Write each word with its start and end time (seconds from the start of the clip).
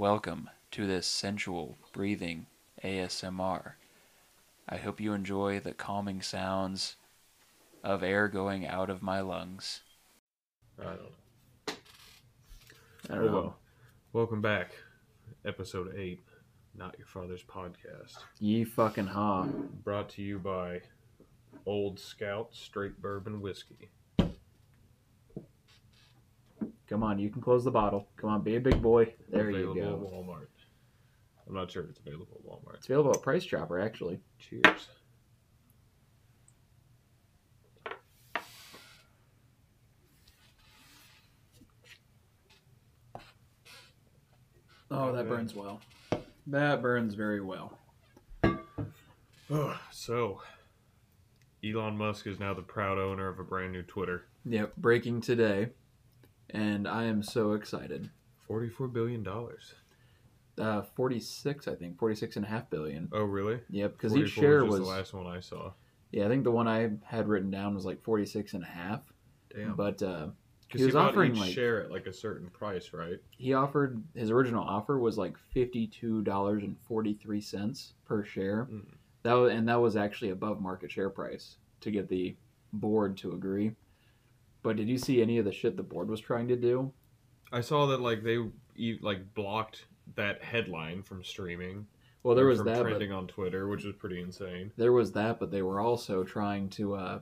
Welcome 0.00 0.48
to 0.70 0.86
this 0.86 1.06
sensual 1.06 1.76
breathing 1.92 2.46
ASMR. 2.82 3.72
I 4.66 4.78
hope 4.78 4.98
you 4.98 5.12
enjoy 5.12 5.60
the 5.60 5.74
calming 5.74 6.22
sounds 6.22 6.96
of 7.84 8.02
air 8.02 8.26
going 8.26 8.66
out 8.66 8.88
of 8.88 9.02
my 9.02 9.20
lungs. 9.20 9.82
I 10.80 10.84
don't 10.84 10.96
know. 10.96 11.74
I 13.10 13.14
don't 13.14 13.26
know. 13.26 13.32
Well, 13.32 13.56
welcome 14.14 14.40
back. 14.40 14.72
Episode 15.44 15.94
8, 15.94 16.18
Not 16.74 16.96
Your 16.96 17.06
Father's 17.06 17.44
Podcast. 17.44 18.16
Ye 18.38 18.64
fucking 18.64 19.08
ha. 19.08 19.48
Brought 19.84 20.08
to 20.12 20.22
you 20.22 20.38
by 20.38 20.80
Old 21.66 22.00
Scout 22.00 22.48
Straight 22.52 23.02
Bourbon 23.02 23.42
Whiskey. 23.42 23.90
Come 26.90 27.04
on, 27.04 27.20
you 27.20 27.30
can 27.30 27.40
close 27.40 27.62
the 27.62 27.70
bottle. 27.70 28.08
Come 28.16 28.30
on, 28.30 28.42
be 28.42 28.56
a 28.56 28.60
big 28.60 28.82
boy. 28.82 29.14
There 29.28 29.48
available 29.48 29.76
you 29.76 29.82
at 29.82 29.90
go. 29.90 30.10
Walmart. 30.12 30.48
I'm 31.46 31.54
not 31.54 31.70
sure 31.70 31.84
if 31.84 31.90
it's 31.90 32.00
available 32.00 32.26
at 32.34 32.44
Walmart. 32.44 32.78
It's 32.78 32.86
available 32.86 33.12
at 33.12 33.22
Price 33.22 33.44
Chopper, 33.44 33.78
actually. 33.78 34.18
Cheers. 34.40 34.88
Oh, 44.90 45.12
that 45.12 45.28
burns 45.28 45.54
well. 45.54 45.80
That 46.48 46.82
burns 46.82 47.14
very 47.14 47.40
well. 47.40 47.78
Oh, 49.48 49.78
so, 49.92 50.42
Elon 51.64 51.96
Musk 51.96 52.26
is 52.26 52.40
now 52.40 52.52
the 52.52 52.62
proud 52.62 52.98
owner 52.98 53.28
of 53.28 53.38
a 53.38 53.44
brand 53.44 53.72
new 53.72 53.82
Twitter. 53.82 54.24
Yep, 54.44 54.74
breaking 54.76 55.20
today. 55.20 55.68
And 56.52 56.88
I 56.88 57.04
am 57.04 57.22
so 57.22 57.52
excited. 57.52 58.10
$44 58.48 58.92
billion. 58.92 59.24
Uh, 60.58 60.82
46, 60.82 61.68
I 61.68 61.74
think. 61.74 61.98
46 61.98 62.36
and 62.36 62.44
a 62.44 62.48
half 62.48 62.68
billion. 62.70 63.08
Oh, 63.12 63.22
really? 63.24 63.60
Yep, 63.70 63.92
because 63.92 64.12
44 64.12 64.26
each 64.26 64.32
share 64.34 64.64
was, 64.64 64.80
was. 64.80 64.88
the 64.88 64.94
last 64.94 65.14
one 65.14 65.26
I 65.26 65.40
saw. 65.40 65.72
Yeah, 66.12 66.26
I 66.26 66.28
think 66.28 66.44
the 66.44 66.50
one 66.50 66.68
I 66.68 66.90
had 67.04 67.28
written 67.28 67.50
down 67.50 67.74
was 67.74 67.84
like 67.86 68.02
46 68.02 68.54
and 68.54 68.64
a 68.64 68.66
half. 68.66 69.00
Damn. 69.54 69.74
But 69.76 70.02
uh, 70.02 70.26
Because 70.66 70.80
he 70.80 70.84
was 70.86 70.94
bought 70.94 71.10
offering, 71.10 71.32
each 71.32 71.38
like- 71.40 71.52
share 71.52 71.82
at 71.84 71.90
like 71.90 72.06
a 72.06 72.12
certain 72.12 72.48
price, 72.50 72.92
right? 72.92 73.18
he 73.30 73.54
offered 73.54 74.02
his 74.14 74.30
original 74.30 74.64
offer 74.64 74.98
was 74.98 75.16
like 75.16 75.36
$52.43 75.54 77.92
per 78.04 78.24
share. 78.24 78.68
Mm. 78.70 78.84
That 79.22 79.32
was, 79.34 79.52
and 79.52 79.68
that 79.68 79.80
was 79.80 79.96
actually 79.96 80.30
above 80.30 80.60
market 80.60 80.90
share 80.90 81.10
price 81.10 81.56
to 81.82 81.90
get 81.90 82.08
the 82.08 82.34
board 82.72 83.16
to 83.18 83.32
agree. 83.32 83.72
But 84.62 84.76
did 84.76 84.88
you 84.88 84.98
see 84.98 85.22
any 85.22 85.38
of 85.38 85.44
the 85.44 85.52
shit 85.52 85.76
the 85.76 85.82
board 85.82 86.08
was 86.08 86.20
trying 86.20 86.48
to 86.48 86.56
do? 86.56 86.92
I 87.52 87.60
saw 87.60 87.86
that 87.86 88.00
like 88.00 88.22
they 88.22 88.38
like 89.00 89.34
blocked 89.34 89.86
that 90.16 90.42
headline 90.42 91.02
from 91.02 91.24
streaming. 91.24 91.86
Well, 92.22 92.34
there 92.34 92.46
was 92.46 92.58
from 92.58 92.66
that, 92.66 92.82
but 92.82 92.88
trending 92.88 93.12
on 93.12 93.26
Twitter, 93.26 93.68
which 93.68 93.84
was 93.84 93.96
pretty 93.96 94.20
insane. 94.20 94.72
there 94.76 94.92
was 94.92 95.12
that, 95.12 95.40
but 95.40 95.50
they 95.50 95.62
were 95.62 95.80
also 95.80 96.22
trying 96.22 96.68
to, 96.70 96.94
uh, 96.94 97.20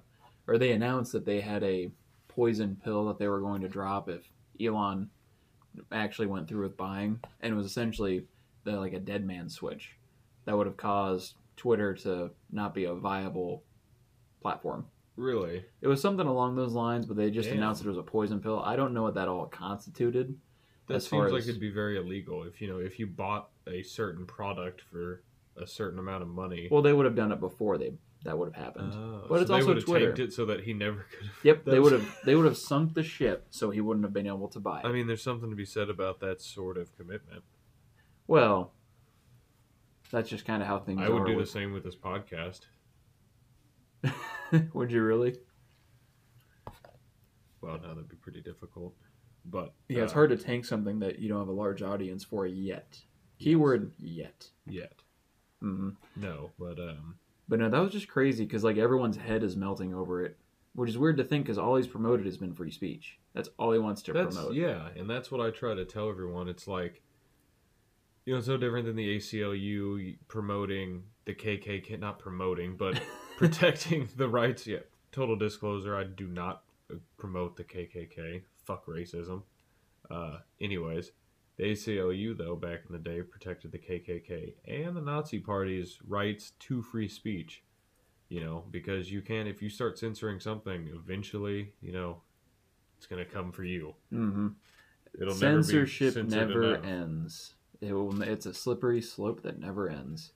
or 0.48 0.58
they 0.58 0.72
announced 0.72 1.12
that 1.12 1.24
they 1.24 1.40
had 1.40 1.62
a 1.62 1.90
poison 2.26 2.76
pill 2.82 3.06
that 3.06 3.18
they 3.18 3.28
were 3.28 3.40
going 3.40 3.60
to 3.60 3.68
drop 3.68 4.08
if 4.08 4.28
Elon 4.60 5.08
actually 5.92 6.26
went 6.26 6.48
through 6.48 6.62
with 6.62 6.76
buying, 6.76 7.20
and 7.40 7.52
it 7.52 7.56
was 7.56 7.66
essentially 7.66 8.26
the, 8.64 8.72
like 8.72 8.92
a 8.92 8.98
dead 8.98 9.24
man 9.24 9.48
switch 9.48 9.96
that 10.44 10.56
would 10.56 10.66
have 10.66 10.76
caused 10.76 11.34
Twitter 11.56 11.94
to 11.94 12.30
not 12.50 12.74
be 12.74 12.84
a 12.84 12.94
viable 12.94 13.62
platform. 14.40 14.86
Really? 15.18 15.64
It 15.80 15.88
was 15.88 16.00
something 16.00 16.26
along 16.26 16.54
those 16.54 16.72
lines, 16.72 17.04
but 17.04 17.16
they 17.16 17.30
just 17.30 17.48
Damn. 17.48 17.58
announced 17.58 17.84
it 17.84 17.88
was 17.88 17.98
a 17.98 18.02
poison 18.02 18.40
pill. 18.40 18.62
I 18.64 18.76
don't 18.76 18.94
know 18.94 19.02
what 19.02 19.14
that 19.14 19.26
all 19.26 19.46
constituted. 19.46 20.38
That 20.86 21.02
seems 21.02 21.32
like 21.32 21.42
as- 21.42 21.48
it'd 21.48 21.60
be 21.60 21.70
very 21.70 21.98
illegal 21.98 22.44
if 22.44 22.62
you 22.62 22.68
know 22.68 22.78
if 22.78 22.98
you 22.98 23.06
bought 23.06 23.50
a 23.66 23.82
certain 23.82 24.24
product 24.24 24.80
for 24.80 25.22
a 25.56 25.66
certain 25.66 25.98
amount 25.98 26.22
of 26.22 26.28
money. 26.28 26.68
Well, 26.70 26.82
they 26.82 26.92
would 26.92 27.04
have 27.04 27.16
done 27.16 27.32
it 27.32 27.40
before 27.40 27.76
they 27.78 27.92
that 28.24 28.38
would 28.38 28.54
have 28.54 28.64
happened. 28.64 28.92
Oh, 28.94 29.26
but 29.28 29.40
it's 29.40 29.48
so 29.48 29.54
also 29.54 29.66
would 29.66 29.76
have 29.76 29.84
Twitter. 29.84 30.14
it 30.22 30.32
so 30.32 30.46
that 30.46 30.60
he 30.60 30.72
never 30.72 31.06
could. 31.10 31.26
have... 31.26 31.44
Yep, 31.44 31.64
they 31.64 31.80
would 31.80 31.92
have 31.92 32.18
they 32.24 32.36
would 32.36 32.46
have 32.46 32.56
sunk 32.56 32.94
the 32.94 33.02
ship, 33.02 33.48
so 33.50 33.70
he 33.70 33.80
wouldn't 33.80 34.04
have 34.04 34.14
been 34.14 34.28
able 34.28 34.48
to 34.48 34.60
buy 34.60 34.80
it. 34.80 34.86
I 34.86 34.92
mean, 34.92 35.08
there's 35.08 35.22
something 35.22 35.50
to 35.50 35.56
be 35.56 35.66
said 35.66 35.90
about 35.90 36.20
that 36.20 36.40
sort 36.40 36.78
of 36.78 36.96
commitment. 36.96 37.42
well, 38.28 38.72
that's 40.12 40.30
just 40.30 40.46
kind 40.46 40.62
of 40.62 40.68
how 40.68 40.78
things 40.78 41.00
I 41.02 41.08
would 41.08 41.26
do 41.26 41.36
the 41.36 41.44
same 41.44 41.72
with 41.72 41.82
this 41.82 41.96
podcast. 41.96 42.60
would 44.72 44.90
you 44.92 45.02
really? 45.02 45.36
Well, 47.60 47.78
no, 47.82 47.88
that'd 47.88 48.08
be 48.08 48.16
pretty 48.16 48.40
difficult. 48.40 48.94
But 49.44 49.74
Yeah, 49.88 50.02
it's 50.04 50.12
uh, 50.12 50.16
hard 50.16 50.30
to 50.30 50.36
tank 50.36 50.64
something 50.64 50.98
that 51.00 51.18
you 51.18 51.28
don't 51.28 51.38
have 51.38 51.48
a 51.48 51.52
large 51.52 51.82
audience 51.82 52.24
for 52.24 52.46
yet. 52.46 52.98
Keyword 53.38 53.92
yet. 53.98 54.48
yet. 54.66 55.02
hmm 55.60 55.90
No, 56.16 56.50
but 56.58 56.78
um, 56.78 57.16
But 57.48 57.60
no, 57.60 57.68
that 57.68 57.78
was 57.78 57.92
just 57.92 58.08
crazy 58.08 58.44
because 58.44 58.64
like 58.64 58.76
everyone's 58.76 59.16
head 59.16 59.42
is 59.42 59.56
melting 59.56 59.94
over 59.94 60.24
it, 60.24 60.38
which 60.74 60.90
is 60.90 60.98
weird 60.98 61.16
to 61.18 61.24
think 61.24 61.44
because 61.46 61.58
all 61.58 61.76
he's 61.76 61.86
promoted 61.86 62.26
has 62.26 62.36
been 62.36 62.54
free 62.54 62.70
speech. 62.70 63.18
That's 63.34 63.48
all 63.58 63.72
he 63.72 63.78
wants 63.78 64.02
to 64.02 64.12
That's 64.12 64.34
promote. 64.34 64.54
yeah, 64.54 64.88
and 64.96 65.08
that's 65.08 65.30
what 65.30 65.40
I 65.40 65.50
try 65.50 65.74
to 65.74 65.84
tell 65.84 66.08
everyone. 66.10 66.48
It's 66.48 66.66
like, 66.68 67.02
you 68.26 68.32
know, 68.34 68.38
it's 68.38 68.48
no 68.48 68.56
different 68.56 68.86
than 68.86 68.96
the 68.96 69.16
ACLU 69.16 70.18
promoting 70.28 71.04
the 71.24 71.34
KKK, 71.34 71.98
not 71.98 72.18
promoting, 72.18 72.76
but 72.76 73.00
protecting 73.38 74.08
the 74.16 74.28
rights. 74.28 74.66
Yeah, 74.66 74.80
total 75.12 75.36
disclosure: 75.36 75.96
I 75.96 76.04
do 76.04 76.26
not 76.26 76.64
promote 77.16 77.56
the 77.56 77.64
KKK. 77.64 78.42
Fuck 78.64 78.86
racism. 78.86 79.42
Uh, 80.10 80.38
anyways, 80.60 81.12
the 81.56 81.64
ACLU 81.64 82.36
though 82.36 82.56
back 82.56 82.80
in 82.86 82.92
the 82.92 82.98
day 82.98 83.22
protected 83.22 83.72
the 83.72 83.78
KKK 83.78 84.54
and 84.66 84.96
the 84.96 85.00
Nazi 85.00 85.38
Party's 85.38 85.98
rights 86.06 86.52
to 86.60 86.82
free 86.82 87.08
speech. 87.08 87.62
You 88.28 88.40
know, 88.40 88.64
because 88.70 89.10
you 89.10 89.22
can 89.22 89.46
if 89.46 89.62
you 89.62 89.70
start 89.70 89.98
censoring 89.98 90.40
something, 90.40 90.90
eventually, 90.94 91.72
you 91.80 91.92
know, 91.92 92.20
it's 92.98 93.06
gonna 93.06 93.24
come 93.24 93.52
for 93.52 93.64
you. 93.64 93.94
hmm 94.10 94.48
It'll 95.18 95.34
Censorship 95.34 96.16
never, 96.16 96.72
never 96.72 96.76
ends. 96.84 97.54
It 97.80 97.92
will, 97.92 98.22
it's 98.22 98.46
a 98.46 98.52
slippery 98.52 99.00
slope 99.00 99.42
that 99.42 99.58
never 99.58 99.88
ends. 99.88 100.32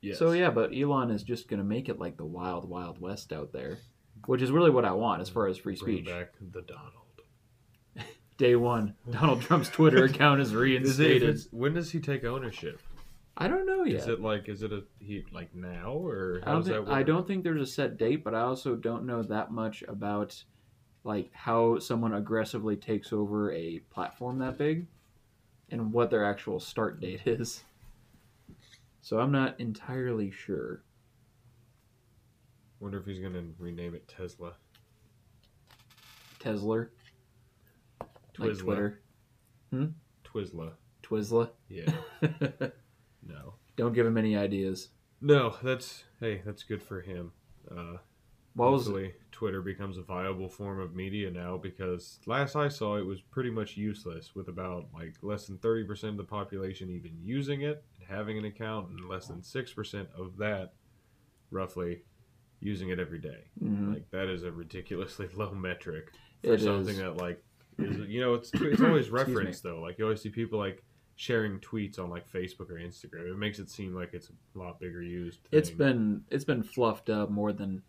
Yes. 0.00 0.18
So 0.18 0.32
yeah, 0.32 0.50
but 0.50 0.70
Elon 0.76 1.10
is 1.10 1.22
just 1.22 1.48
gonna 1.48 1.64
make 1.64 1.88
it 1.88 1.98
like 1.98 2.16
the 2.16 2.24
wild, 2.24 2.68
wild 2.68 3.00
west 3.00 3.32
out 3.32 3.52
there, 3.52 3.78
which 4.26 4.42
is 4.42 4.50
really 4.50 4.70
what 4.70 4.84
I 4.84 4.92
want 4.92 5.20
as 5.22 5.28
far 5.28 5.46
as 5.48 5.58
free 5.58 5.76
Bring 5.76 5.96
speech. 5.98 6.06
back 6.06 6.32
the 6.40 6.62
Donald. 6.62 6.94
Day 8.38 8.54
one, 8.56 8.94
Donald 9.10 9.40
Trump's 9.42 9.68
Twitter 9.68 10.04
account 10.04 10.40
is 10.40 10.48
Is 10.48 10.54
it, 10.54 10.58
reinstated. 10.58 11.22
it's- 11.22 11.48
when 11.50 11.74
does 11.74 11.90
he 11.90 12.00
take 12.00 12.24
ownership? 12.24 12.80
I 13.40 13.46
don't 13.46 13.66
know 13.66 13.84
yet. 13.84 14.00
Is 14.00 14.06
it 14.08 14.20
like 14.20 14.48
is 14.48 14.62
it 14.64 14.72
a 14.72 14.82
he 14.98 15.24
like 15.32 15.54
now 15.54 15.92
or 15.92 16.40
I 16.42 16.50
don't, 16.52 16.56
does 16.60 16.64
think, 16.66 16.76
that 16.76 16.90
work? 16.90 16.92
I 16.98 17.02
don't 17.04 17.26
think 17.26 17.44
there's 17.44 17.62
a 17.62 17.66
set 17.72 17.96
date, 17.96 18.24
but 18.24 18.34
I 18.34 18.40
also 18.40 18.74
don't 18.74 19.06
know 19.06 19.22
that 19.22 19.52
much 19.52 19.84
about 19.86 20.42
like 21.04 21.30
how 21.32 21.78
someone 21.78 22.14
aggressively 22.14 22.74
takes 22.74 23.12
over 23.12 23.52
a 23.52 23.78
platform 23.90 24.38
that 24.40 24.58
big 24.58 24.86
and 25.70 25.92
what 25.92 26.10
their 26.10 26.24
actual 26.24 26.58
start 26.58 27.00
date 27.00 27.20
is. 27.26 27.62
So 29.08 29.18
I'm 29.18 29.32
not 29.32 29.58
entirely 29.58 30.30
sure. 30.30 30.82
Wonder 32.78 32.98
if 32.98 33.06
he's 33.06 33.20
gonna 33.20 33.42
rename 33.58 33.94
it 33.94 34.06
Tesla. 34.06 34.52
Tesla, 36.38 36.88
like 38.00 38.08
Twizzler. 38.34 38.96
Twitter, 39.72 39.94
Twizzler. 40.26 40.72
Twizzla. 41.02 41.48
Yeah. 41.70 41.90
no. 43.26 43.54
don't 43.76 43.94
give 43.94 44.04
him 44.04 44.18
any 44.18 44.36
ideas. 44.36 44.90
No, 45.22 45.56
that's 45.62 46.04
hey, 46.20 46.42
that's 46.44 46.62
good 46.62 46.82
for 46.82 47.00
him. 47.00 47.32
Uh, 47.70 47.96
What 48.52 48.72
was 48.72 48.84
hopefully, 48.84 49.14
Twitter 49.38 49.62
becomes 49.62 49.98
a 49.98 50.02
viable 50.02 50.48
form 50.48 50.80
of 50.80 50.96
media 50.96 51.30
now 51.30 51.56
because 51.56 52.18
last 52.26 52.56
I 52.56 52.66
saw 52.66 52.96
it 52.96 53.06
was 53.06 53.20
pretty 53.20 53.50
much 53.50 53.76
useless 53.76 54.34
with 54.34 54.48
about 54.48 54.86
like 54.92 55.14
less 55.22 55.46
than 55.46 55.58
30% 55.58 56.02
of 56.08 56.16
the 56.16 56.24
population 56.24 56.90
even 56.90 57.12
using 57.22 57.60
it 57.60 57.84
and 58.00 58.08
having 58.08 58.36
an 58.36 58.46
account 58.46 58.90
and 58.90 59.08
less 59.08 59.28
than 59.28 59.40
6% 59.42 60.06
of 60.18 60.36
that 60.38 60.72
roughly 61.52 62.02
using 62.58 62.88
it 62.88 62.98
every 62.98 63.20
day. 63.20 63.44
Mhm. 63.62 63.94
Like 63.94 64.10
that 64.10 64.26
is 64.28 64.42
a 64.42 64.50
ridiculously 64.50 65.28
low 65.36 65.52
metric 65.54 66.10
It 66.42 66.48
for 66.48 66.54
is. 66.54 66.64
something 66.64 66.96
that 66.96 67.16
like 67.18 67.40
is 67.78 67.96
you 68.08 68.20
know 68.20 68.34
it's 68.34 68.50
it's 68.54 68.82
always 68.82 69.08
referenced 69.22 69.62
though. 69.62 69.80
Like 69.80 69.98
you 69.98 70.04
always 70.04 70.20
see 70.20 70.30
people 70.30 70.58
like 70.58 70.82
sharing 71.14 71.60
tweets 71.60 72.00
on 72.00 72.10
like 72.10 72.28
Facebook 72.28 72.70
or 72.70 72.80
Instagram. 72.80 73.30
It 73.30 73.38
makes 73.38 73.60
it 73.60 73.70
seem 73.70 73.94
like 73.94 74.14
it's 74.14 74.30
a 74.56 74.58
lot 74.58 74.80
bigger 74.80 75.00
used. 75.00 75.48
It's 75.52 75.70
been 75.70 76.24
it's 76.28 76.44
been 76.44 76.64
fluffed 76.64 77.08
up 77.08 77.30
more 77.30 77.52
than 77.52 77.82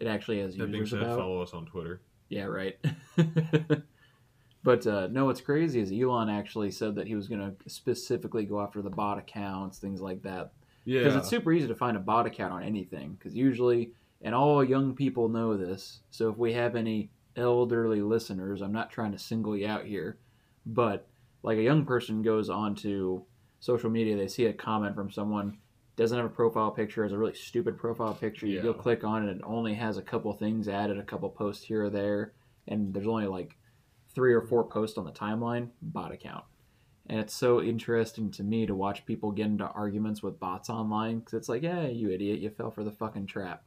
it 0.00 0.06
actually 0.06 0.40
has 0.40 0.56
that 0.56 0.72
being 0.72 0.86
said, 0.86 1.02
about. 1.02 1.18
follow 1.18 1.42
us 1.42 1.52
on 1.52 1.66
Twitter. 1.66 2.00
Yeah, 2.28 2.44
right. 2.44 2.78
but 4.64 4.86
uh, 4.86 5.08
no, 5.08 5.26
what's 5.26 5.40
crazy 5.40 5.80
is 5.80 5.92
Elon 5.92 6.30
actually 6.30 6.70
said 6.70 6.94
that 6.94 7.06
he 7.06 7.14
was 7.14 7.28
going 7.28 7.40
to 7.40 7.70
specifically 7.70 8.44
go 8.44 8.60
after 8.60 8.82
the 8.82 8.90
bot 8.90 9.18
accounts, 9.18 9.78
things 9.78 10.00
like 10.00 10.22
that. 10.22 10.52
Yeah, 10.84 11.00
Because 11.00 11.16
it's 11.16 11.28
super 11.28 11.52
easy 11.52 11.68
to 11.68 11.74
find 11.74 11.96
a 11.96 12.00
bot 12.00 12.26
account 12.26 12.54
on 12.54 12.62
anything. 12.62 13.16
Because 13.18 13.34
usually, 13.34 13.92
and 14.22 14.34
all 14.34 14.64
young 14.64 14.94
people 14.94 15.28
know 15.28 15.56
this. 15.56 16.00
So 16.10 16.30
if 16.30 16.38
we 16.38 16.52
have 16.54 16.76
any 16.76 17.10
elderly 17.36 18.00
listeners, 18.00 18.62
I'm 18.62 18.72
not 18.72 18.90
trying 18.90 19.12
to 19.12 19.18
single 19.18 19.56
you 19.56 19.66
out 19.66 19.84
here, 19.84 20.18
but 20.64 21.06
like 21.42 21.58
a 21.58 21.62
young 21.62 21.84
person 21.84 22.22
goes 22.22 22.48
onto 22.48 23.22
social 23.60 23.90
media, 23.90 24.16
they 24.16 24.28
see 24.28 24.46
a 24.46 24.52
comment 24.52 24.94
from 24.94 25.10
someone 25.10 25.58
doesn't 25.96 26.16
have 26.16 26.26
a 26.26 26.30
profile 26.34 26.70
picture, 26.70 27.02
has 27.02 27.12
a 27.12 27.18
really 27.18 27.34
stupid 27.34 27.76
profile 27.76 28.14
picture. 28.14 28.46
You 28.46 28.60
go 28.62 28.72
Yeah. 28.72 28.80
click 28.80 29.04
on 29.04 29.24
it, 29.26 29.30
and 29.30 29.40
it 29.40 29.44
only 29.46 29.74
has 29.74 29.96
a 29.98 30.02
couple 30.02 30.32
things 30.32 30.68
added, 30.68 30.98
a 30.98 31.02
couple 31.02 31.28
posts 31.28 31.64
here 31.64 31.84
or 31.84 31.90
there, 31.90 32.32
and 32.68 32.94
there's 32.94 33.06
only 33.06 33.26
like 33.26 33.56
three 34.14 34.32
or 34.32 34.40
four 34.40 34.64
posts 34.64 34.96
on 34.98 35.04
the 35.04 35.12
timeline. 35.12 35.70
Bot 35.82 36.10
account, 36.12 36.44
and 37.06 37.20
it's 37.20 37.34
so 37.34 37.60
interesting 37.62 38.30
to 38.32 38.42
me 38.42 38.66
to 38.66 38.74
watch 38.74 39.04
people 39.04 39.30
get 39.32 39.46
into 39.46 39.66
arguments 39.68 40.22
with 40.22 40.40
bots 40.40 40.70
online 40.70 41.18
because 41.20 41.34
it's 41.34 41.48
like, 41.48 41.62
yeah, 41.62 41.86
you 41.86 42.10
idiot, 42.10 42.40
you 42.40 42.50
fell 42.50 42.70
for 42.70 42.82
the 42.84 42.92
fucking 42.92 43.26
trap. 43.26 43.62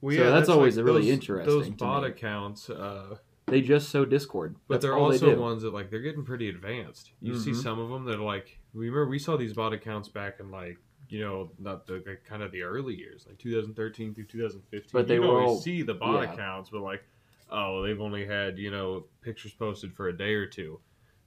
Well, 0.00 0.16
So 0.16 0.30
that's 0.32 0.48
always 0.48 0.76
really 0.80 1.02
those, 1.02 1.10
interesting 1.10 1.54
Those 1.54 1.68
bot 1.70 2.04
accounts, 2.04 2.68
uh, 2.68 3.18
They 3.46 3.60
just 3.60 3.90
sow 3.90 4.04
Discord, 4.04 4.56
but 4.66 4.74
That's 4.74 4.82
they're 4.84 4.94
they 4.94 5.00
also 5.00 5.34
do. 5.34 5.40
ones 5.40 5.62
that 5.62 5.72
like 5.72 5.90
they're 5.90 6.00
getting 6.00 6.24
pretty 6.24 6.48
advanced. 6.48 7.12
You 7.20 7.34
see 7.34 7.50
Mhm. 7.52 7.62
some 7.62 7.78
of 7.78 7.90
them 7.90 8.04
that 8.06 8.18
are 8.18 8.24
like 8.24 8.58
remember 8.74 9.08
we 9.08 9.18
saw 9.18 9.36
these 9.36 9.52
bot 9.52 9.72
accounts 9.72 10.08
back 10.08 10.40
in 10.40 10.50
like 10.50 10.78
you 11.08 11.20
know 11.20 11.50
not 11.58 11.86
the 11.86 12.02
like, 12.06 12.24
kind 12.24 12.42
of 12.42 12.52
the 12.52 12.62
early 12.62 12.94
years 12.94 13.26
like 13.28 13.38
2013 13.38 14.14
through 14.14 14.24
2015. 14.24 14.90
But 14.92 15.08
they 15.08 15.18
were 15.18 15.26
always 15.26 15.48
all- 15.48 15.60
see 15.60 15.82
the 15.82 15.94
bot 15.94 16.22
yeah. 16.22 16.32
accounts, 16.32 16.70
but 16.70 16.82
like 16.82 17.04
oh 17.50 17.82
they've 17.82 18.00
only 18.00 18.26
had 18.26 18.58
you 18.58 18.70
know 18.70 19.04
pictures 19.20 19.52
posted 19.52 19.92
for 19.94 20.08
a 20.08 20.16
day 20.16 20.34
or 20.34 20.46
two. 20.46 20.80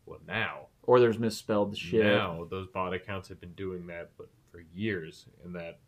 Well 0.06 0.20
now 0.28 0.68
or 0.84 1.00
there's 1.00 1.20
misspelled 1.20 1.78
shit. 1.78 2.04
now 2.04 2.46
those 2.50 2.68
bot 2.68 2.94
accounts 2.94 3.28
have 3.30 3.40
been 3.40 3.54
doing 3.54 3.88
that 3.88 4.12
but 4.18 4.28
for 4.52 4.64
years 4.74 5.26
and 5.44 5.56
that 5.56 5.80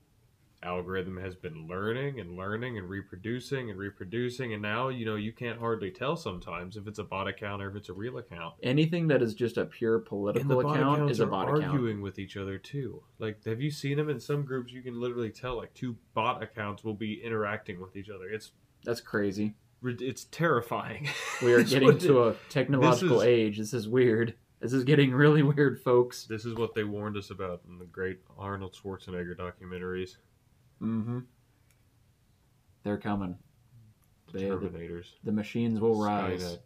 algorithm 0.63 1.17
has 1.17 1.35
been 1.35 1.67
learning 1.67 2.19
and 2.19 2.35
learning 2.35 2.77
and 2.77 2.89
reproducing 2.89 3.69
and 3.69 3.77
reproducing 3.77 4.53
and 4.53 4.61
now 4.61 4.89
you 4.89 5.05
know 5.05 5.15
you 5.15 5.31
can't 5.31 5.59
hardly 5.59 5.91
tell 5.91 6.15
sometimes 6.15 6.75
if 6.77 6.87
it's 6.87 6.97
a 6.99 7.03
bot 7.03 7.27
account 7.27 7.61
or 7.61 7.69
if 7.69 7.75
it's 7.75 7.89
a 7.89 7.93
real 7.93 8.17
account 8.17 8.55
Anything 8.63 9.07
that 9.09 9.21
is 9.21 9.35
just 9.35 9.57
a 9.57 9.65
pure 9.65 9.99
political 9.99 10.59
account 10.61 11.11
is 11.11 11.19
a 11.19 11.27
bot 11.27 11.47
arguing 11.47 11.85
account. 11.89 12.01
with 12.01 12.17
each 12.17 12.37
other 12.37 12.57
too 12.57 13.03
like 13.19 13.43
have 13.45 13.61
you 13.61 13.69
seen 13.69 13.97
them 13.97 14.09
in 14.09 14.19
some 14.19 14.43
groups 14.43 14.71
you 14.73 14.81
can 14.81 14.99
literally 14.99 15.29
tell 15.29 15.57
like 15.57 15.73
two 15.75 15.95
bot 16.15 16.41
accounts 16.41 16.83
will 16.83 16.95
be 16.95 17.21
interacting 17.23 17.79
with 17.79 17.95
each 17.95 18.09
other 18.09 18.27
it's 18.29 18.51
That's 18.83 19.01
crazy. 19.01 19.53
it's 19.83 20.25
terrifying 20.25 21.07
We 21.43 21.53
are 21.53 21.63
getting 21.63 21.99
to 21.99 22.29
a 22.29 22.35
technological 22.49 23.21
is- 23.21 23.27
age. 23.27 23.57
This 23.59 23.73
is 23.75 23.87
weird. 23.87 24.33
This 24.59 24.73
is 24.73 24.83
getting 24.85 25.11
really 25.11 25.43
weird, 25.43 25.79
folks. 25.79 26.25
this 26.25 26.43
is 26.43 26.55
what 26.55 26.73
they 26.73 26.83
warned 26.83 27.15
us 27.15 27.29
about 27.29 27.61
in 27.69 27.77
the 27.77 27.85
great 27.85 28.17
arnold 28.39 28.75
schwarzenegger 28.75 29.37
documentaries 29.37 30.17
Mm-hmm. 30.81 31.19
They're 32.83 32.97
coming. 32.97 33.37
They, 34.33 34.45
the, 34.49 35.03
the 35.23 35.31
machines 35.31 35.79
will 35.79 35.99
rise. 36.01 36.43
Skynet. 36.43 36.59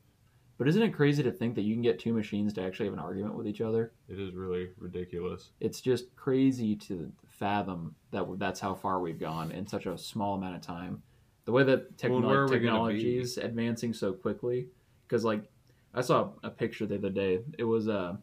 But 0.58 0.68
isn't 0.68 0.81
it 0.84 0.94
crazy 0.94 1.24
to 1.24 1.31
think 1.31 1.56
that 1.56 1.62
you 1.63 1.74
can 1.74 1.81
get 1.81 1.98
two 1.98 2.13
machines 2.13 2.54
to 2.54 2.62
actually 2.62 2.86
have 2.86 2.94
an 2.94 3.00
argument 3.00 3.34
with 3.36 3.48
each 3.48 3.62
other? 3.62 3.94
It 4.08 4.19
is 4.19 4.34
really 4.36 4.69
ridiculous. 4.78 5.50
It's 5.60 5.81
just 5.81 6.16
crazy 6.16 6.75
to 6.75 7.12
fathom 7.28 7.96
that 8.12 8.28
that's 8.38 8.60
how 8.60 8.75
far 8.75 9.00
we've 9.00 9.19
gone 9.19 9.52
in 9.52 9.66
such 9.66 9.88
a 9.88 9.98
small 9.98 10.36
amount 10.36 10.56
of 10.56 10.62
time. 10.62 11.02
The 11.46 11.52
way 11.52 11.63
that 11.63 11.98
techno- 11.98 12.19
Well, 12.19 12.30
where 12.30 12.42
are 12.42 12.46
we 12.48 12.60
gonna 12.60 12.62
technology 12.62 13.18
is 13.18 13.38
advancing 13.40 13.94
so 13.94 14.13
quickly, 14.13 14.68
because 15.08 15.24
like 15.25 15.50
I 15.96 16.02
saw 16.02 16.30
a 16.44 16.50
picture 16.52 16.86
the 16.86 16.96
other 16.96 17.10
day. 17.10 17.40
It 17.58 17.63
was 17.63 17.88
uh, 17.88 18.18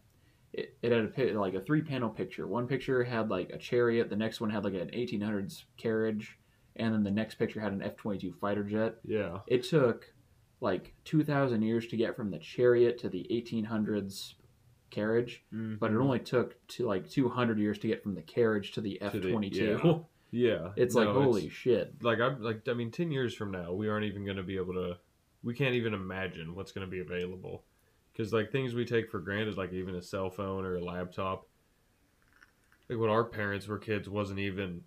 it, 0.58 0.76
it 0.82 0.92
had 0.92 1.28
a 1.30 1.38
like 1.38 1.54
a 1.54 1.60
three 1.60 1.82
panel 1.82 2.08
picture. 2.08 2.46
One 2.46 2.66
picture 2.66 3.04
had 3.04 3.30
like 3.30 3.50
a 3.50 3.58
chariot. 3.58 4.10
The 4.10 4.16
next 4.16 4.40
one 4.40 4.50
had 4.50 4.64
like 4.64 4.74
an 4.74 4.90
1800s 4.90 5.64
carriage, 5.76 6.38
and 6.76 6.92
then 6.92 7.02
the 7.02 7.10
next 7.10 7.36
picture 7.36 7.60
had 7.60 7.72
an 7.72 7.82
F 7.82 7.96
22 7.96 8.32
fighter 8.40 8.64
jet. 8.64 8.96
Yeah. 9.04 9.38
It 9.46 9.64
took 9.64 10.12
like 10.60 10.94
2,000 11.04 11.62
years 11.62 11.86
to 11.88 11.96
get 11.96 12.16
from 12.16 12.30
the 12.30 12.38
chariot 12.38 12.98
to 12.98 13.08
the 13.08 13.26
1800s 13.30 14.34
carriage, 14.90 15.44
mm-hmm. 15.54 15.76
but 15.76 15.92
it 15.92 15.96
only 15.96 16.18
took 16.18 16.56
to 16.68 16.86
like 16.86 17.08
200 17.08 17.58
years 17.58 17.78
to 17.78 17.86
get 17.86 18.02
from 18.02 18.14
the 18.14 18.22
carriage 18.22 18.72
to 18.72 18.80
the 18.80 19.00
F 19.00 19.12
22. 19.12 19.80
yeah. 19.84 19.94
Yeah. 20.30 20.72
It's 20.76 20.94
No, 20.94 21.04
like 21.04 21.14
holy 21.14 21.48
shit. 21.48 22.02
like 22.02 22.20
I'm 22.20 22.42
like 22.42 22.68
I 22.68 22.74
mean, 22.74 22.90
ten 22.90 23.10
years 23.10 23.34
from 23.34 23.50
now, 23.50 23.72
we 23.72 23.88
aren't 23.88 24.04
even 24.04 24.26
going 24.26 24.36
to 24.36 24.42
be 24.42 24.56
able 24.56 24.74
to. 24.74 24.98
We 25.42 25.54
can't 25.54 25.74
even 25.74 25.94
imagine 25.94 26.54
what's 26.54 26.70
going 26.70 26.86
to 26.86 26.90
be 26.90 27.00
available, 27.00 27.64
because 28.18 28.32
like 28.32 28.50
things 28.50 28.74
we 28.74 28.84
take 28.84 29.08
for 29.10 29.20
granted, 29.20 29.56
like 29.56 29.72
even 29.72 29.94
a 29.94 30.02
cell 30.02 30.28
phone 30.28 30.64
or 30.66 30.74
a 30.74 30.84
laptop. 30.84 31.46
Like 32.90 32.98
when 32.98 33.10
our 33.10 33.24
parents 33.24 33.68
were 33.68 33.78
kids, 33.78 34.08
wasn't 34.08 34.40
even, 34.40 34.80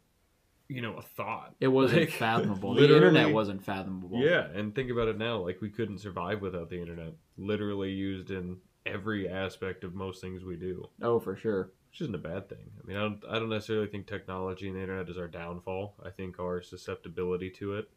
you 0.68 0.82
know, 0.82 0.96
a 0.96 1.02
thought. 1.02 1.56
It 1.62 1.70
wasn't 1.70 2.02
Like, 2.02 2.10
fathomable. 2.12 2.74
The 2.76 2.94
internet 2.94 3.32
wasn't 3.32 3.64
fathomable. 3.64 4.20
Yeah, 4.20 4.48
and 4.54 4.76
think 4.76 4.92
about 4.92 5.08
it 5.08 5.18
now. 5.18 5.38
Like 5.38 5.62
we 5.62 5.70
couldn't 5.70 6.00
survive 6.00 6.42
without 6.42 6.70
the 6.70 6.80
internet. 6.80 7.14
Literally 7.38 7.92
used 7.92 8.32
in 8.32 8.58
every 8.86 9.30
aspect 9.30 9.84
of 9.86 9.94
most 9.96 10.20
things 10.20 10.44
we 10.44 10.58
do. 10.58 10.90
Oh, 11.02 11.20
for 11.20 11.36
sure. 11.36 11.72
which 11.92 12.02
isn't 12.02 12.16
a 12.16 12.18
bad 12.18 12.50
thing. 12.50 12.70
I 12.84 12.88
mean, 12.88 12.98
I 12.98 13.02
don't, 13.02 13.24
I 13.30 13.40
don't 13.40 13.50
necessarily 13.50 13.88
think 13.88 14.08
technology 14.08 14.68
and 14.68 14.76
the 14.76 14.82
internet 14.82 15.08
is 15.08 15.18
our 15.18 15.28
downfall. 15.28 15.94
I 16.06 16.10
think 16.10 16.40
our 16.40 16.62
susceptibility 16.62 17.50
to 17.52 17.76
it, 17.76 17.90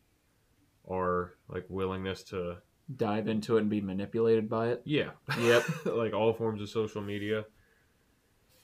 our 0.89 1.35
like 1.49 1.65
willingness 1.69 2.23
to, 2.25 2.59
Dive 2.95 3.29
into 3.29 3.57
it 3.57 3.61
and 3.63 3.71
be 3.71 3.81
manipulated 3.81 4.49
by 4.49 4.69
it. 4.69 4.83
yeah, 4.85 5.11
Yep. 5.39 5.65
like 5.87 6.13
all 6.13 6.33
forms 6.35 6.61
of 6.61 6.69
social 6.69 7.01
media. 7.03 7.45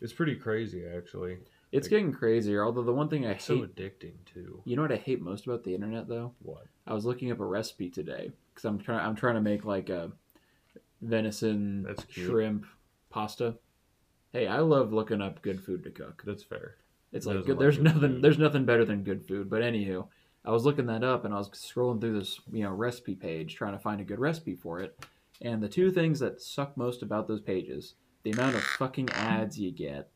It's 0.03 0.13
pretty 0.13 0.35
crazy, 0.37 0.85
actually. 0.87 1.39
It's 1.73 1.87
Like- 1.87 1.91
getting 1.91 2.13
crazier. 2.13 2.65
Although 2.65 2.83
the 2.83 2.93
one 2.93 3.09
thing 3.09 3.25
I 3.27 3.33
It's 3.33 3.45
so 3.45 3.57
hate, 3.59 3.75
addicting 3.77 4.15
too. 4.27 4.61
you 4.65 4.77
know 4.77 4.83
what 4.83 4.93
I 4.93 4.97
hate 4.97 5.23
most 5.23 5.47
about 5.47 5.65
the 5.65 5.75
internet 5.75 6.07
though? 6.09 6.35
What? 6.43 6.67
I 6.87 6.93
was 6.95 7.07
looking 7.07 7.31
up 7.33 7.41
a 7.41 7.45
recipe 7.47 7.89
today 7.91 8.33
because 8.53 8.65
I'm 8.65 8.79
trying. 8.79 9.01
I'm 9.07 9.15
trying 9.17 9.37
to 9.37 9.41
make 9.41 9.65
like 9.65 9.89
a 9.89 10.11
venison 11.01 11.83
That's 11.85 12.05
cute. 12.05 12.27
shrimp 12.29 12.67
pasta. 13.11 13.57
Hey, 14.33 14.47
I 14.47 14.59
love 14.61 14.93
looking 14.93 15.21
up 15.23 15.43
good 15.43 15.61
food 15.63 15.83
to 15.85 15.91
cook. 15.91 16.23
That's 16.27 16.43
fair. 16.43 16.77
It's 17.13 17.27
like 17.27 17.45
good, 17.45 17.59
there's 17.59 17.79
nothing 17.79 18.01
food? 18.01 18.23
there's 18.23 18.39
nothing 18.39 18.65
better 18.65 18.85
than 18.85 19.03
good 19.03 19.27
food. 19.27 19.51
But 19.51 19.63
anywho, 19.63 20.07
I 20.45 20.51
was 20.51 20.65
looking 20.65 20.87
that 20.87 21.05
up 21.05 21.25
and 21.25 21.35
I 21.35 21.39
was 21.39 21.51
scrolling 21.51 22.01
through 22.01 22.19
this 22.19 22.41
you 22.51 22.65
know 22.65 22.71
recipe 22.71 23.15
page 23.15 23.55
trying 23.55 23.73
to 23.73 23.79
find 23.79 24.01
a 24.01 24.05
good 24.05 24.19
recipe 24.19 24.55
for 24.55 24.81
it. 24.81 24.99
And 25.43 25.63
the 25.63 25.69
two 25.69 25.91
things 25.91 26.21
that 26.21 26.41
suck 26.41 26.77
most 26.77 27.03
about 27.03 27.27
those 27.27 27.41
pages, 27.41 27.95
the 28.25 28.33
amount 28.33 28.57
of 28.57 28.63
fucking 28.63 29.11
ads 29.11 29.59
you 29.59 29.71
get, 29.71 30.11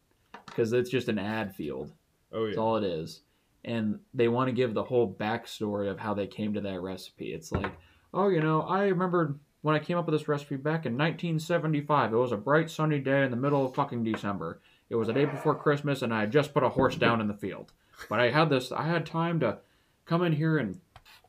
because 0.47 0.73
it's 0.73 0.91
just 0.91 1.09
an 1.09 1.19
ad 1.19 1.55
field. 1.55 1.93
Oh 2.33 2.45
yeah, 2.45 2.47
That's 2.49 2.59
all 2.59 2.77
it 2.77 2.85
is. 2.85 3.23
And 3.65 4.01
they 4.13 4.29
want 4.29 4.49
to 4.49 4.53
give 4.53 4.75
the 4.75 4.85
whole 4.85 5.15
backstory 5.19 5.91
of 5.91 5.99
how 5.99 6.13
they 6.13 6.27
came 6.27 6.53
to 6.53 6.61
that 6.61 6.81
recipe. 6.83 7.33
It's 7.33 7.51
like, 7.51 7.73
oh, 8.13 8.29
you 8.29 8.41
know, 8.41 8.61
I 8.63 8.85
remember 8.89 9.37
when 9.63 9.75
I 9.75 9.79
came 9.79 9.97
up 9.97 10.05
with 10.05 10.15
this 10.15 10.29
recipe 10.29 10.57
back 10.57 10.85
in 10.85 10.93
1975. 10.93 12.13
It 12.13 12.17
was 12.17 12.33
a 12.33 12.37
bright 12.37 12.71
sunny 12.71 12.99
day 12.99 13.25
in 13.25 13.31
the 13.31 13.37
middle 13.39 13.65
of 13.65 13.75
fucking 13.75 14.05
December. 14.05 14.61
It 14.91 14.97
was 14.97 15.07
the 15.07 15.15
day 15.15 15.25
before 15.25 15.55
Christmas, 15.55 16.03
and 16.03 16.13
I 16.13 16.21
had 16.21 16.33
just 16.33 16.53
put 16.53 16.63
a 16.63 16.69
horse 16.69 16.97
down 16.97 17.23
in 17.23 17.29
the 17.29 17.35
field. 17.35 17.73
But 18.11 18.21
I 18.21 18.29
had 18.29 18.51
this, 18.51 18.71
I 18.71 18.83
had 18.83 19.07
time 19.07 19.41
to 19.41 19.59
come 20.07 20.23
in 20.23 20.33
here 20.33 20.59
and 20.59 20.81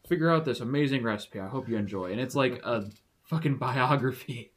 figure 0.07 0.29
out 0.29 0.45
this 0.45 0.59
amazing 0.59 1.03
recipe. 1.03 1.39
I 1.39 1.47
hope 1.47 1.67
you 1.67 1.77
enjoy. 1.77 2.11
And 2.11 2.19
it's 2.19 2.35
like 2.35 2.61
a 2.63 2.89
fucking 3.23 3.55
biography. 3.59 4.51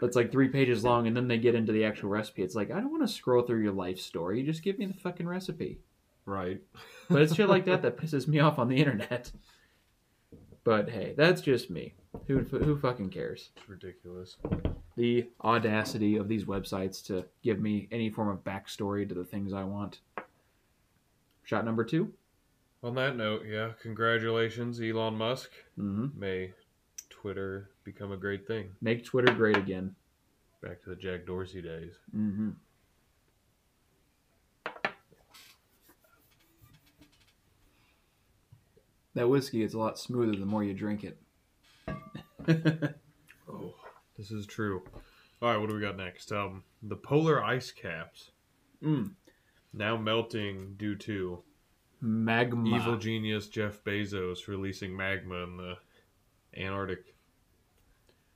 That's 0.00 0.16
like 0.16 0.32
three 0.32 0.48
pages 0.48 0.82
long, 0.82 1.06
and 1.06 1.14
then 1.14 1.28
they 1.28 1.36
get 1.36 1.54
into 1.54 1.72
the 1.72 1.84
actual 1.84 2.08
recipe. 2.08 2.42
It's 2.42 2.54
like, 2.54 2.70
I 2.70 2.80
don't 2.80 2.90
want 2.90 3.06
to 3.06 3.12
scroll 3.12 3.42
through 3.42 3.62
your 3.62 3.72
life 3.72 4.00
story. 4.00 4.42
Just 4.42 4.62
give 4.62 4.78
me 4.78 4.86
the 4.86 4.94
fucking 4.94 5.26
recipe. 5.26 5.80
Right. 6.24 6.60
But 7.10 7.22
it's 7.22 7.34
shit 7.34 7.48
like 7.48 7.64
that 7.64 7.82
that 7.82 7.96
pisses 7.96 8.28
me 8.28 8.38
off 8.38 8.60
on 8.60 8.68
the 8.68 8.76
internet. 8.76 9.32
But 10.62 10.90
hey, 10.90 11.12
that's 11.16 11.40
just 11.40 11.68
me. 11.68 11.94
Who 12.28 12.38
who 12.38 12.78
fucking 12.78 13.10
cares? 13.10 13.50
It's 13.56 13.68
ridiculous. 13.68 14.36
The 14.96 15.26
audacity 15.42 16.16
of 16.16 16.28
these 16.28 16.44
websites 16.44 17.04
to 17.06 17.24
give 17.42 17.58
me 17.58 17.88
any 17.90 18.10
form 18.10 18.28
of 18.28 18.44
backstory 18.44 19.08
to 19.08 19.14
the 19.14 19.24
things 19.24 19.52
I 19.52 19.64
want. 19.64 19.98
Shot 21.42 21.64
number 21.64 21.82
2 21.82 22.12
On 22.82 22.94
that 22.94 23.16
note, 23.16 23.42
yeah, 23.46 23.72
congratulations, 23.82 24.80
Elon 24.80 25.14
Musk. 25.14 25.50
Mm-hmm. 25.78 26.18
May 26.18 26.52
Twitter 27.10 27.70
become 27.84 28.12
a 28.12 28.16
great 28.16 28.46
thing. 28.46 28.70
Make 28.80 29.04
Twitter 29.04 29.34
great 29.34 29.58
again. 29.58 29.94
Back 30.62 30.82
to 30.84 30.90
the 30.90 30.96
Jack 30.96 31.26
Dorsey 31.26 31.60
days. 31.60 31.92
Mm-hmm. 32.16 32.50
That 39.14 39.28
whiskey 39.28 39.62
is 39.62 39.74
a 39.74 39.78
lot 39.78 39.98
smoother 39.98 40.38
the 40.38 40.46
more 40.46 40.64
you 40.64 40.74
drink 40.74 41.04
it. 41.04 41.18
Oh, 43.52 43.74
this 44.16 44.30
is 44.30 44.46
true. 44.46 44.84
All 45.42 45.50
right, 45.50 45.56
what 45.56 45.68
do 45.68 45.74
we 45.74 45.80
got 45.80 45.96
next? 45.96 46.30
Um, 46.30 46.62
the 46.82 46.94
polar 46.94 47.42
ice 47.42 47.72
caps 47.72 48.30
mm. 48.82 49.10
now 49.72 49.96
melting 49.96 50.74
due 50.76 50.94
to 50.96 51.42
Magma. 52.00 52.76
evil 52.76 52.96
genius 52.96 53.48
Jeff 53.48 53.82
Bezos 53.84 54.48
releasing 54.48 54.96
magma 54.96 55.42
in 55.44 55.56
the 55.56 55.76
Antarctic, 56.56 57.14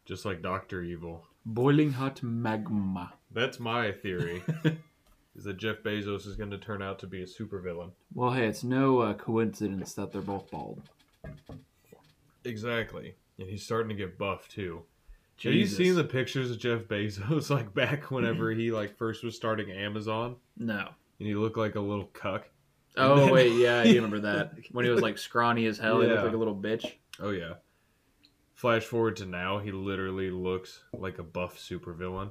just 0.04 0.24
like 0.24 0.42
Doctor 0.42 0.82
Evil. 0.82 1.24
Boiling 1.46 1.92
hot 1.92 2.22
magma. 2.22 3.12
That's 3.30 3.58
my 3.60 3.92
theory. 3.92 4.42
is 5.36 5.44
that 5.44 5.56
Jeff 5.58 5.82
Bezos 5.82 6.26
is 6.26 6.36
going 6.36 6.50
to 6.50 6.58
turn 6.58 6.80
out 6.82 6.98
to 7.00 7.06
be 7.06 7.22
a 7.22 7.26
supervillain? 7.26 7.90
Well, 8.14 8.32
hey, 8.32 8.46
it's 8.46 8.64
no 8.64 9.00
uh, 9.00 9.14
coincidence 9.14 9.94
that 9.94 10.12
they're 10.12 10.22
both 10.22 10.50
bald. 10.50 10.82
Exactly, 12.44 13.14
and 13.38 13.48
he's 13.48 13.64
starting 13.64 13.88
to 13.88 13.94
get 13.94 14.18
buff 14.18 14.48
too. 14.48 14.82
Have 15.42 15.52
you 15.52 15.62
Jesus. 15.62 15.76
seen 15.76 15.94
the 15.96 16.04
pictures 16.04 16.50
of 16.50 16.58
Jeff 16.58 16.82
Bezos 16.82 17.50
like 17.54 17.74
back 17.74 18.10
whenever 18.10 18.50
he 18.52 18.70
like 18.70 18.96
first 18.96 19.24
was 19.24 19.34
starting 19.34 19.70
Amazon 19.70 20.36
No. 20.56 20.88
and 21.18 21.26
he 21.28 21.34
looked 21.34 21.56
like 21.56 21.74
a 21.74 21.80
little 21.80 22.06
cuck? 22.12 22.48
Oh 22.96 23.16
then- 23.16 23.30
wait, 23.30 23.52
yeah, 23.52 23.80
I 23.80 23.84
do 23.84 23.94
remember 23.96 24.20
that. 24.20 24.54
When 24.72 24.84
he 24.84 24.90
was 24.90 25.02
like 25.02 25.18
scrawny 25.18 25.66
as 25.66 25.78
hell, 25.78 26.00
he 26.00 26.06
looked 26.06 26.24
like 26.24 26.34
a 26.34 26.36
little 26.36 26.56
bitch. 26.56 26.92
Oh 27.20 27.30
yeah. 27.30 27.54
Flash 28.54 28.84
forward 28.84 29.16
to 29.16 29.26
now, 29.26 29.58
he 29.58 29.72
literally 29.72 30.30
looks 30.30 30.80
like 30.92 31.18
a 31.18 31.22
buff 31.22 31.58
supervillain. 31.58 32.30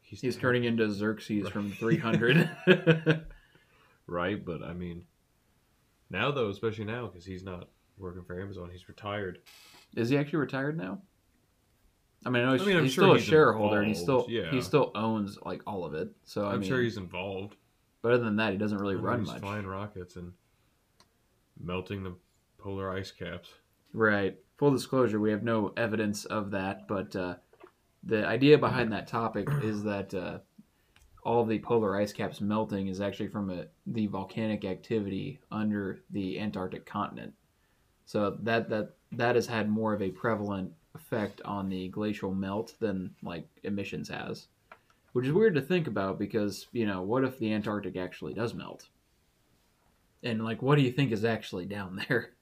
He's 0.00 0.36
turning 0.36 0.64
into 0.64 0.90
Xerxes 0.90 1.48
from 1.48 1.70
300. 1.72 2.50
right, 4.06 4.44
but 4.44 4.62
I 4.62 4.74
mean, 4.74 5.04
now 6.10 6.30
though, 6.30 6.50
especially 6.50 6.84
now 6.84 7.06
because 7.06 7.24
he's 7.24 7.42
not 7.42 7.68
working 7.96 8.22
for 8.24 8.38
Amazon, 8.38 8.68
he's 8.70 8.88
retired. 8.88 9.38
Is 9.96 10.10
he 10.10 10.18
actually 10.18 10.40
retired 10.40 10.76
now? 10.76 11.00
I 12.24 12.30
mean, 12.30 12.42
I 12.42 12.46
know 12.46 12.52
he's, 12.52 12.62
I 12.62 12.64
mean, 12.66 12.82
he's 12.84 12.92
sure 12.92 13.04
still 13.04 13.14
a 13.14 13.18
he's 13.18 13.26
shareholder, 13.26 13.78
and 13.78 13.88
he 13.88 13.94
still 13.94 14.26
yeah. 14.28 14.50
he 14.50 14.60
still 14.60 14.92
owns 14.94 15.38
like 15.42 15.62
all 15.66 15.84
of 15.84 15.94
it. 15.94 16.10
So 16.24 16.46
I 16.46 16.52
I'm 16.52 16.60
mean, 16.60 16.68
sure 16.68 16.82
he's 16.82 16.96
involved. 16.96 17.56
But 18.02 18.12
other 18.12 18.24
than 18.24 18.36
that, 18.36 18.52
he 18.52 18.58
doesn't 18.58 18.78
really 18.78 18.96
run 18.96 19.20
he's 19.20 19.28
much. 19.28 19.40
flying 19.40 19.66
rockets 19.66 20.16
and 20.16 20.32
melting 21.58 22.02
the 22.02 22.14
polar 22.58 22.90
ice 22.90 23.10
caps. 23.10 23.50
Right. 23.92 24.36
Full 24.58 24.72
disclosure, 24.72 25.20
we 25.20 25.30
have 25.30 25.42
no 25.42 25.72
evidence 25.76 26.24
of 26.24 26.50
that, 26.50 26.86
but 26.88 27.14
uh, 27.16 27.36
the 28.04 28.26
idea 28.26 28.58
behind 28.58 28.92
that 28.92 29.06
topic 29.06 29.48
is 29.62 29.82
that 29.84 30.12
uh, 30.14 30.38
all 31.24 31.44
the 31.44 31.60
polar 31.60 31.96
ice 31.96 32.12
caps 32.12 32.40
melting 32.40 32.88
is 32.88 33.00
actually 33.00 33.28
from 33.28 33.50
a, 33.50 33.66
the 33.86 34.06
volcanic 34.06 34.64
activity 34.64 35.40
under 35.50 36.02
the 36.10 36.40
Antarctic 36.40 36.84
continent. 36.86 37.32
So 38.06 38.36
that 38.42 38.68
that 38.70 38.90
that 39.12 39.36
has 39.36 39.46
had 39.46 39.70
more 39.70 39.94
of 39.94 40.02
a 40.02 40.10
prevalent 40.10 40.72
effect 40.94 41.40
on 41.44 41.68
the 41.68 41.88
glacial 41.88 42.34
melt 42.34 42.74
than 42.80 43.14
like 43.22 43.46
emissions 43.62 44.08
has, 44.08 44.48
which 45.12 45.26
is 45.26 45.32
weird 45.32 45.54
to 45.54 45.62
think 45.62 45.86
about 45.86 46.18
because 46.18 46.66
you 46.72 46.86
know 46.86 47.02
what 47.02 47.24
if 47.24 47.38
the 47.38 47.52
Antarctic 47.52 47.96
actually 47.96 48.34
does 48.34 48.54
melt? 48.54 48.88
And 50.22 50.44
like, 50.44 50.62
what 50.62 50.76
do 50.76 50.82
you 50.82 50.92
think 50.92 51.12
is 51.12 51.24
actually 51.24 51.66
down 51.66 52.02
there? 52.08 52.32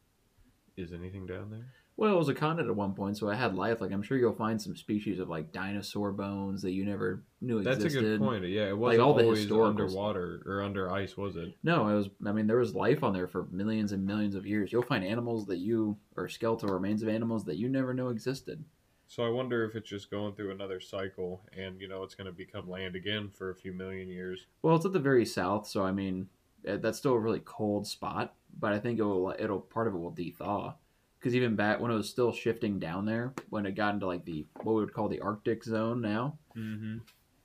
Is 0.76 0.92
anything 0.92 1.26
down 1.26 1.50
there? 1.50 1.66
Well, 2.00 2.14
it 2.14 2.16
was 2.16 2.30
a 2.30 2.34
continent 2.34 2.70
at 2.70 2.76
one 2.76 2.94
point, 2.94 3.18
so 3.18 3.28
it 3.28 3.36
had 3.36 3.54
life. 3.54 3.82
Like 3.82 3.92
I'm 3.92 4.02
sure 4.02 4.16
you'll 4.16 4.32
find 4.32 4.60
some 4.60 4.74
species 4.74 5.18
of 5.18 5.28
like 5.28 5.52
dinosaur 5.52 6.12
bones 6.12 6.62
that 6.62 6.70
you 6.70 6.86
never 6.86 7.24
knew 7.42 7.58
existed. 7.58 7.74
That's 7.74 7.84
existed. 7.84 8.06
a 8.06 8.18
good 8.18 8.26
point. 8.26 8.44
Yeah, 8.46 8.68
it 8.68 8.78
wasn't 8.78 9.02
all 9.02 9.12
the 9.12 9.24
always 9.24 9.40
historical 9.40 9.68
underwater 9.68 10.40
or 10.46 10.62
under 10.62 10.90
ice, 10.90 11.14
was 11.18 11.36
it? 11.36 11.54
No, 11.62 11.88
it 11.88 11.94
was. 11.96 12.08
I 12.24 12.32
mean, 12.32 12.46
there 12.46 12.56
was 12.56 12.74
life 12.74 13.04
on 13.04 13.12
there 13.12 13.28
for 13.28 13.48
millions 13.50 13.92
and 13.92 14.06
millions 14.06 14.34
of 14.34 14.46
years. 14.46 14.72
You'll 14.72 14.82
find 14.82 15.04
animals 15.04 15.44
that 15.46 15.58
you 15.58 15.98
or 16.16 16.26
skeletal 16.26 16.70
remains 16.70 17.02
of 17.02 17.10
animals 17.10 17.44
that 17.44 17.58
you 17.58 17.68
never 17.68 17.92
know 17.92 18.08
existed. 18.08 18.64
So 19.10 19.24
I 19.24 19.28
wonder 19.28 19.64
if 19.64 19.74
it's 19.74 19.88
just 19.88 20.08
going 20.08 20.34
through 20.34 20.52
another 20.52 20.78
cycle, 20.78 21.42
and 21.52 21.80
you 21.80 21.88
know 21.88 22.04
it's 22.04 22.14
going 22.14 22.26
to 22.26 22.32
become 22.32 22.70
land 22.70 22.94
again 22.94 23.28
for 23.28 23.50
a 23.50 23.56
few 23.56 23.72
million 23.72 24.08
years. 24.08 24.46
Well, 24.62 24.76
it's 24.76 24.86
at 24.86 24.92
the 24.92 25.00
very 25.00 25.26
south, 25.26 25.66
so 25.66 25.82
I 25.84 25.90
mean, 25.90 26.28
eh, 26.64 26.76
that's 26.76 26.98
still 26.98 27.14
a 27.14 27.18
really 27.18 27.42
cold 27.44 27.88
spot. 27.88 28.34
But 28.60 28.72
I 28.72 28.78
think 28.78 29.00
it 29.00 29.02
will. 29.02 29.34
It'll 29.36 29.62
part 29.62 29.88
of 29.88 29.94
it 29.94 29.98
will 29.98 30.12
de-thaw 30.12 30.74
because 31.18 31.34
even 31.34 31.56
back 31.56 31.80
when 31.80 31.90
it 31.90 31.96
was 31.96 32.08
still 32.08 32.32
shifting 32.32 32.78
down 32.78 33.04
there, 33.04 33.34
when 33.48 33.66
it 33.66 33.72
got 33.72 33.94
into 33.94 34.06
like 34.06 34.24
the 34.24 34.46
what 34.62 34.74
we 34.74 34.80
would 34.80 34.94
call 34.94 35.08
the 35.08 35.20
Arctic 35.20 35.64
zone 35.64 36.00
now, 36.00 36.38
Mm-hmm. 36.56 36.98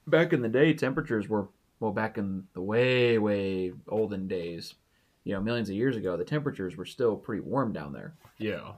back 0.05 0.33
in 0.33 0.43
the 0.43 0.49
day, 0.49 0.71
temperatures 0.71 1.27
were 1.27 1.47
well 1.79 1.91
back 1.91 2.19
in 2.19 2.43
the 2.53 2.61
way 2.61 3.17
way 3.17 3.73
olden 3.87 4.27
days, 4.27 4.75
you 5.23 5.33
know, 5.33 5.41
millions 5.41 5.69
of 5.69 5.75
years 5.75 5.95
ago, 5.95 6.15
the 6.15 6.23
temperatures 6.23 6.77
were 6.77 6.85
still 6.85 7.15
pretty 7.15 7.41
warm 7.41 7.73
down 7.73 7.91
there. 7.91 8.13
Yeah. 8.37 8.73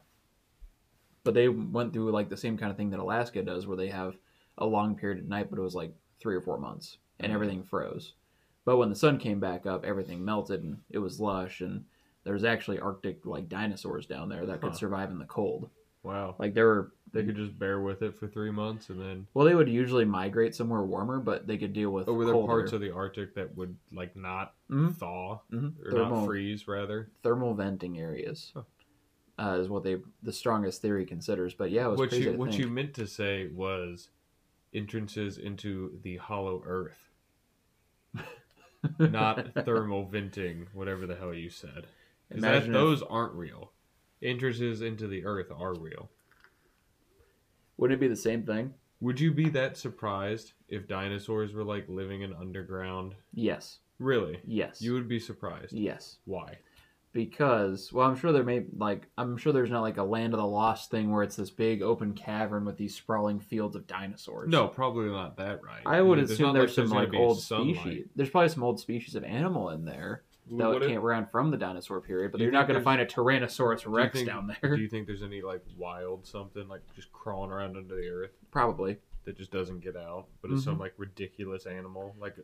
But 1.27 1.33
they 1.33 1.49
went 1.49 1.91
through 1.91 2.09
like 2.11 2.29
the 2.29 2.37
same 2.37 2.57
kind 2.57 2.71
of 2.71 2.77
thing 2.77 2.89
that 2.91 3.01
Alaska 3.01 3.43
does, 3.43 3.67
where 3.67 3.75
they 3.75 3.89
have 3.89 4.15
a 4.59 4.65
long 4.65 4.95
period 4.95 5.19
at 5.19 5.27
night, 5.27 5.49
but 5.49 5.59
it 5.59 5.61
was 5.61 5.75
like 5.75 5.93
three 6.21 6.35
or 6.35 6.41
four 6.41 6.57
months, 6.57 6.99
and 7.19 7.29
Mhm. 7.31 7.35
everything 7.35 7.63
froze. 7.63 8.13
But 8.63 8.77
when 8.77 8.87
the 8.87 8.95
sun 8.95 9.17
came 9.17 9.41
back 9.41 9.65
up, 9.65 9.83
everything 9.83 10.23
melted, 10.23 10.63
and 10.63 10.77
it 10.89 10.99
was 10.99 11.19
lush, 11.19 11.59
and 11.59 11.83
there's 12.23 12.45
actually 12.45 12.79
Arctic 12.79 13.25
like 13.25 13.49
dinosaurs 13.49 14.05
down 14.05 14.29
there 14.29 14.45
that 14.45 14.61
could 14.61 14.71
Huh. 14.71 14.77
survive 14.77 15.11
in 15.11 15.17
the 15.19 15.25
cold. 15.25 15.69
Wow. 16.03 16.35
Like 16.39 16.53
there 16.53 16.67
were 16.67 16.91
They 17.13 17.23
could 17.25 17.35
just 17.37 17.57
bear 17.57 17.79
with 17.81 18.01
it 18.01 18.15
for 18.15 18.27
three 18.27 18.51
months, 18.51 18.89
and 18.89 18.99
then 19.01 19.27
well, 19.33 19.45
they 19.45 19.55
would 19.55 19.69
usually 19.69 20.03
migrate 20.05 20.53
somewhere 20.55 20.83
warmer, 20.83 21.19
but 21.19 21.47
they 21.47 21.57
could 21.57 21.71
deal 21.73 21.91
with 21.91 22.07
oh, 22.09 22.13
were 22.13 22.25
there 22.25 22.33
colder. 22.33 22.47
parts 22.47 22.73
of 22.73 22.81
the 22.81 22.91
Arctic 22.91 23.33
that 23.35 23.55
would 23.55 23.75
like 23.93 24.15
not 24.15 24.53
Mhm. 24.69 24.93
thaw 24.95 25.39
Mhm. 25.51 25.73
or 25.85 25.91
Thermal- 25.91 26.19
not 26.21 26.25
freeze, 26.25 26.67
rather? 26.67 27.09
thermal 27.23 27.53
venting 27.53 27.97
areas. 27.99 28.51
Huh. 28.53 28.63
Uh, 29.39 29.57
is 29.59 29.69
what 29.69 29.83
they 29.83 29.97
the 30.23 30.33
strongest 30.33 30.81
theory 30.81 31.05
considers. 31.05 31.53
But 31.53 31.69
yeah, 31.71 31.85
it 31.85 31.89
was 31.89 31.99
What 31.99 32.11
you 32.13 32.33
what 32.33 32.49
think. 32.49 32.59
you 32.61 32.67
meant 32.69 32.93
to 32.95 33.05
say 33.05 33.47
was 33.47 34.09
entrances 34.73 35.37
into 35.37 35.99
the 36.03 36.17
hollow 36.17 36.63
earth, 36.65 36.97
not 38.99 39.53
thermal 39.65 40.05
venting, 40.05 40.67
whatever 40.73 41.05
the 41.05 41.15
hell 41.15 41.33
you 41.33 41.49
said. 41.49 41.85
that, 42.31 42.63
if- 42.63 42.71
those 42.71 43.01
aren't 43.03 43.33
real. 43.33 43.71
Entrances 44.23 44.81
into 44.81 45.07
the 45.07 45.23
earth 45.25 45.51
are 45.55 45.75
real. 45.75 46.09
Wouldn't 47.77 47.97
it 47.99 48.01
be 48.01 48.07
the 48.07 48.15
same 48.15 48.41
thing? 48.43 48.73
Would 48.99 49.19
you 49.19 49.31
be 49.31 49.49
that 49.49 49.77
surprised 49.77 50.53
if 50.67 50.87
dinosaurs 50.87 51.53
were 51.53 51.63
like 51.63 51.87
living 51.87 52.23
in 52.23 52.33
underground? 52.33 53.13
Yes. 53.35 53.77
Really? 53.99 54.39
Yes. 54.47 54.81
You 54.81 54.93
would 54.93 55.07
be 55.07 55.19
surprised. 55.19 55.73
Yes. 55.73 56.17
Why? 56.25 56.57
Because 57.17 57.91
well, 57.91 58.07
I'm 58.07 58.15
sure 58.15 58.31
there 58.31 58.43
may 58.43 58.65
like 58.77 59.07
I'm 59.17 59.37
sure 59.37 59.51
there's 59.51 59.71
not 59.71 59.81
like 59.81 59.97
a 59.97 60.03
land 60.03 60.35
of 60.35 60.39
the 60.39 60.45
lost 60.45 60.91
thing 60.91 61.09
where 61.11 61.23
it's 61.23 61.35
this 61.35 61.49
big 61.49 61.81
open 61.81 62.13
cavern 62.13 62.63
with 62.63 62.77
these 62.77 62.93
sprawling 62.93 63.39
fields 63.39 63.75
of 63.75 63.87
dinosaurs. 63.87 64.49
No, 64.51 64.67
probably 64.67 65.09
not 65.09 65.35
that 65.37 65.63
right. 65.63 65.81
I 65.83 65.99
would 65.99 66.19
There's 66.19 66.29
assume 66.29 66.47
not 66.47 66.53
there's 66.53 66.75
some 66.75 66.89
like 66.89 67.11
old 67.15 67.41
sunlight. 67.41 67.77
species. 67.81 68.07
There's 68.15 68.29
probably 68.29 68.49
some 68.49 68.63
old 68.63 68.79
species 68.79 69.15
of 69.15 69.23
animal 69.23 69.71
in 69.71 69.83
there 69.83 70.25
that 70.51 70.67
What 70.69 70.83
if- 70.83 70.89
came 70.89 70.99
around 71.03 71.31
from 71.31 71.49
the 71.49 71.57
dinosaur 71.57 72.01
period, 72.01 72.31
but 72.31 72.39
you 72.39 72.43
you're 72.43 72.53
not 72.53 72.67
going 72.67 72.77
to 72.79 72.83
find 72.83 73.01
a 73.01 73.05
Tyrannosaurus 73.07 73.81
do 73.81 73.89
Rex 73.89 74.13
think- 74.13 74.27
down 74.27 74.53
there. 74.61 74.75
Do 74.75 74.81
you 74.83 74.87
think 74.87 75.07
there's 75.07 75.23
any 75.23 75.41
like 75.41 75.63
wild 75.75 76.23
something 76.27 76.67
like 76.67 76.81
just 76.95 77.11
crawling 77.11 77.49
around 77.49 77.77
under 77.77 77.95
the 77.95 78.07
earth 78.09 78.31
Probably. 78.51 78.97
that 79.25 79.35
just 79.35 79.49
doesn't 79.51 79.79
get 79.79 79.95
out, 79.97 80.27
but 80.43 80.51
it's 80.51 80.61
Mm-hmm. 80.61 80.69
some 80.69 80.77
like 80.79 80.93
ridiculous 80.97 81.65
animal, 81.65 82.15
like 82.19 82.35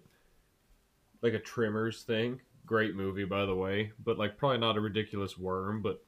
like 1.22 1.34
a 1.34 1.39
Tremors 1.39 2.01
thing? 2.01 2.42
Great 2.65 2.96
movie, 2.96 3.25
by 3.25 3.46
the 3.46 3.55
way, 3.55 3.91
but 4.03 4.17
like 4.17 4.38
probably 4.38 4.58
not 4.58 4.77
a 4.77 4.82
ridiculous 4.82 5.38
worm. 5.38 5.82
But 5.82 6.03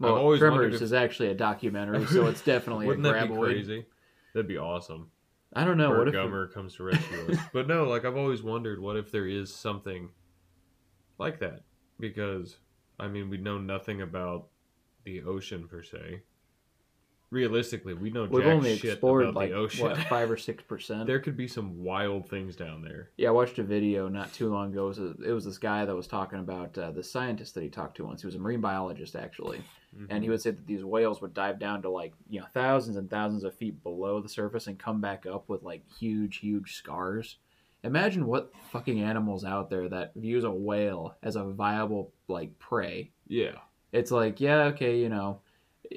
I've 0.00 0.06
Well, 0.10 0.16
always 0.16 0.40
wondered 0.40 0.58
Tremors 0.58 0.74
if- 0.76 0.82
is 0.82 0.92
actually 0.92 1.28
a 1.28 1.34
documentary, 1.34 2.04
so 2.06 2.26
it's 2.26 2.42
definitely 2.44 2.86
a 2.86 2.88
wouldn't 2.88 3.04
That 3.04 3.28
be 3.28 3.34
crazy? 3.34 3.86
That'd 4.32 4.48
be 4.48 4.58
awesome. 4.58 5.10
I 5.52 5.64
don't 5.64 5.78
know. 5.78 5.90
Burt 5.90 5.98
what 5.98 6.08
if 6.08 6.14
Gummer 6.14 6.52
comes 6.52 6.74
to 6.76 6.82
rescue 6.84 7.30
us. 7.32 7.38
But 7.52 7.68
no, 7.68 7.84
like 7.84 8.04
I've 8.04 8.16
always 8.16 8.42
wondered, 8.42 8.80
what 8.80 8.96
if 8.96 9.12
there 9.12 9.28
is 9.28 9.54
something 9.54 10.08
like 11.18 11.38
that? 11.40 11.60
Because 12.00 12.56
I 12.98 13.06
mean, 13.06 13.30
we 13.30 13.36
know 13.36 13.58
nothing 13.58 14.02
about 14.02 14.48
the 15.04 15.22
ocean 15.22 15.68
per 15.68 15.82
se. 15.82 16.22
Realistically, 17.30 17.94
we 17.94 18.10
know 18.10 18.26
we've 18.26 18.44
jack 18.44 18.52
only 18.52 18.76
shit 18.76 18.92
explored 18.92 19.24
about 19.24 19.34
like 19.34 19.50
the 19.50 19.56
ocean. 19.56 19.88
what 19.88 19.98
five 20.04 20.30
or 20.30 20.36
six 20.48 20.62
percent. 20.62 21.06
there 21.06 21.18
could 21.18 21.36
be 21.36 21.48
some 21.48 21.82
wild 21.82 22.28
things 22.28 22.54
down 22.54 22.82
there. 22.82 23.10
Yeah, 23.16 23.28
I 23.28 23.32
watched 23.32 23.58
a 23.58 23.64
video 23.64 24.08
not 24.08 24.32
too 24.32 24.52
long 24.52 24.70
ago. 24.72 24.84
It 24.84 24.88
was, 24.88 24.98
a, 24.98 25.14
it 25.28 25.32
was 25.32 25.44
this 25.44 25.58
guy 25.58 25.84
that 25.84 25.94
was 25.94 26.06
talking 26.06 26.38
about 26.38 26.76
uh, 26.78 26.92
the 26.92 27.02
scientist 27.02 27.54
that 27.54 27.62
he 27.64 27.70
talked 27.70 27.96
to 27.96 28.04
once. 28.04 28.20
He 28.20 28.26
was 28.26 28.36
a 28.36 28.38
marine 28.38 28.60
biologist, 28.60 29.16
actually. 29.16 29.58
Mm-hmm. 29.96 30.06
And 30.10 30.22
he 30.22 30.30
would 30.30 30.42
say 30.42 30.50
that 30.50 30.66
these 30.66 30.84
whales 30.84 31.20
would 31.22 31.34
dive 31.34 31.58
down 31.58 31.82
to 31.82 31.88
like, 31.90 32.12
you 32.28 32.40
know, 32.40 32.46
thousands 32.54 32.96
and 32.96 33.10
thousands 33.10 33.42
of 33.44 33.54
feet 33.54 33.82
below 33.82 34.20
the 34.20 34.28
surface 34.28 34.66
and 34.66 34.78
come 34.78 35.00
back 35.00 35.24
up 35.26 35.48
with 35.48 35.62
like 35.62 35.82
huge, 35.98 36.38
huge 36.38 36.74
scars. 36.76 37.38
Imagine 37.82 38.26
what 38.26 38.52
fucking 38.70 39.00
animals 39.02 39.44
out 39.44 39.70
there 39.70 39.88
that 39.88 40.12
views 40.16 40.44
a 40.44 40.50
whale 40.50 41.16
as 41.22 41.36
a 41.36 41.44
viable, 41.44 42.12
like, 42.28 42.58
prey. 42.58 43.10
yeah, 43.28 43.56
It's 43.92 44.10
like, 44.10 44.40
yeah, 44.40 44.62
okay, 44.64 44.98
you 44.98 45.08
know, 45.10 45.40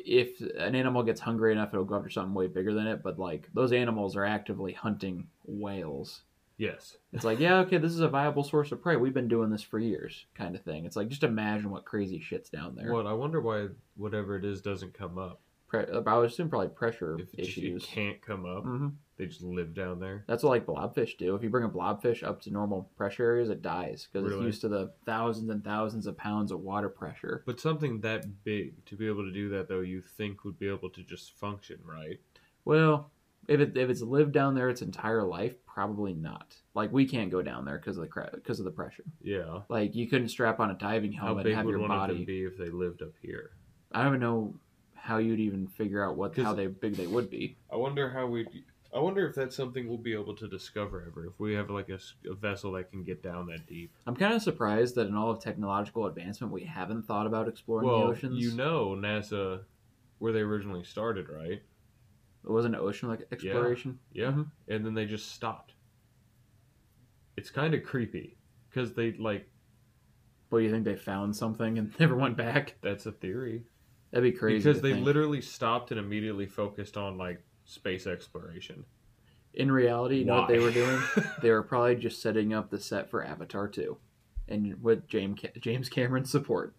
if 0.05 0.39
an 0.57 0.75
animal 0.75 1.03
gets 1.03 1.19
hungry 1.19 1.51
enough, 1.51 1.73
it'll 1.73 1.85
go 1.85 1.95
after 1.95 2.09
something 2.09 2.33
way 2.33 2.47
bigger 2.47 2.73
than 2.73 2.87
it. 2.87 3.01
But 3.03 3.17
like, 3.19 3.49
those 3.53 3.71
animals 3.71 4.15
are 4.15 4.25
actively 4.25 4.73
hunting 4.73 5.27
whales. 5.45 6.21
yes, 6.57 6.97
It's 7.13 7.23
like, 7.25 7.39
yeah, 7.39 7.59
okay, 7.59 7.77
this 7.77 7.91
is 7.91 7.99
a 7.99 8.07
viable 8.07 8.43
source 8.43 8.71
of 8.71 8.81
prey. 8.81 8.95
We've 8.95 9.13
been 9.13 9.27
doing 9.27 9.49
this 9.49 9.61
for 9.61 9.79
years, 9.79 10.25
kind 10.35 10.55
of 10.55 10.61
thing. 10.63 10.85
It's 10.85 10.95
like, 10.95 11.07
just 11.07 11.23
imagine 11.23 11.69
what 11.69 11.85
crazy 11.85 12.19
shit's 12.19 12.49
down 12.49 12.75
there. 12.75 12.91
What 12.91 13.05
I 13.07 13.13
wonder 13.13 13.41
why 13.41 13.67
whatever 13.95 14.37
it 14.37 14.45
is 14.45 14.61
doesn't 14.61 14.93
come 14.93 15.17
up. 15.17 15.39
Pre- 15.67 15.85
I 16.05 16.17
would 16.17 16.29
assume 16.29 16.49
probably 16.49 16.69
pressure 16.69 17.17
If 17.19 17.33
it, 17.33 17.43
just, 17.43 17.57
it 17.57 17.61
issues. 17.61 17.85
can't 17.85 18.21
come 18.21 18.45
up, 18.45 18.63
hmm 18.63 18.87
they 19.17 19.25
just 19.25 19.41
live 19.41 19.73
down 19.73 19.99
there. 19.99 20.23
That's 20.27 20.43
what 20.43 20.51
like 20.51 20.67
blobfish 20.67 21.17
do. 21.17 21.33
If 21.33 21.41
you 21.41 21.49
bring 21.49 21.63
a 21.63 21.69
blobfish 21.69 22.21
up 22.21 22.39
to 22.43 22.51
normal 22.51 22.91
pressure 22.95 23.23
areas, 23.23 23.49
it 23.49 23.63
dies 23.63 24.07
because 24.13 24.31
it's 24.31 24.39
used 24.43 24.61
to 24.61 24.67
the 24.69 24.91
thousands 25.07 25.49
and 25.49 25.63
thousands 25.63 26.05
of 26.05 26.15
pounds 26.15 26.51
of 26.51 26.59
water 26.59 26.87
pressure. 26.87 27.41
But 27.47 27.59
something 27.59 27.99
that 28.01 28.43
big 28.43 28.85
to 28.85 28.95
be 28.95 29.07
able 29.07 29.23
to 29.25 29.31
do 29.31 29.49
that, 29.49 29.67
though, 29.67 29.79
you 29.79 30.01
think 30.01 30.45
would 30.45 30.59
be 30.59 30.69
able 30.69 30.91
to 30.91 31.01
just 31.03 31.33
function, 31.39 31.79
right? 31.83 32.19
Well, 32.63 33.09
if 33.47 33.59
it 33.59 33.75
if 33.75 33.89
it's 33.89 34.01
lived 34.01 34.33
down 34.33 34.53
there 34.53 34.69
its 34.69 34.83
entire 34.83 35.23
life, 35.23 35.55
probably 35.65 36.13
not. 36.13 36.55
Like 36.75 36.91
we 36.91 37.07
can't 37.07 37.31
go 37.31 37.41
down 37.41 37.65
there 37.65 37.79
because 37.79 37.97
of 37.97 38.01
the 38.03 38.09
cra- 38.09 38.29
because 38.35 38.59
of 38.59 38.65
the 38.65 38.71
pressure. 38.71 39.05
Yeah. 39.23 39.61
Like 39.67 39.95
you 39.95 40.07
couldn't 40.07 40.29
strap 40.29 40.59
on 40.59 40.69
a 40.69 40.75
diving 40.75 41.13
How 41.13 41.27
helmet 41.27 41.45
big 41.45 41.51
and 41.53 41.57
have 41.57 41.65
would 41.65 41.71
your 41.71 41.79
one 41.79 41.89
of 41.89 42.07
them 42.07 42.17
body. 42.17 42.25
be 42.25 42.43
if 42.43 42.55
they 42.55 42.69
lived 42.69 43.01
up 43.01 43.13
here? 43.21 43.49
I 43.91 44.03
don't 44.03 44.09
even 44.11 44.19
know 44.19 44.53
how 44.97 45.17
you'd 45.17 45.39
even 45.39 45.67
figure 45.67 46.03
out 46.03 46.17
what 46.17 46.35
how 46.37 46.53
they 46.53 46.67
big 46.67 46.95
they 46.95 47.07
would 47.07 47.29
be. 47.29 47.57
I 47.71 47.75
wonder 47.75 48.09
how 48.09 48.27
we. 48.27 48.47
I 48.95 48.99
wonder 48.99 49.27
if 49.27 49.35
that's 49.35 49.55
something 49.55 49.87
we'll 49.87 49.97
be 49.97 50.13
able 50.13 50.35
to 50.37 50.47
discover 50.47 51.03
ever. 51.05 51.25
If 51.27 51.39
we 51.39 51.53
have 51.53 51.69
like 51.69 51.89
a 51.89 51.99
vessel 52.35 52.71
that 52.73 52.89
can 52.89 53.03
get 53.03 53.21
down 53.21 53.45
that 53.47 53.67
deep. 53.67 53.93
I'm 54.07 54.15
kind 54.15 54.33
of 54.33 54.41
surprised 54.41 54.95
that 54.95 55.07
in 55.07 55.15
all 55.15 55.29
of 55.29 55.41
technological 55.41 56.05
advancement, 56.07 56.53
we 56.53 56.63
haven't 56.63 57.03
thought 57.03 57.27
about 57.27 57.47
exploring 57.47 57.87
the 57.87 57.93
well, 57.93 58.07
oceans. 58.07 58.41
you 58.41 58.53
know, 58.53 58.95
NASA, 58.97 59.63
where 60.19 60.31
they 60.31 60.39
originally 60.39 60.83
started, 60.83 61.27
right? 61.29 61.61
it 62.43 62.51
wasn't 62.51 62.75
ocean 62.75 63.09
like 63.09 63.27
exploration. 63.31 63.99
Yeah, 64.13 64.31
Mhm. 64.31 64.51
and 64.69 64.85
then 64.85 64.93
they 64.93 65.05
just 65.05 65.31
stopped. 65.33 65.73
It's 67.35 67.49
kind 67.49 67.73
of 67.73 67.83
creepy 67.83 68.37
because 68.69 68.93
they 68.93 69.11
like 69.13 69.49
But 70.49 70.57
you 70.57 70.71
think 70.71 70.85
they 70.85 70.95
found 70.95 71.35
something 71.35 71.77
and 71.77 71.93
never 71.99 72.15
went 72.15 72.37
back? 72.37 72.75
that's 72.81 73.05
a 73.05 73.11
theory 73.11 73.63
That'd 74.11 74.31
be 74.31 74.37
crazy. 74.37 74.57
because 74.59 74.81
they 74.81 74.93
think. 74.93 75.05
literally 75.05 75.41
stopped 75.41 75.91
and 75.91 75.99
immediately 75.99 76.45
focused 76.45 76.95
on 76.97 77.17
like 77.17 77.41
space 77.65 78.07
exploration. 78.07 78.85
in 79.53 79.71
reality, 79.71 80.19
you 80.19 80.25
know 80.25 80.35
what 80.41 80.47
they 80.47 80.59
were 80.59 80.71
doing? 80.71 80.99
they 81.41 81.49
were 81.51 81.63
probably 81.63 81.95
just 81.95 82.21
setting 82.21 82.53
up 82.53 82.69
the 82.69 82.79
set 82.79 83.09
for 83.09 83.23
Avatar 83.25 83.67
2, 83.67 83.97
and 84.47 84.81
with 84.81 85.07
James 85.07 85.39
James 85.59 85.89
Cameron's 85.89 86.29
support, 86.31 86.73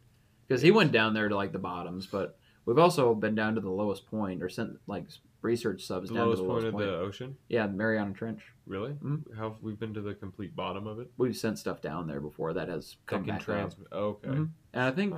because 0.47 0.63
he 0.63 0.71
went 0.71 0.93
down 0.93 1.13
there 1.15 1.29
to 1.29 1.37
like 1.37 1.53
the 1.53 1.59
bottoms, 1.59 2.07
but 2.07 2.39
we've 2.65 2.79
also 2.79 3.15
been 3.15 3.35
down 3.35 3.55
to 3.57 3.61
the 3.61 3.71
lowest 3.71 4.07
point 4.07 4.43
or 4.43 4.49
sent 4.49 4.79
like 4.87 5.05
research 5.43 5.85
subs 5.85 6.09
The 6.09 6.15
down 6.17 6.25
lowest 6.27 6.39
to 6.39 6.43
the 6.43 6.49
point 6.49 6.55
lowest 6.63 6.67
of 6.69 6.73
point. 6.75 6.87
the 6.87 6.97
ocean. 6.99 7.37
Yeah, 7.49 7.67
Mariana 7.67 8.13
Trench. 8.15 8.43
Really? 8.67 8.93
Mhm. 8.93 9.37
How 9.37 9.51
have 9.51 9.63
we 9.63 9.73
been 9.75 9.95
to 9.95 10.01
the 10.01 10.15
complete 10.15 10.57
bottom 10.57 10.87
of 10.87 10.99
it? 10.99 11.11
We've 11.17 11.37
sent 11.37 11.59
stuff 11.59 11.81
down 11.83 12.07
there 12.09 12.21
before 12.21 12.53
that 12.55 12.69
has 12.69 12.97
come 13.07 13.25
can 13.25 13.37
back 13.37 13.49
up. 13.49 13.73
Oh, 13.93 13.99
okay. 14.09 14.29
Mhm. 14.29 14.49
And 14.73 14.83
I 14.83 14.91
think. 14.93 15.15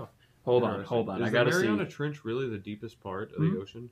Hold 0.50 0.62
on, 0.64 0.84
hold 0.84 1.08
on, 1.08 1.22
Is 1.22 1.28
I 1.28 1.30
gotta 1.30 1.50
the 1.50 1.56
Mariana 1.58 1.84
see. 1.86 1.92
Trench 1.96 2.24
really 2.24 2.48
the 2.48 2.58
deepest 2.58 3.00
part 3.00 3.32
of 3.32 3.38
Mhm. 3.38 3.52
the 3.54 3.60
ocean? 3.60 3.90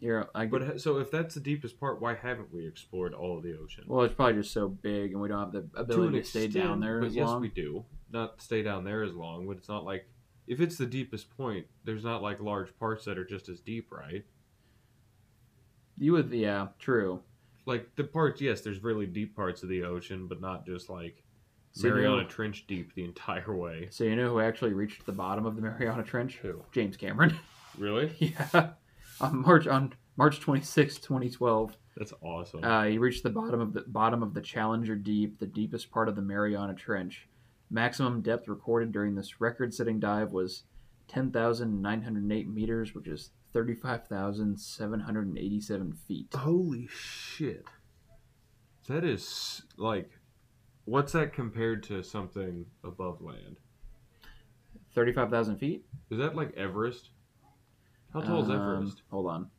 You're, 0.00 0.28
I, 0.34 0.46
But 0.46 0.62
ha- 0.62 0.76
so 0.78 0.98
if 0.98 1.10
that's 1.10 1.34
the 1.34 1.40
deepest 1.40 1.78
part, 1.78 2.00
why 2.00 2.14
haven't 2.14 2.52
we 2.52 2.66
explored 2.66 3.14
all 3.14 3.36
of 3.36 3.42
the 3.44 3.56
ocean? 3.56 3.84
well, 3.86 4.02
it's 4.04 4.14
probably 4.14 4.34
just 4.40 4.52
so 4.52 4.68
big, 4.68 5.12
and 5.12 5.20
we 5.20 5.28
don't 5.28 5.38
have 5.38 5.52
the 5.52 5.68
ability 5.78 6.20
to, 6.22 6.26
stay 6.26 6.48
down 6.48 6.80
there 6.80 7.00
but 7.00 7.06
as 7.08 7.14
yes, 7.16 7.28
long. 7.28 7.40
we 7.40 7.48
do. 7.48 7.84
Not 8.10 8.40
stay 8.40 8.62
down 8.62 8.84
there 8.84 9.02
as 9.02 9.14
long, 9.14 9.46
but 9.46 9.58
it's 9.58 9.68
not 9.68 9.84
like 9.84 10.08
if 10.48 10.60
it's 10.60 10.76
the 10.76 10.86
deepest 10.86 11.30
point, 11.36 11.66
there's 11.84 12.02
not 12.04 12.20
like 12.22 12.40
large 12.40 12.76
parts 12.78 13.04
that 13.04 13.16
are 13.18 13.24
just 13.24 13.48
as 13.48 13.60
deep, 13.60 13.92
right? 13.92 14.24
You 15.98 16.12
would, 16.12 16.32
yeah, 16.32 16.68
true. 16.78 17.22
Like 17.64 17.94
the 17.94 18.04
parts, 18.04 18.40
yes, 18.40 18.60
there's 18.62 18.82
really 18.82 19.06
deep 19.06 19.36
parts 19.36 19.62
of 19.62 19.68
the 19.68 19.84
ocean, 19.84 20.26
but 20.26 20.40
not 20.40 20.66
just 20.66 20.88
like 20.90 21.22
So 21.74 21.86
you 21.88 21.94
Mariana 21.94 22.22
know- 22.22 22.28
Trench 22.28 22.66
deep 22.66 22.94
the 22.94 23.04
entire 23.04 23.56
way. 23.56 23.88
So 23.90 24.04
you 24.04 24.14
know 24.16 24.28
who 24.28 24.40
actually 24.40 24.74
reached 24.74 25.06
the 25.06 25.12
bottom 25.12 25.46
of 25.46 25.56
the 25.56 25.62
Mariana 25.62 26.02
Trench? 26.02 26.36
Who? 26.42 26.62
James 26.72 26.96
Cameron. 26.96 27.36
Really? 27.78 28.12
yeah, 28.18 28.72
on 29.18 29.38
March 29.40 29.66
on 29.66 29.94
March 30.18 30.40
26, 30.40 30.96
2012, 30.96 31.74
That's 31.96 32.12
awesome. 32.20 32.62
uh, 32.62 32.84
he 32.84 32.98
reached 32.98 33.22
the 33.22 33.30
bottom 33.30 33.62
of 33.62 33.72
the 33.72 33.80
bottom 33.86 34.22
of 34.22 34.34
the 34.34 34.42
Challenger 34.42 34.94
Deep, 34.94 35.38
the 35.38 35.46
deepest 35.46 35.90
part 35.90 36.10
of 36.10 36.14
the 36.14 36.20
Mariana 36.20 36.74
Trench. 36.74 37.28
Maximum 37.70 38.20
depth 38.20 38.46
recorded 38.46 38.92
during 38.92 39.14
this 39.14 39.40
record-setting 39.40 40.00
dive 40.00 40.32
was 40.32 40.64
10,908 41.08 42.46
meters, 42.50 42.94
which 42.94 43.08
is 43.08 43.30
35,787 43.54 45.92
feet. 45.92 46.34
Holy 46.34 46.86
shit. 46.88 47.64
That 48.88 49.04
is 49.04 49.62
like 49.78 50.10
what's 50.84 51.12
that 51.12 51.32
compared 51.32 51.82
to 51.84 52.02
something 52.02 52.66
above 52.84 53.20
land? 53.20 53.56
35,000 54.94 55.56
feet? 55.56 55.84
Is 56.10 56.18
that 56.18 56.36
like 56.36 56.54
Everest? 56.56 57.10
How 58.12 58.20
tall 58.20 58.42
is 58.42 58.50
Um, 58.50 58.56
Everest? 58.60 59.02
Hold 59.10 59.26
on. 59.26 59.50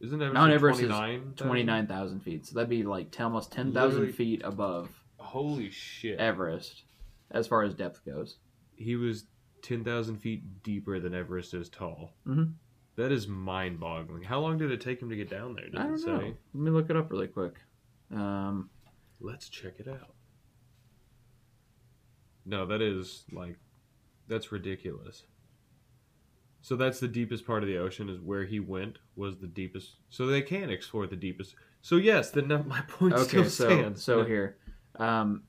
Isn't 0.00 0.22
Everest 0.22 0.34
Mount 0.34 0.52
Everest 0.52 0.80
is 0.80 0.88
29? 0.88 1.34
29,000 1.36 2.20
feet. 2.20 2.46
So 2.46 2.54
that'd 2.54 2.70
be 2.70 2.84
like 2.84 3.10
10, 3.10 3.26
almost 3.26 3.52
10,000 3.52 3.90
Literally- 3.90 4.12
feet 4.12 4.42
above 4.44 4.88
Holy 5.18 5.70
shit. 5.70 6.18
Everest 6.18 6.84
as 7.30 7.46
far 7.46 7.62
as 7.62 7.74
depth 7.74 8.04
goes. 8.04 8.38
he 8.76 8.96
was 8.96 9.26
10,000 9.62 10.16
feet 10.16 10.62
deeper 10.62 10.98
than 10.98 11.12
Everest 11.14 11.52
is 11.52 11.68
tall. 11.68 12.14
Mhm. 12.26 12.54
That 13.00 13.12
is 13.12 13.26
mind 13.26 13.80
boggling. 13.80 14.22
How 14.22 14.40
long 14.40 14.58
did 14.58 14.70
it 14.70 14.82
take 14.82 15.00
him 15.00 15.08
to 15.08 15.16
get 15.16 15.30
down 15.30 15.54
there? 15.54 15.64
Did 15.64 15.76
I 15.78 15.84
don't 15.84 15.98
say? 15.98 16.10
know. 16.10 16.18
Let 16.18 16.34
me 16.54 16.70
look 16.70 16.90
it 16.90 16.96
up 16.96 17.10
really 17.10 17.28
quick. 17.28 17.54
Um, 18.14 18.68
Let's 19.20 19.48
check 19.48 19.74
it 19.78 19.88
out. 19.88 20.14
No, 22.44 22.66
that 22.66 22.82
is 22.82 23.24
like, 23.32 23.56
that's 24.28 24.52
ridiculous. 24.52 25.22
So 26.60 26.76
that's 26.76 27.00
the 27.00 27.08
deepest 27.08 27.46
part 27.46 27.62
of 27.62 27.70
the 27.70 27.78
ocean 27.78 28.10
is 28.10 28.20
where 28.20 28.44
he 28.44 28.60
went 28.60 28.98
was 29.16 29.38
the 29.38 29.46
deepest. 29.46 29.96
So 30.10 30.26
they 30.26 30.42
can 30.42 30.68
explore 30.68 31.06
the 31.06 31.16
deepest. 31.16 31.54
So 31.80 31.96
yes, 31.96 32.30
then 32.30 32.48
my 32.66 32.82
point 32.82 33.14
okay, 33.14 33.24
still 33.24 33.44
so 33.44 33.66
stands. 33.66 34.04
so 34.04 34.24
here, 34.26 34.58
um, 34.96 35.44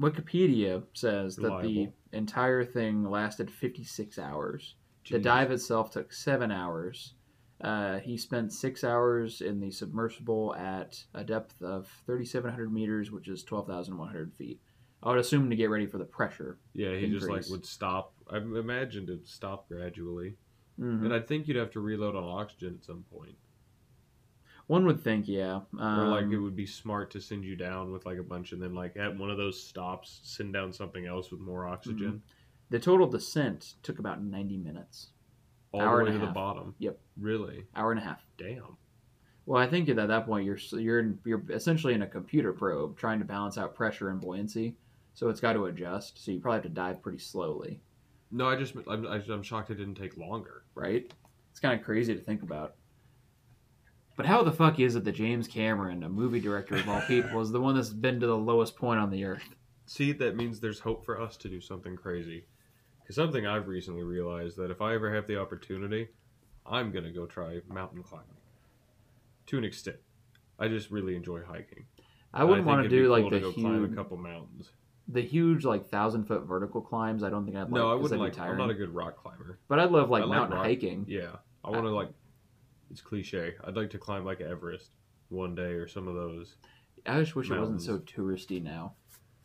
Wikipedia 0.00 0.84
says 0.94 1.36
that 1.36 1.60
the 1.60 1.90
entire 2.12 2.64
thing 2.64 3.04
lasted 3.04 3.50
56 3.50 4.18
hours. 4.18 4.74
The 5.10 5.18
dive 5.18 5.50
itself 5.50 5.90
took 5.90 6.12
seven 6.12 6.50
hours. 6.50 7.14
Uh, 7.60 7.98
he 7.98 8.16
spent 8.16 8.52
six 8.52 8.82
hours 8.84 9.40
in 9.40 9.60
the 9.60 9.70
submersible 9.70 10.54
at 10.56 11.04
a 11.14 11.24
depth 11.24 11.62
of 11.62 11.86
3,700 12.06 12.72
meters, 12.72 13.10
which 13.10 13.28
is 13.28 13.42
12,100 13.44 14.32
feet. 14.34 14.60
I 15.02 15.10
would 15.10 15.18
assume 15.18 15.50
to 15.50 15.56
get 15.56 15.70
ready 15.70 15.86
for 15.86 15.98
the 15.98 16.04
pressure. 16.04 16.58
Yeah, 16.72 16.94
he 16.96 17.08
just 17.10 17.28
like 17.28 17.48
would 17.50 17.64
stop. 17.66 18.14
I 18.30 18.38
imagined 18.38 19.10
it 19.10 19.26
stop 19.28 19.68
gradually, 19.68 20.36
Mhm. 20.80 21.04
and 21.04 21.14
I 21.14 21.20
think 21.20 21.46
you'd 21.46 21.58
have 21.58 21.70
to 21.72 21.80
reload 21.80 22.16
on 22.16 22.24
oxygen 22.24 22.74
at 22.74 22.84
some 22.84 23.04
point. 23.04 23.36
One 24.66 24.86
would 24.86 25.00
think, 25.00 25.28
yeah. 25.28 25.60
Um, 25.78 26.00
or 26.00 26.08
like 26.08 26.26
it 26.26 26.38
would 26.38 26.56
be 26.56 26.64
smart 26.66 27.10
to 27.10 27.20
send 27.20 27.44
you 27.44 27.54
down 27.54 27.92
with 27.92 28.06
like 28.06 28.16
a 28.18 28.22
bunch, 28.22 28.52
and 28.52 28.62
then 28.62 28.74
like 28.74 28.96
at 28.96 29.14
one 29.16 29.30
of 29.30 29.36
those 29.36 29.62
stops, 29.62 30.20
send 30.22 30.54
down 30.54 30.72
something 30.72 31.04
else 31.04 31.30
with 31.30 31.40
more 31.40 31.66
oxygen, 31.66 32.22
the 32.70 32.78
total 32.78 33.06
descent 33.06 33.74
took 33.82 33.98
about 33.98 34.22
90 34.22 34.56
minutes, 34.58 35.08
all 35.72 35.80
Hour 35.82 35.98
the 35.98 36.04
way 36.04 36.10
and 36.10 36.16
a 36.18 36.20
to 36.20 36.26
the 36.26 36.32
bottom. 36.32 36.74
Yep. 36.78 36.98
Really? 37.20 37.64
hour 37.76 37.90
and 37.92 38.00
a 38.00 38.04
half. 38.04 38.24
Damn. 38.38 38.76
Well, 39.46 39.60
I 39.62 39.66
think 39.68 39.88
at 39.88 39.96
that 39.96 40.24
point 40.26 40.46
you're 40.46 40.56
you're 40.80 41.14
you're 41.24 41.42
essentially 41.50 41.92
in 41.94 42.02
a 42.02 42.06
computer 42.06 42.52
probe 42.52 42.96
trying 42.96 43.18
to 43.18 43.24
balance 43.26 43.58
out 43.58 43.74
pressure 43.74 44.08
and 44.08 44.20
buoyancy, 44.20 44.76
so 45.12 45.28
it's 45.28 45.40
got 45.40 45.52
to 45.52 45.66
adjust. 45.66 46.24
So 46.24 46.30
you 46.32 46.40
probably 46.40 46.56
have 46.56 46.62
to 46.62 46.68
dive 46.70 47.02
pretty 47.02 47.18
slowly, 47.18 47.80
No, 48.30 48.48
I 48.48 48.56
just 48.56 48.74
I'm, 48.88 49.04
I'm 49.06 49.42
shocked 49.42 49.70
it 49.70 49.74
didn't 49.74 49.96
take 49.96 50.16
longer. 50.16 50.64
right? 50.74 51.12
It's 51.50 51.60
kind 51.60 51.78
of 51.78 51.84
crazy 51.84 52.14
to 52.14 52.20
think 52.20 52.42
about. 52.42 52.74
But 54.16 54.26
how 54.26 54.42
the 54.44 54.52
fuck 54.52 54.78
is 54.80 54.94
it 54.96 55.04
that 55.04 55.12
James 55.12 55.46
Cameron, 55.48 56.04
a 56.04 56.08
movie 56.08 56.40
director 56.40 56.76
of 56.76 56.88
all 56.88 57.00
people, 57.02 57.40
is 57.40 57.50
the 57.50 57.60
one 57.60 57.74
that's 57.74 57.90
been 57.90 58.20
to 58.20 58.26
the 58.26 58.36
lowest 58.36 58.76
point 58.76 59.00
on 59.00 59.10
the 59.10 59.24
earth? 59.24 59.42
See, 59.86 60.12
that 60.12 60.36
means 60.36 60.58
there's 60.60 60.78
hope 60.80 61.04
for 61.04 61.20
us 61.20 61.36
to 61.38 61.48
do 61.48 61.60
something 61.60 61.96
crazy. 61.96 62.46
Because 63.04 63.16
something 63.16 63.46
I've 63.46 63.68
recently 63.68 64.02
realized 64.02 64.56
that 64.56 64.70
if 64.70 64.80
I 64.80 64.94
ever 64.94 65.14
have 65.14 65.26
the 65.26 65.38
opportunity, 65.38 66.08
I'm 66.64 66.90
gonna 66.90 67.12
go 67.12 67.26
try 67.26 67.60
mountain 67.68 68.02
climbing. 68.02 68.28
To 69.46 69.58
an 69.58 69.64
extent, 69.64 69.98
I 70.58 70.68
just 70.68 70.90
really 70.90 71.14
enjoy 71.14 71.42
hiking. 71.42 71.84
I 72.32 72.44
wouldn't 72.44 72.66
want 72.66 72.82
to 72.82 72.88
do 72.88 73.08
like 73.08 73.24
cool 73.24 73.30
the 73.30 73.40
to 73.40 73.42
go 73.42 73.52
climb 73.52 73.84
a 73.84 73.86
huge, 73.88 73.94
couple 73.94 74.16
mountains. 74.16 74.70
the 75.06 75.20
huge 75.20 75.66
like 75.66 75.86
thousand 75.90 76.24
foot 76.24 76.44
vertical 76.44 76.80
climbs. 76.80 77.22
I 77.22 77.28
don't 77.28 77.44
think 77.44 77.58
I'd 77.58 77.64
like. 77.64 77.72
no, 77.72 77.92
I 77.92 77.94
wouldn't 77.94 78.18
like. 78.18 78.38
I'm 78.38 78.56
not 78.56 78.70
a 78.70 78.74
good 78.74 78.94
rock 78.94 79.16
climber. 79.22 79.58
But 79.68 79.80
I'd 79.80 79.90
love 79.90 80.08
like 80.08 80.22
I 80.22 80.26
like 80.26 80.38
mountain 80.38 80.56
rock- 80.56 80.66
hiking. 80.66 81.04
Yeah, 81.06 81.36
I 81.62 81.70
want 81.70 81.84
to 81.84 81.90
like. 81.90 82.08
It's 82.90 83.02
cliche. 83.02 83.54
I'd 83.64 83.76
like 83.76 83.90
to 83.90 83.98
climb 83.98 84.24
like 84.24 84.40
Everest 84.40 84.92
one 85.28 85.54
day 85.54 85.72
or 85.72 85.86
some 85.86 86.08
of 86.08 86.14
those. 86.14 86.56
I 87.04 87.20
just 87.20 87.36
wish 87.36 87.50
it 87.50 87.60
wasn't 87.60 87.82
so 87.82 87.98
touristy 87.98 88.62
now. 88.62 88.94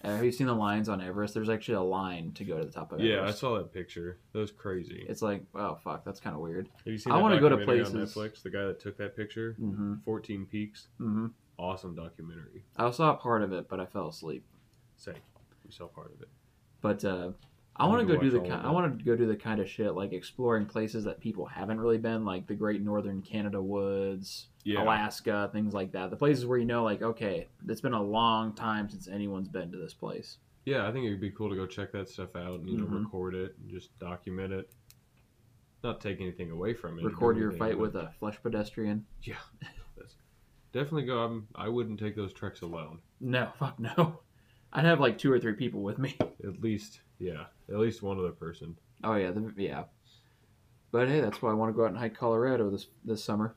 Uh, 0.03 0.15
have 0.15 0.23
you 0.23 0.31
seen 0.31 0.47
the 0.47 0.53
lines 0.53 0.87
on 0.87 1.01
Everest? 1.01 1.33
There's 1.33 1.49
actually 1.49 1.75
a 1.75 1.81
line 1.81 2.31
to 2.33 2.45
go 2.45 2.57
to 2.57 2.65
the 2.65 2.71
top 2.71 2.91
of 2.93 2.99
Everest. 2.99 3.11
Yeah, 3.21 3.27
I 3.27 3.31
saw 3.31 3.57
that 3.57 3.73
picture. 3.73 4.17
That 4.31 4.39
was 4.39 4.51
crazy. 4.51 5.05
It's 5.09 5.21
like, 5.21 5.43
oh 5.55 5.75
fuck, 5.83 6.05
that's 6.05 6.19
kind 6.21 6.35
of 6.35 6.41
weird. 6.41 6.69
Have 6.85 6.87
you 6.93 6.97
seen 6.97 7.11
I 7.11 7.17
wanna 7.17 7.39
go 7.39 7.49
to 7.49 7.57
places- 7.57 7.93
on 7.93 8.01
Netflix? 8.01 8.41
The 8.41 8.49
guy 8.49 8.63
that 8.65 8.79
took 8.79 8.97
that 8.97 9.15
picture, 9.15 9.55
Mm-hmm. 9.61 9.95
14 10.05 10.45
Peaks. 10.45 10.87
Mm-hmm. 11.01 11.27
Awesome 11.57 11.95
documentary. 11.95 12.63
I 12.77 12.89
saw 12.91 13.13
part 13.15 13.41
of 13.43 13.51
it, 13.51 13.67
but 13.67 13.81
I 13.81 13.85
fell 13.85 14.07
asleep. 14.07 14.45
Same. 14.95 15.15
We 15.65 15.71
saw 15.71 15.87
part 15.87 16.13
of 16.13 16.21
it. 16.21 16.29
But 16.81 17.03
uh, 17.03 17.31
I 17.79 17.85
want 17.87 18.05
to 18.05 18.13
go 18.13 18.19
do 18.19 18.29
the 18.29 18.39
watch 18.41 18.49
ki- 18.49 18.67
I 18.67 18.71
want 18.71 18.97
to 18.99 19.03
go 19.05 19.15
do 19.15 19.25
the 19.25 19.35
kind 19.37 19.61
of 19.61 19.69
shit 19.69 19.93
like 19.95 20.11
exploring 20.11 20.65
places 20.65 21.05
that 21.05 21.19
people 21.21 21.45
haven't 21.45 21.79
really 21.79 21.97
been, 21.97 22.25
like 22.25 22.45
the 22.45 22.53
Great 22.55 22.81
Northern 22.81 23.21
Canada 23.21 23.61
woods, 23.61 24.47
Yeah. 24.65 24.83
Alaska, 24.83 25.49
things 25.53 25.73
like 25.73 25.93
that. 25.93 26.09
The 26.09 26.17
places 26.17 26.45
where 26.45 26.57
you 26.57 26.65
know, 26.65 26.83
like, 26.83 27.01
okay, 27.01 27.47
it's 27.67 27.81
been 27.81 27.93
a 27.93 28.01
long 28.03 28.53
time 28.53 28.89
since 28.89 29.07
anyone's 29.07 29.47
been 29.47 29.71
to 29.71 29.77
this 29.77 29.93
place. 29.93 30.39
Yeah, 30.65 30.87
I 30.87 30.91
think 30.91 31.05
it'd 31.05 31.21
be 31.21 31.31
cool 31.31 31.49
to 31.49 31.55
go 31.55 31.65
check 31.65 31.91
that 31.93 32.09
stuff 32.09 32.35
out 32.35 32.59
and 32.59 32.69
you 32.69 32.77
know 32.77 32.85
Mhm. 32.85 33.03
record 33.05 33.33
it 33.33 33.55
and 33.59 33.69
just 33.69 33.97
document 33.97 34.51
it. 34.53 34.69
Not 35.81 36.01
take 36.01 36.19
anything 36.19 36.51
away 36.51 36.73
from 36.73 36.99
it. 36.99 37.05
Record 37.05 37.37
your 37.37 37.53
fight 37.53 37.79
with 37.79 37.95
a 37.95 38.11
flesh 38.19 38.37
pedestrian. 38.43 39.05
Yeah, 39.23 39.35
definitely 40.73 41.05
go. 41.05 41.19
I'm, 41.19 41.47
I 41.55 41.69
wouldn't 41.69 41.99
take 41.99 42.15
those 42.15 42.33
treks 42.33 42.61
alone. 42.61 42.99
No, 43.19 43.51
fuck 43.59 43.79
no. 43.79 44.19
I'd 44.73 44.85
have 44.85 44.99
like 44.99 45.17
two 45.17 45.31
or 45.31 45.39
three 45.39 45.53
people 45.53 45.81
with 45.81 45.97
me. 45.97 46.15
At 46.43 46.61
least 46.61 47.01
Yeah, 47.19 47.45
at 47.67 47.75
least 47.77 48.01
one 48.01 48.17
other 48.19 48.31
person. 48.31 48.77
Oh 49.03 49.15
yeah, 49.15 49.31
the, 49.31 49.53
yeah. 49.57 49.83
But 50.91 51.07
hey, 51.07 51.19
that's 51.19 51.41
why 51.41 51.51
I 51.51 51.53
want 51.53 51.69
to 51.71 51.75
go 51.77 51.83
out 51.83 51.89
and 51.91 51.97
hike 51.97 52.15
Colorado 52.17 52.69
this 52.69 52.87
this 53.03 53.23
summer. 53.23 53.55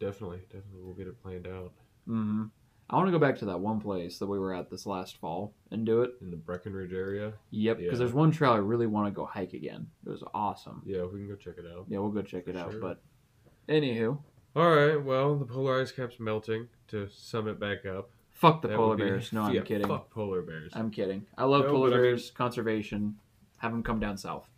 Definitely, 0.00 0.42
definitely, 0.52 0.82
we'll 0.82 0.94
get 0.94 1.08
it 1.08 1.20
planned 1.22 1.46
out 1.48 1.72
hmm 2.06 2.44
I 2.90 2.96
want 2.96 3.08
to 3.08 3.12
go 3.12 3.18
back 3.18 3.36
to 3.40 3.44
that 3.46 3.60
one 3.60 3.80
place 3.80 4.18
that 4.18 4.26
we 4.26 4.38
were 4.38 4.54
at 4.54 4.70
this 4.70 4.86
last 4.86 5.18
fall 5.18 5.52
and 5.70 5.84
do 5.84 6.00
it. 6.00 6.12
in 6.22 6.30
the 6.30 6.38
Breckenridge 6.38 6.94
area. 6.94 7.34
Yep, 7.50 7.76
because 7.76 7.92
Yeah. 7.92 7.98
there's 7.98 8.14
one 8.14 8.30
trail 8.30 8.52
I 8.52 8.56
really 8.56 8.86
want 8.86 9.06
to 9.08 9.10
go 9.14 9.26
hike 9.26 9.52
again. 9.52 9.88
It 10.06 10.08
was 10.08 10.24
awesome. 10.32 10.82
Yeah, 10.86 11.02
we 11.02 11.18
can 11.18 11.28
go 11.28 11.34
check 11.36 11.56
it 11.58 11.66
out. 11.70 11.84
Yeah, 11.88 11.98
we'll 11.98 12.12
go 12.12 12.22
check 12.22 12.44
it 12.48 12.54
For 12.54 12.60
out. 12.60 12.80
But 12.80 13.02
anywho, 13.68 14.18
All 14.56 14.74
right. 14.74 14.96
Well, 14.96 15.36
the 15.36 15.44
polar 15.44 15.82
ice 15.82 15.92
cap's 15.92 16.18
melting 16.18 16.68
to 16.88 17.08
sum 17.10 17.46
it 17.46 17.60
back 17.60 17.84
up. 17.84 18.08
Fuck 18.38 18.62
the 18.62 18.68
That 18.68 18.76
polar 18.76 18.88
would 18.90 18.98
be- 18.98 19.04
bears. 19.04 19.32
No, 19.32 19.42
I'm 19.42 19.54
yeah, 19.54 19.62
kidding. 19.62 19.86
Fuck 19.88 20.10
polar 20.10 20.42
bears. 20.42 20.72
I'm 20.74 20.90
kidding. 20.90 21.26
I 21.36 21.44
love 21.44 21.64
No, 21.64 21.70
polar 21.72 21.90
but 21.90 21.96
I 21.96 21.98
mean- 21.98 22.06
bears. 22.10 22.30
Conservation. 22.30 23.16
Have 23.58 23.72
them 23.72 23.82
come 23.82 23.98
down 23.98 24.16
south. 24.16 24.48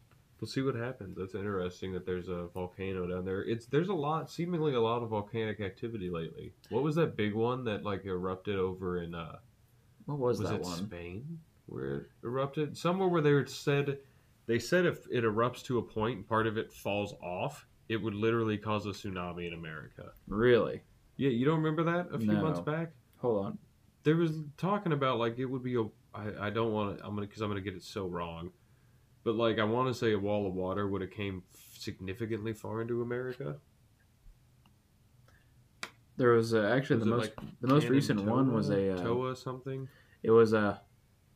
We'll 0.41 0.49
see 0.49 0.63
what 0.63 0.75
happens. 0.75 1.17
That's 1.17 1.35
interesting 1.35 1.93
that 1.93 2.05
there's 2.07 2.29
a 2.29 2.49
volcano 2.55 3.07
down 3.07 3.25
there. 3.25 3.43
It's 3.45 3.67
there's 3.67 3.89
a 3.89 3.95
lot, 3.95 4.31
seemingly 4.31 4.75
a 4.75 4.81
lot 4.81 5.03
of 5.03 5.09
volcanic 5.11 5.61
activity 5.61 6.09
lately. 6.11 6.53
What 6.71 6.83
was 6.83 6.95
that 6.97 7.17
big 7.17 7.35
one 7.35 7.65
that 7.65 7.83
like 7.85 8.05
erupted 8.07 8.57
over 8.57 9.03
in 9.03 9.15
uh 9.15 9.37
What 10.07 10.19
was, 10.19 10.39
was, 10.41 10.49
that 10.51 10.57
it 10.57 10.63
one? 10.63 10.77
Spain 10.87 11.39
where 11.67 11.97
it 11.97 12.07
erupted? 12.25 12.77
Somewhere 12.77 13.09
where 13.09 13.23
they 13.23 13.45
said 13.47 13.99
they 14.47 14.59
said 14.59 14.85
if 14.87 15.07
it 15.11 15.25
erupts 15.25 15.63
to 15.65 15.79
a 15.79 15.83
point 15.83 16.17
and 16.19 16.27
part 16.29 16.47
of 16.47 16.57
it 16.59 16.73
falls 16.73 17.15
off, 17.23 17.67
it 17.89 17.97
would 17.97 18.15
literally 18.15 18.57
cause 18.59 18.85
a 18.87 18.91
tsunami 18.91 19.47
in 19.47 19.53
America. 19.55 20.13
Really? 20.27 20.83
Yeah, 21.17 21.31
you 21.31 21.45
don't 21.45 21.63
remember 21.63 21.85
that 21.85 22.15
a 22.15 22.19
few 22.19 22.33
No. 22.33 22.43
months 22.43 22.61
back? 22.61 22.93
Hold 23.19 23.45
on. 23.47 23.59
There 24.03 24.17
was 24.17 24.33
talking 24.57 24.93
about 24.93 25.19
like 25.19 25.39
it 25.39 25.45
would 25.45 25.63
be 25.63 25.77
a 25.77 25.85
I, 26.15 26.47
I 26.47 26.51
don't 26.51 26.73
want 26.73 26.99
to 26.99 27.05
I'm 27.05 27.15
gonna 27.15 27.27
because 27.27 27.43
I'm 27.43 27.49
gonna 27.49 27.61
get 27.61 27.75
it 27.75 27.83
so 27.83 28.07
wrong, 28.07 28.51
but 29.25 29.35
like 29.35 29.59
I 29.59 29.65
want 29.65 29.89
to 29.89 29.95
say 29.95 30.13
a 30.13 30.19
wall 30.19 30.47
of 30.47 30.55
water 30.55 30.89
would 30.89 31.03
have 31.03 31.11
came 31.11 31.43
significantly 31.79 32.53
far 32.53 32.81
into 32.83 33.03
America. 33.03 33.57
There 36.17 36.33
was 36.33 36.53
uh, 36.53 36.71
actually 36.75 36.97
Was 36.97 37.05
the 37.05 37.11
most 37.11 37.33
like, 37.39 37.49
the 37.61 37.69
most 37.69 37.89
recent 37.89 38.25
one 38.25 38.53
was 38.53 38.69
a 38.71 38.95
uh, 38.95 39.03
Toa 39.03 39.37
something. 39.37 39.89
it 40.23 40.31
was 40.31 40.53
a 40.53 40.83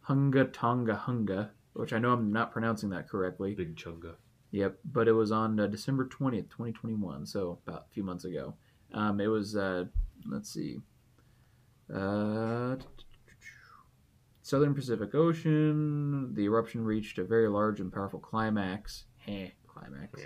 Hunga 0.07 0.53
Tonga 0.53 1.03
Hunga, 1.07 1.51
which 1.73 1.93
I 1.93 1.99
know 1.99 2.13
I'm 2.13 2.33
not 2.33 2.53
pronouncing 2.53 2.91
that 2.91 3.09
correctly. 3.09 3.55
Big 3.55 3.77
chunga. 3.77 4.17
Yep, 4.51 4.79
but 4.85 5.09
it 5.09 5.13
was 5.13 5.33
on 5.33 5.59
uh, 5.59 5.67
December 5.67 6.07
20th, 6.07 6.49
2021, 6.49 7.27
so 7.27 7.59
about 7.67 7.87
a 7.91 7.93
few 7.93 8.05
months 8.05 8.25
ago. 8.25 8.55
Um, 8.93 9.21
it 9.21 9.27
was, 9.27 9.57
uh, 9.57 9.87
let's 10.27 10.49
see, 10.49 10.81
uh, 11.93 12.77
Southern 14.43 14.75
Pacific 14.75 15.15
Ocean. 15.15 16.35
The 16.35 16.45
eruption 16.45 16.85
reached 16.85 17.19
a 17.19 17.25
very 17.25 17.49
large 17.49 17.81
and 17.81 17.93
powerful 17.93 18.21
climax. 18.21 19.05
Heh, 19.19 19.49
climax. 19.67 20.21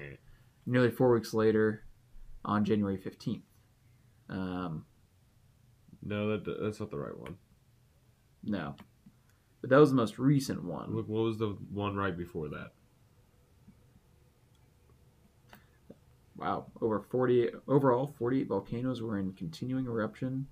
Nearly 0.66 0.90
four 0.90 1.11
weeks 1.12 1.33
later, 1.33 1.85
on 2.44 2.64
January 2.64 2.99
15th. 2.99 3.42
Um, 4.29 4.85
No, 6.03 6.37
that 6.37 6.44
that's 6.61 6.81
not 6.81 6.90
the 6.90 6.99
right 6.99 7.16
one. 7.18 7.37
no. 8.44 8.75
But 9.61 9.71
that 9.71 9.79
was 9.79 9.90
the 9.90 9.97
most 9.97 10.21
recent 10.21 10.62
one. 10.62 10.94
Look, 10.94 11.09
what 11.09 11.23
was 11.25 11.38
the 11.38 11.57
one 11.73 11.97
right 11.97 12.16
before 12.16 12.49
that? 12.51 12.71
Wow, 16.37 16.66
over 16.81 17.01
40 17.01 17.49
overall 17.66 18.07
48 18.18 18.47
volcanoes 18.47 19.03
were 19.03 19.18
in 19.18 19.33
continuing 19.33 19.87
eruption 19.87 20.47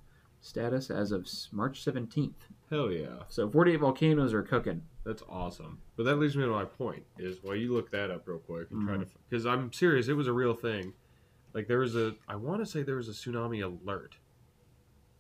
status 0.47 0.91
as 0.91 1.13
of 1.13 1.27
March 1.53 1.85
17th. 1.85 2.33
Hell 2.71 2.91
yeah, 2.91 3.23
So 3.29 3.49
48 3.51 3.77
volcanoes 3.77 4.33
are 4.33 4.43
cooking. 4.43 4.83
that's 5.05 5.23
awesome. 5.29 5.81
But 5.97 6.05
that 6.05 6.17
leads 6.17 6.37
me 6.37 6.45
to 6.45 6.51
my 6.51 6.65
point: 6.65 7.05
is 7.19 7.43
while 7.43 7.55
you 7.57 7.73
look 7.73 7.91
that 7.91 8.11
up 8.11 8.27
real 8.27 8.39
quick 8.39 8.71
and 8.71 8.83
try 8.87 8.97
Mhm. 8.97 9.01
to, 9.01 9.19
because 9.29 9.47
I'm 9.47 9.73
serious, 9.73 10.09
it 10.09 10.15
was 10.15 10.27
a 10.27 10.33
real 10.33 10.55
thing. 10.55 10.95
Like 11.53 11.69
there 11.69 11.79
was 11.79 11.95
a, 11.97 12.15
I 12.29 12.37
want 12.37 12.61
to 12.61 12.67
say 12.67 12.83
there 12.83 12.97
was 12.97 13.09
a 13.09 13.13
tsunami 13.13 13.63
alert 13.65 14.17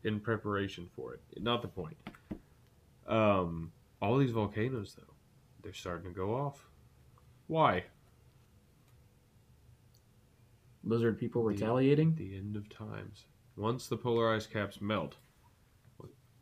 in 0.04 0.20
preparation 0.20 0.88
for 0.94 1.14
it. 1.14 1.20
Not 1.40 1.62
the 1.62 1.68
point. 1.68 1.96
Um, 3.06 3.72
all 4.02 4.18
these 4.18 4.32
volcanoes 4.32 4.94
though, 4.96 5.14
they're 5.62 5.72
starting 5.72 6.12
to 6.12 6.14
go 6.16 6.34
off. 6.34 6.68
Why? 7.46 7.84
Lizard 10.84 11.18
people 11.18 11.42
The- 11.42 11.48
retaliating. 11.48 12.14
The 12.16 12.36
end 12.36 12.56
of 12.56 12.68
times. 12.68 13.26
Once 13.56 13.86
the 13.86 13.96
polar 13.96 14.34
ice 14.34 14.46
caps 14.46 14.80
melt, 14.80 15.16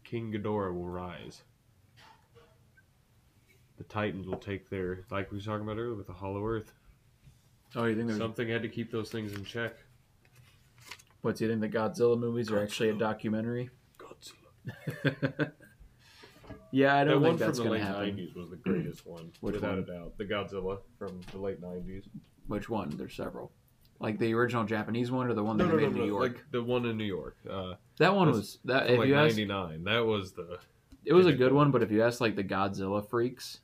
King 0.03 0.33
Ghidorah 0.33 0.74
will 0.74 0.88
rise. 0.88 1.42
The 3.79 3.85
Titans 3.85 4.27
will 4.27 4.38
take 4.38 4.68
their, 4.70 5.05
like 5.11 5.31
we 5.33 5.38
were 5.38 5.42
talking 5.44 5.62
about 5.64 5.79
earlier 5.79 5.94
with 5.94 6.07
the 6.07 6.12
Hollow 6.12 6.44
Earth. 6.46 6.72
Oh, 7.77 7.85
you 7.87 7.96
think 7.96 8.07
there's 8.09 8.18
Something 8.18 8.48
had 8.48 8.62
to 8.62 8.68
keep 8.68 8.92
those 8.92 9.11
things 9.11 9.33
in 9.33 9.44
check. 9.44 9.74
what? 11.22 11.37
Do 11.37 11.44
you 11.44 11.50
think 11.50 11.61
the 11.61 11.68
Godzilla 11.77 12.18
movies 12.18 12.50
are 12.53 12.62
actually 12.62 12.90
a 12.90 12.94
Godzilla. 12.94 12.98
documentary? 13.00 13.70
Godzilla. 13.98 15.50
yeah, 16.70 16.96
I 16.96 17.05
don't 17.05 17.20
think 17.22 17.38
from 17.38 17.46
that's 17.46 17.59
the 17.59 17.64
going 17.64 17.81
late 17.83 17.87
to 17.87 17.92
happen. 17.92 18.16
'90s 18.16 18.37
was 18.37 18.50
the 18.50 18.57
greatest 18.57 19.05
one, 19.07 19.33
Which 19.40 19.55
without 19.57 19.70
one? 19.70 19.79
a 19.81 19.83
doubt. 19.87 20.18
The 20.18 20.24
Godzilla 20.24 20.79
from 20.98 21.20
the 21.33 21.38
late 21.38 21.61
'90s. 21.61 22.05
Which 22.46 22.68
one? 22.68 22.90
There's 22.96 23.14
several. 23.14 23.50
Like 24.05 24.19
the 24.19 24.35
original 24.35 24.64
Japanese 24.64 25.11
one 25.11 25.29
or 25.29 25.33
the 25.33 25.43
one 25.43 25.57
that 25.57 25.64
they 25.69 25.77
made 25.77 25.85
in 25.85 25.95
New 25.95 26.05
York. 26.05 26.33
like 26.35 26.45
the 26.51 26.62
one 26.62 26.85
in 26.85 26.99
New 26.99 27.05
York. 27.05 27.38
Uh, 27.51 27.73
that 27.99 28.14
one 28.14 28.31
was 28.31 28.59
that. 28.67 28.90
If 28.90 28.99
like 28.99 29.09
you 29.09 29.14
ask, 29.14 29.35
'99. 29.38 29.85
That 29.85 30.05
was 30.05 30.33
the 30.33 30.59
it 31.07 31.14
was 31.14 31.27
a 31.27 31.33
good 31.33 31.55
one, 31.55 31.71
but 31.71 31.83
if 31.83 31.90
you 31.90 32.03
ask 32.03 32.21
like 32.21 32.37
the 32.37 32.45
Godzilla 32.45 33.09
freaks, 33.09 33.61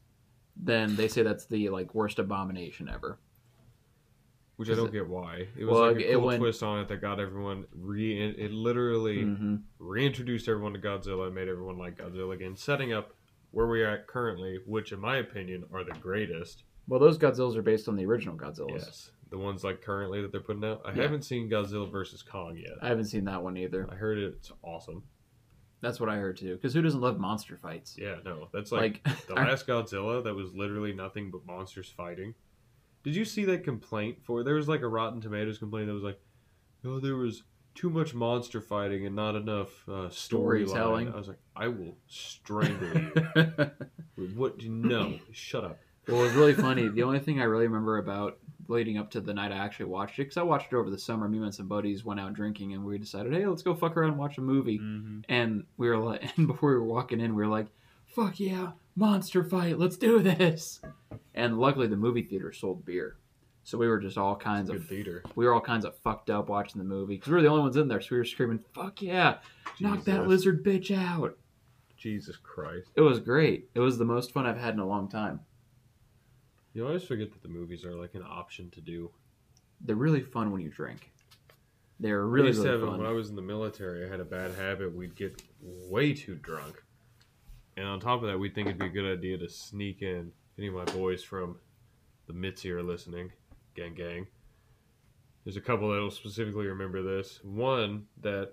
then 0.56 0.96
they 0.96 1.08
say 1.08 1.22
that's 1.22 1.44
the 1.44 1.68
like 1.68 1.94
worst 1.94 2.18
abomination 2.18 2.88
ever. 2.88 3.18
Which 4.56 4.70
I 4.70 4.74
don't 4.74 4.86
it- 4.88 4.92
get 4.92 5.08
why. 5.08 5.46
It 5.58 5.64
was 5.66 5.74
Well, 5.74 5.92
like 5.92 6.02
a 6.04 6.12
cool 6.14 6.22
went- 6.26 6.40
twist 6.40 6.62
on 6.62 6.80
it 6.80 6.88
that 6.88 7.02
got 7.02 7.20
everyone 7.20 7.66
re. 7.74 8.18
It 8.38 8.50
literally 8.50 9.24
hmm 9.24 9.56
reintroduced 9.78 10.48
everyone 10.48 10.72
to 10.72 10.78
Godzilla 10.78 11.26
and 11.26 11.34
made 11.34 11.48
everyone 11.48 11.76
like 11.76 11.98
Godzilla 11.98 12.34
again, 12.34 12.56
setting 12.56 12.94
up 12.94 13.12
where 13.50 13.66
we 13.66 13.82
are 13.82 13.90
at 13.90 14.06
currently, 14.06 14.58
which 14.64 14.92
in 14.92 15.00
my 15.00 15.18
opinion 15.18 15.64
are 15.70 15.84
the 15.84 15.92
greatest. 16.00 16.64
Well, 16.88 16.98
those 16.98 17.18
Godzillas 17.18 17.56
are 17.56 17.62
based 17.62 17.88
on 17.88 17.96
the 17.96 18.06
original 18.06 18.36
Godzillas. 18.38 18.70
Yes, 18.86 19.10
the 19.30 19.38
ones 19.38 19.62
like 19.64 19.80
currently 19.82 20.20
that 20.22 20.32
they're 20.32 20.40
putting 20.40 20.64
out. 20.64 20.82
I 20.84 20.92
Yeah. 20.92 21.02
haven't 21.02 21.22
seen 21.22 21.48
Godzilla 21.48 21.90
versus 21.90 22.22
Kong 22.22 22.56
yet. 22.56 22.72
I 22.82 22.88
haven't 22.88 23.04
seen 23.06 23.24
that 23.26 23.42
one 23.42 23.56
either. 23.56 23.88
I 23.90 23.94
heard 23.94 24.18
it's 24.18 24.50
awesome. 24.62 25.04
That's 25.80 25.98
what 25.98 26.08
I 26.10 26.16
heard 26.16 26.36
too. 26.36 26.56
Because 26.56 26.74
who 26.74 26.82
doesn't 26.82 27.00
love 27.00 27.18
monster 27.18 27.56
fights? 27.56 27.96
Yeah, 27.98 28.16
no, 28.24 28.48
that's 28.52 28.70
like, 28.70 29.00
Like, 29.06 29.26
the 29.26 29.34
last 29.36 29.66
Godzilla 29.66 30.22
that 30.24 30.34
was 30.34 30.52
literally 30.52 30.92
nothing 30.92 31.30
but 31.30 31.46
monsters 31.46 31.88
fighting. 31.96 32.34
Did 33.02 33.16
you 33.16 33.24
see 33.24 33.44
that 33.46 33.64
complaint 33.64 34.18
for? 34.22 34.42
There 34.42 34.56
was 34.56 34.68
like 34.68 34.82
a 34.82 34.88
Rotten 34.88 35.20
Tomatoes 35.22 35.56
complaint 35.58 35.86
that 35.86 35.94
was 35.94 36.02
like, 36.02 36.20
"Oh, 36.84 37.00
there 37.00 37.16
was 37.16 37.44
too 37.74 37.88
much 37.88 38.12
monster 38.12 38.60
fighting 38.60 39.06
and 39.06 39.16
not 39.16 39.36
enough 39.36 39.88
uh, 39.88 40.10
Storytelling. 40.10 40.68
storytelling." 40.68 41.12
I 41.14 41.16
was 41.16 41.28
like, 41.28 41.38
"I 41.56 41.68
will 41.68 41.96
strangle 42.08 42.88
you." 43.00 43.70
what? 44.34 44.62
No, 44.64 45.18
shut 45.32 45.64
up. 45.64 45.78
Well, 46.06 46.20
it 46.20 46.24
was 46.24 46.32
really 46.34 46.52
funny. 46.52 46.88
The 46.88 47.04
only 47.04 47.20
thing 47.20 47.40
I 47.40 47.44
really 47.44 47.66
remember 47.68 47.96
about 47.96 48.38
leading 48.70 48.98
up 48.98 49.10
to 49.10 49.20
the 49.20 49.34
night 49.34 49.52
I 49.52 49.56
actually 49.56 49.86
watched 49.86 50.18
it, 50.18 50.22
because 50.22 50.36
I 50.36 50.42
watched 50.42 50.72
it 50.72 50.76
over 50.76 50.90
the 50.90 50.98
summer. 50.98 51.28
Me 51.28 51.38
and 51.38 51.54
some 51.54 51.68
buddies 51.68 52.04
went 52.04 52.20
out 52.20 52.32
drinking, 52.32 52.72
and 52.72 52.84
we 52.84 52.98
decided, 52.98 53.32
hey, 53.32 53.46
let's 53.46 53.62
go 53.62 53.74
fuck 53.74 53.96
around 53.96 54.10
and 54.10 54.18
watch 54.18 54.38
a 54.38 54.42
movie. 54.42 54.78
Mm-hmm. 54.78 55.20
And 55.28 55.64
we 55.76 55.88
were 55.88 55.98
like, 55.98 56.22
and 56.36 56.46
before 56.46 56.70
we 56.70 56.76
were 56.76 56.84
walking 56.84 57.20
in, 57.20 57.34
we 57.34 57.42
were 57.42 57.50
like, 57.50 57.66
fuck 58.06 58.40
yeah, 58.40 58.72
monster 58.96 59.44
fight, 59.44 59.78
let's 59.78 59.96
do 59.96 60.20
this. 60.22 60.80
And 61.34 61.58
luckily, 61.58 61.86
the 61.86 61.96
movie 61.96 62.22
theater 62.22 62.52
sold 62.52 62.84
beer, 62.84 63.16
so 63.64 63.78
we 63.78 63.88
were 63.88 63.98
just 63.98 64.18
all 64.18 64.36
kinds 64.36 64.70
Good 64.70 64.80
of 64.80 64.86
theater. 64.86 65.22
we 65.36 65.44
were 65.44 65.54
all 65.54 65.60
kinds 65.60 65.84
of 65.84 65.96
fucked 65.98 66.30
up 66.30 66.48
watching 66.48 66.78
the 66.78 66.84
movie 66.84 67.16
because 67.16 67.28
we 67.28 67.34
were 67.34 67.42
the 67.42 67.48
only 67.48 67.62
ones 67.62 67.76
in 67.76 67.88
there, 67.88 68.00
so 68.00 68.08
we 68.12 68.18
were 68.18 68.24
screaming, 68.24 68.60
"Fuck 68.74 69.02
yeah, 69.02 69.38
knock 69.78 70.04
that 70.04 70.26
lizard 70.26 70.64
bitch 70.64 70.96
out!" 70.96 71.36
Jesus 71.96 72.36
Christ. 72.36 72.90
It 72.96 73.02
was 73.02 73.20
great. 73.20 73.68
It 73.74 73.80
was 73.80 73.98
the 73.98 74.04
most 74.04 74.32
fun 74.32 74.46
I've 74.46 74.58
had 74.58 74.74
in 74.74 74.80
a 74.80 74.86
long 74.86 75.08
time. 75.08 75.40
You 76.72 76.86
always 76.86 77.02
forget 77.04 77.32
that 77.32 77.42
the 77.42 77.48
movies 77.48 77.84
are 77.84 77.94
like 77.94 78.14
an 78.14 78.22
option 78.22 78.70
to 78.70 78.80
do. 78.80 79.10
They're 79.80 79.96
really 79.96 80.20
fun 80.20 80.52
when 80.52 80.60
you 80.60 80.68
drink. 80.68 81.10
They're 81.98 82.22
I 82.22 82.26
really 82.26 82.52
to 82.52 82.58
really 82.58 82.70
have, 82.70 82.80
fun. 82.80 82.98
when 82.98 83.06
I 83.06 83.12
was 83.12 83.28
in 83.28 83.36
the 83.36 83.42
military, 83.42 84.06
I 84.06 84.08
had 84.08 84.20
a 84.20 84.24
bad 84.24 84.54
habit. 84.54 84.94
We'd 84.94 85.16
get 85.16 85.42
way 85.60 86.14
too 86.14 86.36
drunk. 86.36 86.82
And 87.76 87.86
on 87.86 88.00
top 88.00 88.22
of 88.22 88.28
that, 88.28 88.38
we'd 88.38 88.54
think 88.54 88.68
it'd 88.68 88.78
be 88.78 88.86
a 88.86 88.90
good 88.90 89.18
idea 89.18 89.38
to 89.38 89.48
sneak 89.48 90.02
in. 90.02 90.32
If 90.52 90.58
any 90.58 90.68
of 90.68 90.74
my 90.74 90.84
boys 90.84 91.22
from 91.22 91.56
the 92.26 92.32
Mitzi 92.32 92.70
are 92.70 92.82
listening, 92.82 93.32
gang 93.74 93.94
gang. 93.94 94.26
There's 95.44 95.56
a 95.56 95.60
couple 95.60 95.90
that 95.90 96.00
will 96.00 96.10
specifically 96.10 96.66
remember 96.66 97.02
this. 97.02 97.40
One 97.42 98.06
that 98.20 98.52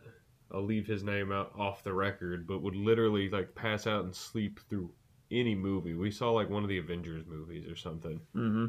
I'll 0.51 0.63
leave 0.63 0.87
his 0.87 1.03
name 1.03 1.31
out 1.31 1.51
off 1.57 1.83
the 1.83 1.93
record, 1.93 2.47
but 2.47 2.61
would 2.61 2.75
literally 2.75 3.29
like 3.29 3.53
pass 3.53 3.85
out 3.85 4.05
and 4.05 4.15
sleep 4.15 4.59
through 4.69 4.91
any 5.31 5.55
movie. 5.55 5.93
We 5.93 6.11
saw 6.11 6.31
like 6.31 6.49
one 6.49 6.63
of 6.63 6.69
the 6.69 6.77
Avengers 6.77 7.23
movies 7.27 7.67
or 7.69 7.75
something. 7.75 8.19
mm-hmm. 8.35 8.65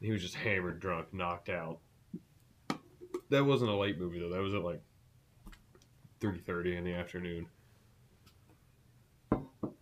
He 0.00 0.10
was 0.10 0.20
just 0.20 0.34
hammered, 0.34 0.80
drunk, 0.80 1.14
knocked 1.14 1.48
out. 1.48 1.78
That 3.30 3.44
wasn't 3.44 3.70
a 3.70 3.76
late 3.76 3.98
movie 3.98 4.18
though. 4.20 4.30
That 4.30 4.42
was 4.42 4.52
at 4.54 4.62
like 4.64 4.82
three 6.20 6.38
thirty 6.38 6.76
in 6.76 6.84
the 6.84 6.92
afternoon. 6.92 7.46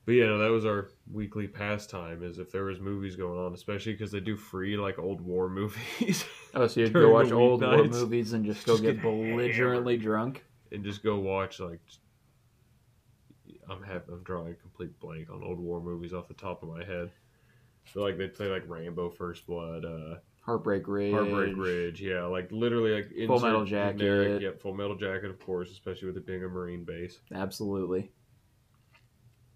But 0.07 0.13
yeah, 0.13 0.37
that 0.39 0.51
was 0.51 0.65
our 0.67 0.89
weekly 1.13 1.47
pastime. 1.47 2.23
Is 2.23 2.39
if 2.39 2.51
there 2.51 2.65
was 2.65 2.81
movies 2.81 3.17
going 3.17 3.39
on, 3.39 3.55
especially 3.55 3.93
because 3.93 4.11
they 4.11 4.21
do 4.21 4.37
free 4.37 4.77
like 4.77 4.99
old 4.99 5.21
war 5.21 5.49
movies, 5.49 6.25
Oh, 6.55 6.67
so 6.67 6.81
you'd 6.81 6.93
go 6.95 7.11
watch 7.11 7.33
old 7.33 7.63
war 7.63 7.85
movies 7.85 8.33
and 8.33 8.45
just 8.45 8.67
go 8.67 8.75
just 8.75 8.83
get 8.83 8.95
get 8.97 9.03
belligerently 9.03 9.97
drunk? 9.97 10.45
and 10.73 10.85
just 10.85 11.03
go 11.03 11.19
watch 11.19 11.61
like. 11.61 11.81
I'm 13.71 13.83
have 13.83 14.03
I'm 14.09 14.23
drawing 14.25 14.53
a 14.53 14.57
complete 14.57 14.99
blank 15.01 15.31
on 15.31 15.43
old 15.43 15.59
war 15.59 15.81
movies 15.81 16.13
off 16.13 16.29
the 16.29 16.35
top 16.35 16.63
of 16.63 16.69
my 16.69 16.85
head. 16.85 17.11
So 17.93 18.03
like 18.03 18.19
they 18.19 18.29
play 18.29 18.47
like 18.49 18.69
Rambo 18.69 19.11
First 19.11 19.47
Blood, 19.47 19.85
uh, 19.85 20.17
Heartbreak 20.43 20.87
Ridge. 20.87 21.13
Heartbreak 21.13 21.57
Ridge, 21.57 22.01
yeah, 22.01 22.25
like 22.25 22.51
literally 22.51 22.93
like 22.95 23.27
Full 23.27 23.41
Metal 23.41 23.65
Jacket. 23.65 23.99
generic- 23.99 24.43
Yep, 24.43 24.61
Full 24.61 24.75
Metal 24.75 24.97
Jacket, 24.97 25.31
of 25.31 25.39
course, 25.39 25.71
especially 25.71 26.09
with 26.09 26.17
it 26.17 26.27
being 26.27 26.45
a 26.45 26.49
Marine 26.49 26.85
base. 26.85 27.19
Absolutely. 27.33 28.11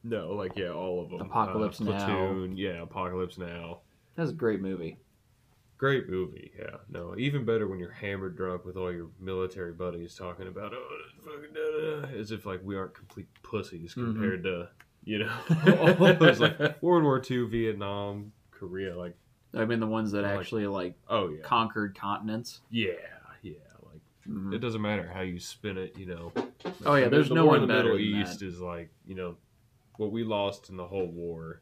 No, 0.03 0.33
like 0.33 0.53
yeah, 0.57 0.69
all 0.71 1.03
of 1.03 1.11
them. 1.11 1.23
Apocalypse 1.23 1.81
uh, 1.81 1.85
Now. 1.85 2.07
Platoon, 2.07 2.57
yeah, 2.57 2.83
Apocalypse 2.83 3.39
Now. 3.39 3.81
That's 4.17 4.31
a 4.31 4.35
great 4.35 4.61
movie. 4.61 4.99
Great 5.85 6.09
movie, 6.09 6.51
yeah. 6.59 6.79
No, 6.89 7.15
even 7.19 7.45
better 7.45 7.69
when 7.69 7.79
you're 7.79 7.91
hammered 7.93 8.39
drunk 8.39 8.65
with 8.65 8.75
all 8.79 8.91
your 8.91 9.11
military 9.21 9.75
buddies 9.75 10.15
talking 10.15 10.49
about 10.49 10.73
oh, 10.73 10.97
this 11.27 11.27
da, 11.53 12.07
da," 12.11 12.19
as 12.19 12.31
if 12.31 12.47
like 12.47 12.61
we 12.65 12.75
aren't 12.75 12.95
complete 12.95 13.27
pussies 13.43 13.95
Mhm. 13.95 14.15
compared 14.15 14.45
to 14.45 14.71
you 15.05 15.19
know 15.19 15.33
all 15.99 16.15
those 16.15 16.41
like 16.41 16.81
World 16.81 17.03
War 17.05 17.21
II, 17.31 17.49
Vietnam, 17.49 18.33
Korea, 18.51 18.97
like 18.97 19.15
I 19.53 19.67
mean, 19.67 19.79
the 19.79 19.87
ones 19.87 20.11
that 20.13 20.23
Like- 20.23 20.39
actually 20.41 20.67
like 20.67 20.95
oh 21.09 21.29
yeah, 21.29 21.43
conquered 21.43 21.95
continents. 21.95 22.63
yeah, 22.71 22.93
yeah, 23.43 23.53
like. 23.83 24.01
Mhm. 24.27 24.55
It 24.55 24.61
doesn't 24.61 24.81
matter 24.81 25.07
how 25.07 25.21
you 25.21 25.39
spin 25.39 25.77
it, 25.77 25.99
you 25.99 26.07
know. 26.07 26.33
Oh, 26.87 26.95
yeah, 26.95 27.11
there's 27.11 27.29
the 27.29 27.35
no 27.35 27.45
war 27.45 27.57
in 27.57 27.61
one 27.61 27.69
the 27.69 27.75
better 27.75 27.93
Middle 27.95 28.21
East 28.23 28.39
that. 28.41 28.47
is 28.47 28.59
like 28.59 28.89
you 29.05 29.17
know 29.17 29.37
what 29.99 30.13
we 30.13 30.25
lost 30.25 30.71
in 30.71 30.79
the 30.79 30.87
whole 30.87 31.09
war. 31.09 31.61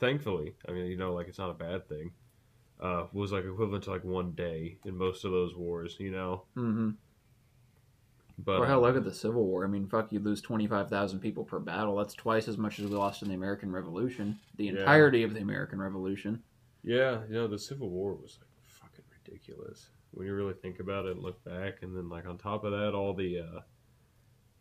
Thankfully, 0.00 0.54
I 0.68 0.72
mean 0.72 0.84
you 0.84 0.98
know 0.98 1.14
like 1.14 1.28
it's 1.28 1.38
not 1.38 1.48
a 1.48 1.54
bad 1.54 1.88
thing. 1.88 2.10
Uh, 2.80 3.06
was 3.12 3.32
like 3.32 3.44
equivalent 3.44 3.84
to 3.84 3.90
like 3.90 4.04
one 4.04 4.32
day 4.32 4.78
in 4.84 4.96
most 4.96 5.24
of 5.24 5.30
those 5.32 5.54
wars, 5.54 5.96
you 5.98 6.10
know. 6.10 6.44
hmm 6.54 6.90
But 8.38 8.60
or 8.60 8.66
hell, 8.66 8.84
uh, 8.84 8.88
look 8.88 8.96
at 8.96 9.04
the 9.04 9.12
Civil 9.14 9.44
War. 9.46 9.64
I 9.64 9.68
mean, 9.68 9.86
fuck, 9.88 10.12
you 10.12 10.18
lose 10.20 10.40
twenty 10.40 10.66
five 10.66 10.88
thousand 10.88 11.20
people 11.20 11.44
per 11.44 11.58
battle. 11.60 11.96
That's 11.96 12.14
twice 12.14 12.48
as 12.48 12.58
much 12.58 12.78
as 12.78 12.86
we 12.86 12.96
lost 12.96 13.22
in 13.22 13.28
the 13.28 13.34
American 13.34 13.72
Revolution. 13.72 14.40
The 14.56 14.66
Yeah. 14.66 14.70
entirety 14.70 15.22
of 15.22 15.34
the 15.34 15.40
American 15.40 15.80
Revolution. 15.80 16.42
yeah, 16.82 17.24
you 17.26 17.34
know 17.34 17.48
the 17.48 17.58
Civil 17.58 17.90
War 17.90 18.14
was 18.14 18.38
like 18.40 18.50
fucking 18.62 19.04
ridiculous 19.10 19.90
when 20.12 20.26
you 20.26 20.34
really 20.34 20.54
think 20.54 20.78
about 20.80 21.06
it 21.06 21.12
and 21.12 21.22
look 21.22 21.42
back, 21.44 21.82
and 21.82 21.96
then 21.96 22.08
like 22.08 22.26
on 22.26 22.38
top 22.38 22.64
of 22.64 22.72
that, 22.72 22.94
all 22.94 23.14
the 23.14 23.40
uh, 23.40 23.60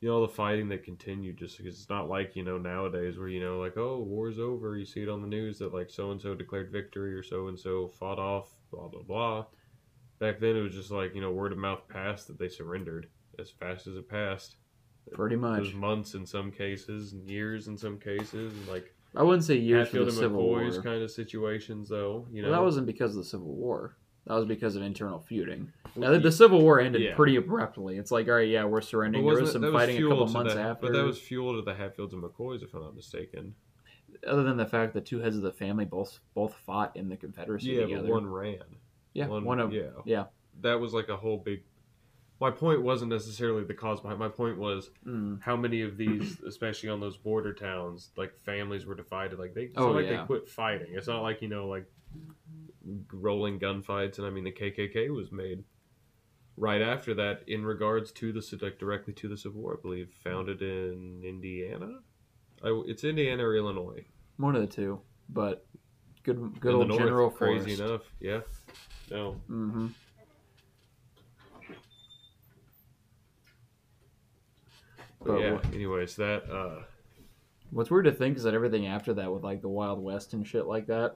you 0.03 0.09
know 0.09 0.15
all 0.15 0.21
the 0.21 0.33
fighting 0.33 0.67
that 0.67 0.83
continued. 0.83 1.37
Just 1.37 1.57
because 1.57 1.79
it's 1.79 1.89
not 1.89 2.09
like 2.09 2.35
you 2.35 2.43
know 2.43 2.57
nowadays 2.57 3.17
where 3.17 3.29
you 3.29 3.39
know 3.39 3.57
like 3.59 3.77
oh 3.77 3.99
war's 3.99 4.37
over, 4.37 4.77
you 4.77 4.85
see 4.85 5.01
it 5.01 5.07
on 5.07 5.21
the 5.21 5.27
news 5.27 5.59
that 5.59 5.73
like 5.73 5.89
so 5.89 6.11
and 6.11 6.21
so 6.21 6.35
declared 6.35 6.71
victory 6.73 7.13
or 7.13 7.23
so 7.23 7.47
and 7.47 7.57
so 7.57 7.87
fought 7.87 8.19
off, 8.19 8.49
blah 8.69 8.89
blah 8.89 9.01
blah. 9.03 9.45
Back 10.19 10.41
then 10.41 10.57
it 10.57 10.61
was 10.61 10.73
just 10.73 10.91
like 10.91 11.15
you 11.15 11.21
know 11.21 11.31
word 11.31 11.53
of 11.53 11.57
mouth 11.57 11.87
passed 11.87 12.27
that 12.27 12.37
they 12.37 12.49
surrendered 12.49 13.07
as 13.39 13.49
fast 13.49 13.87
as 13.87 13.95
it 13.95 14.09
passed. 14.09 14.57
Pretty 15.13 15.35
It 15.35 15.39
much. 15.39 15.59
was 15.61 15.73
months 15.73 16.13
in 16.15 16.25
some 16.25 16.51
cases 16.51 17.13
and 17.13 17.29
years 17.29 17.67
in 17.69 17.77
some 17.77 17.97
cases, 17.97 18.53
and 18.57 18.67
like 18.67 18.93
I 19.15 19.23
wouldn't 19.23 19.45
say 19.45 19.55
years 19.55 19.87
for 19.87 19.99
Hatfield 19.99 20.07
the 20.07 20.11
and 20.11 20.19
Civil 20.19 20.43
War. 20.43 20.59
McCoy's 20.61 20.79
kind 20.79 21.01
of 21.01 21.11
situations, 21.11 21.87
though. 21.87 22.27
You 22.31 22.41
know, 22.41 22.49
Well, 22.49 22.59
that 22.59 22.65
wasn't 22.65 22.87
because 22.87 23.11
of 23.11 23.17
the 23.23 23.29
Civil 23.29 23.53
War. 23.55 23.95
That 24.25 24.35
was 24.35 24.45
because 24.45 24.75
of 24.77 24.83
internal 24.83 25.19
feuding. 25.19 25.71
Now, 25.97 26.11
the, 26.11 26.19
the 26.19 26.31
Civil 26.31 26.61
War 26.61 26.79
ended 26.79 27.01
yeah. 27.01 27.13
pretty 27.15 27.35
abruptly. 27.35 27.97
It's 27.97 28.09
like, 28.11 28.27
all 28.29 28.35
right, 28.35 28.47
yeah, 28.47 28.63
we're 28.63 28.79
surrendering. 28.81 29.25
There 29.25 29.33
wasn't 29.33 29.41
was 29.43 29.49
it- 29.49 29.53
some 29.53 29.61
that 29.63 29.71
was 29.73 29.81
fighting 29.81 29.95
a 29.95 29.99
fuel 29.99 30.11
couple 30.11 30.27
to 30.27 30.31
months 30.33 30.53
the- 30.53 30.61
after. 30.61 30.87
But 30.87 30.93
that 30.93 31.03
was 31.03 31.19
fuel 31.19 31.55
to 31.55 31.61
the 31.61 31.73
Hatfields 31.73 32.13
and 32.13 32.23
McCoys, 32.23 32.63
if 32.63 32.73
I'm 32.73 32.81
not 32.83 32.95
mistaken. 32.95 33.53
Other 34.25 34.43
than 34.43 34.55
the 34.57 34.65
fact 34.65 34.93
that 34.93 35.05
two 35.05 35.19
heads 35.19 35.35
of 35.35 35.41
the 35.41 35.51
family 35.51 35.85
both 35.85 36.19
both 36.33 36.53
fought 36.53 36.95
in 36.95 37.09
the 37.09 37.17
Confederacy 37.17 37.71
Yeah, 37.71 37.81
together. 37.81 38.03
but 38.03 38.11
one 38.11 38.27
ran. 38.27 38.59
yeah, 39.13 39.27
one, 39.27 39.43
one, 39.43 39.59
of 39.59 39.73
yeah, 39.73 39.89
yeah. 40.05 40.25
That 40.61 40.79
was 40.79 40.93
like 40.93 41.09
a 41.09 41.17
whole 41.17 41.37
big. 41.37 41.63
My 42.39 42.51
point 42.51 42.81
wasn't 42.81 43.11
necessarily 43.11 43.63
the 43.63 43.73
cause 43.73 43.99
behind. 44.01 44.19
My 44.19 44.29
point 44.29 44.57
was 44.57 44.89
Mm, 45.05 45.41
how 45.41 45.55
many 45.57 45.81
of 45.81 45.97
these, 45.97 46.39
especially 46.41 46.89
on 46.89 46.99
those 47.01 47.17
border 47.17 47.53
towns, 47.53 48.11
like 48.15 48.33
families 48.45 48.85
were 48.85 48.95
divided. 48.95 49.39
Like 49.39 49.53
they, 49.53 49.63
it's 49.63 49.73
Oh, 49.77 49.87
not 49.87 49.95
like 49.95 50.05
yeah. 50.05 50.21
they 50.21 50.25
quit 50.27 50.47
fighting. 50.47 50.87
It's 50.91 51.07
not 51.07 51.21
like 51.23 51.41
you 51.41 51.47
know, 51.49 51.67
like 51.67 51.85
rolling 53.11 53.59
gunfights. 53.59 54.17
And 54.17 54.27
I 54.27 54.29
mean, 54.29 54.43
the 54.43 54.51
KKK 54.51 55.09
was 55.13 55.31
made 55.31 55.63
right 56.57 56.81
after 56.81 57.13
that 57.15 57.41
in 57.47 57.65
regards 57.65 58.11
to 58.13 58.31
the 58.31 58.59
like 58.61 58.77
directly 58.79 59.13
to 59.13 59.27
the 59.27 59.37
Civil 59.37 59.61
War. 59.61 59.77
I 59.77 59.81
believe 59.81 60.09
founded 60.23 60.61
in 60.61 61.21
Indiana. 61.25 61.99
I, 62.63 62.81
it's 62.85 63.03
Indiana 63.03 63.43
or 63.45 63.55
Illinois. 63.55 64.05
one 64.37 64.55
of 64.55 64.61
the 64.61 64.67
two, 64.67 65.01
but 65.29 65.65
good 66.23 66.59
good 66.59 66.69
In 66.69 66.75
old 66.75 66.87
north, 66.89 66.99
General 67.01 67.29
crazy 67.29 67.75
Forrest. 67.75 67.81
enough. 67.81 68.01
Yeah. 68.19 68.39
No. 69.11 69.31
hmm 69.47 69.87
But 75.19 75.27
But 75.27 75.39
yeah. 75.41 75.53
what- 75.53 75.65
Anyways, 75.73 76.15
that 76.17 76.49
uh, 76.49 76.83
What's 77.71 77.89
weird 77.89 78.05
to 78.05 78.11
think 78.11 78.37
is 78.37 78.43
that 78.43 78.53
everything 78.53 78.85
after 78.85 79.13
that, 79.15 79.33
with 79.33 79.43
like 79.43 79.61
the 79.61 79.69
Wild 79.69 79.99
West 80.03 80.33
and 80.33 80.45
shit 80.47 80.67
like 80.67 80.85
that, 80.87 81.15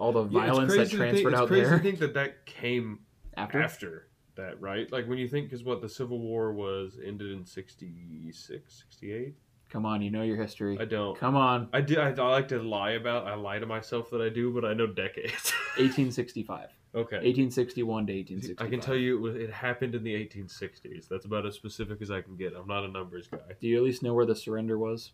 all 0.00 0.12
the 0.12 0.24
yeah, 0.24 0.46
violence 0.46 0.74
that 0.74 0.88
think- 0.88 0.98
transferred 0.98 1.32
it's 1.32 1.40
out 1.40 1.48
crazy 1.48 1.64
there 1.64 1.76
to 1.76 1.82
think 1.82 1.98
that 1.98 2.14
that 2.14 2.46
came 2.46 3.00
after. 3.36 3.62
after 3.62 4.08
that, 4.36 4.60
right? 4.60 4.90
Like 4.90 5.06
when 5.06 5.18
you 5.18 5.28
think, 5.28 5.50
because 5.50 5.62
what 5.62 5.82
the 5.82 5.88
Civil 5.88 6.18
War 6.18 6.52
was 6.52 6.98
ended 7.04 7.30
in 7.30 7.44
66, 7.44 8.84
68? 8.90 9.34
Come 9.68 9.86
on, 9.86 10.02
you 10.02 10.10
know 10.10 10.22
your 10.22 10.36
history. 10.36 10.78
I 10.80 10.86
don't. 10.86 11.16
Come 11.16 11.36
on, 11.36 11.68
I 11.72 11.80
do. 11.80 12.00
I, 12.00 12.08
I 12.08 12.28
like 12.28 12.48
to 12.48 12.60
lie 12.60 12.92
about. 12.92 13.28
I 13.28 13.34
lie 13.34 13.60
to 13.60 13.66
myself 13.66 14.10
that 14.10 14.20
I 14.20 14.28
do, 14.28 14.50
but 14.52 14.64
I 14.64 14.72
know 14.74 14.88
decades. 14.88 15.52
1865, 15.76 16.70
okay. 16.94 17.16
1861 17.16 18.06
to 18.06 18.12
1865. 18.14 18.66
I 18.66 18.70
can 18.70 18.80
tell 18.80 18.96
you 18.96 19.16
it, 19.16 19.20
was, 19.20 19.36
it 19.36 19.52
happened 19.52 19.94
in 19.94 20.02
the 20.02 20.12
1860s. 20.14 21.06
That's 21.08 21.24
about 21.24 21.46
as 21.46 21.54
specific 21.54 22.02
as 22.02 22.10
I 22.10 22.20
can 22.20 22.36
get. 22.36 22.54
I'm 22.56 22.66
not 22.66 22.82
a 22.84 22.88
numbers 22.88 23.28
guy. 23.28 23.38
Do 23.60 23.68
you 23.68 23.76
at 23.76 23.84
least 23.84 24.02
know 24.02 24.12
where 24.14 24.26
the 24.26 24.34
surrender 24.34 24.76
was? 24.76 25.12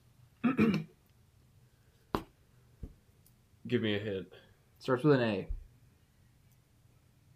Give 3.69 3.83
me 3.83 3.97
a 3.97 3.99
hint. 3.99 4.29
Starts 4.87 5.03
with 5.03 5.21
an 5.21 5.23
A. 5.29 5.49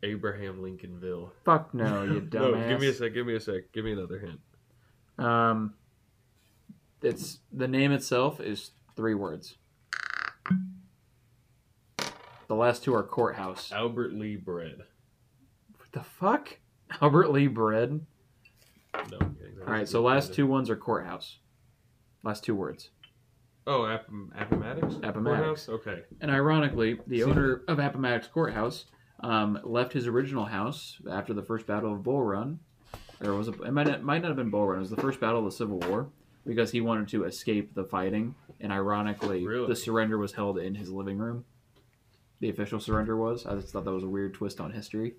Abraham 0.04 0.62
Lincolnville. 0.62 1.32
Fuck 1.44 1.74
no, 1.74 2.02
you 2.04 2.20
dumbass. 2.20 2.52
No, 2.52 2.68
give 2.68 2.80
me 2.80 2.86
a 2.86 2.94
sec. 2.94 3.12
Give 3.12 3.26
me 3.26 3.34
a 3.34 3.40
sec. 3.40 3.72
Give 3.72 3.84
me 3.84 3.90
another 3.90 4.20
hint. 4.20 4.38
Um, 5.18 5.74
it's 7.02 7.40
the 7.52 7.66
name 7.66 7.90
itself 7.90 8.38
is 8.40 8.70
three 8.94 9.16
words. 9.16 9.56
The 12.46 12.54
last 12.54 12.84
two 12.84 12.94
are 12.94 13.02
courthouse. 13.02 13.72
Albert 13.72 14.12
Lee 14.12 14.36
Bread. 14.36 14.82
What 15.76 15.90
the 15.90 16.04
fuck? 16.04 16.56
Albert 17.02 17.32
Lee 17.32 17.48
Bread. 17.48 18.06
No. 18.94 19.18
I'm 19.20 19.34
kidding. 19.34 19.56
All 19.66 19.72
right, 19.72 19.88
so 19.88 20.00
last 20.00 20.32
two 20.32 20.46
ones 20.46 20.70
are 20.70 20.76
courthouse. 20.76 21.38
Last 22.22 22.44
two 22.44 22.54
words. 22.54 22.90
Oh, 23.70 23.82
Appam- 23.82 24.30
Appomattox. 24.36 24.96
Appomattox. 24.96 25.66
Courthouse? 25.66 25.68
Okay. 25.68 26.02
And 26.20 26.30
ironically, 26.30 26.98
the 27.06 27.18
See- 27.18 27.24
owner 27.24 27.62
of 27.68 27.78
Appomattox 27.78 28.26
Courthouse 28.26 28.86
um, 29.20 29.60
left 29.62 29.92
his 29.92 30.06
original 30.08 30.44
house 30.46 30.96
after 31.08 31.32
the 31.32 31.42
first 31.42 31.66
Battle 31.68 31.92
of 31.92 32.02
Bull 32.02 32.22
Run, 32.22 32.58
or 33.22 33.34
was 33.34 33.46
it? 33.48 33.54
It 33.64 33.70
might 33.72 33.86
not, 33.86 34.02
might 34.02 34.22
not 34.22 34.28
have 34.28 34.36
been 34.36 34.50
Bull 34.50 34.66
Run. 34.66 34.78
It 34.78 34.80
was 34.80 34.90
the 34.90 34.96
first 34.96 35.20
battle 35.20 35.38
of 35.38 35.44
the 35.44 35.52
Civil 35.52 35.78
War 35.80 36.08
because 36.44 36.72
he 36.72 36.80
wanted 36.80 37.06
to 37.08 37.24
escape 37.24 37.74
the 37.74 37.84
fighting. 37.84 38.34
And 38.60 38.72
ironically, 38.72 39.46
Really? 39.46 39.68
the 39.68 39.76
surrender 39.76 40.18
was 40.18 40.32
held 40.32 40.58
in 40.58 40.74
his 40.74 40.90
living 40.90 41.16
room. 41.18 41.44
The 42.40 42.50
official 42.50 42.80
surrender 42.80 43.16
was. 43.16 43.46
I 43.46 43.54
just 43.54 43.68
thought 43.72 43.84
that 43.84 43.92
was 43.92 44.04
a 44.04 44.08
weird 44.08 44.34
twist 44.34 44.60
on 44.60 44.72
history. 44.72 45.14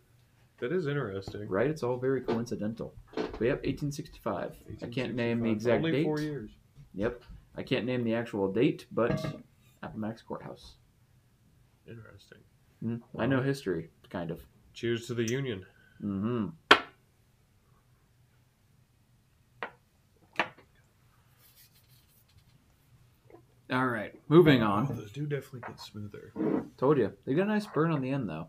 That 0.59 0.71
is 0.71 0.87
interesting. 0.87 1.47
Right? 1.47 1.69
It's 1.69 1.81
all 1.83 1.97
very 1.97 2.21
coincidental. 2.21 2.93
But 3.15 3.41
yep, 3.41 3.63
1865. 3.65 4.51
I 4.83 4.85
can't 4.87 5.15
name 5.15 5.39
the 5.39 5.49
1865. 5.49 5.55
exact 5.55 5.77
Only 5.77 5.91
date. 5.91 6.03
four 6.03 6.19
years. 6.19 6.51
Yep, 6.93 7.23
I 7.55 7.63
can't 7.63 7.85
name 7.85 8.03
the 8.03 8.15
actual 8.15 8.51
date, 8.51 8.85
but 8.91 9.23
Appomattox 9.83 10.21
Courthouse. 10.21 10.75
Interesting. 11.87 12.37
Mm, 12.83 13.01
I 13.17 13.25
know 13.25 13.41
history, 13.41 13.89
kind 14.09 14.31
of. 14.31 14.41
Cheers 14.73 15.07
to 15.07 15.13
the 15.13 15.23
Union. 15.29 15.65
Mm-hmm. 16.03 16.47
All 23.71 23.87
right, 23.87 24.13
moving 24.27 24.61
Oh, 24.61 24.67
on. 24.67 24.87
those 24.87 25.11
do 25.13 25.25
definitely 25.25 25.61
get 25.61 25.79
smoother. 25.79 26.33
Told 26.77 26.97
you 26.97 27.13
they 27.25 27.33
got 27.33 27.43
a 27.43 27.51
nice 27.51 27.65
burn 27.67 27.91
on 27.91 28.01
the 28.01 28.09
end 28.09 28.27
though. 28.27 28.47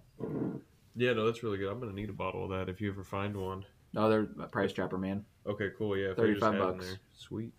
Yeah, 0.96 1.12
no, 1.12 1.26
that's 1.26 1.42
really 1.44 1.58
good. 1.58 1.70
I'm 1.70 1.78
gonna 1.78 1.92
need 1.92 2.10
a 2.10 2.14
bottle 2.14 2.44
of 2.44 2.50
that 2.50 2.68
if 2.68 2.80
you 2.80 2.90
ever 2.90 3.04
find 3.04 3.36
one. 3.36 3.64
Oh, 3.96 4.08
they're 4.08 4.26
a 4.40 4.48
Price 4.48 4.72
Chopper, 4.72 4.98
man. 4.98 5.24
Okay, 5.46 5.68
cool. 5.78 5.96
Yeah, 5.96 6.10
if 6.10 6.16
they 6.16 6.28
just 6.32 6.40
35 6.40 6.58
bucks. 6.58 6.86
there. 6.86 6.96
Sweet. 7.14 7.52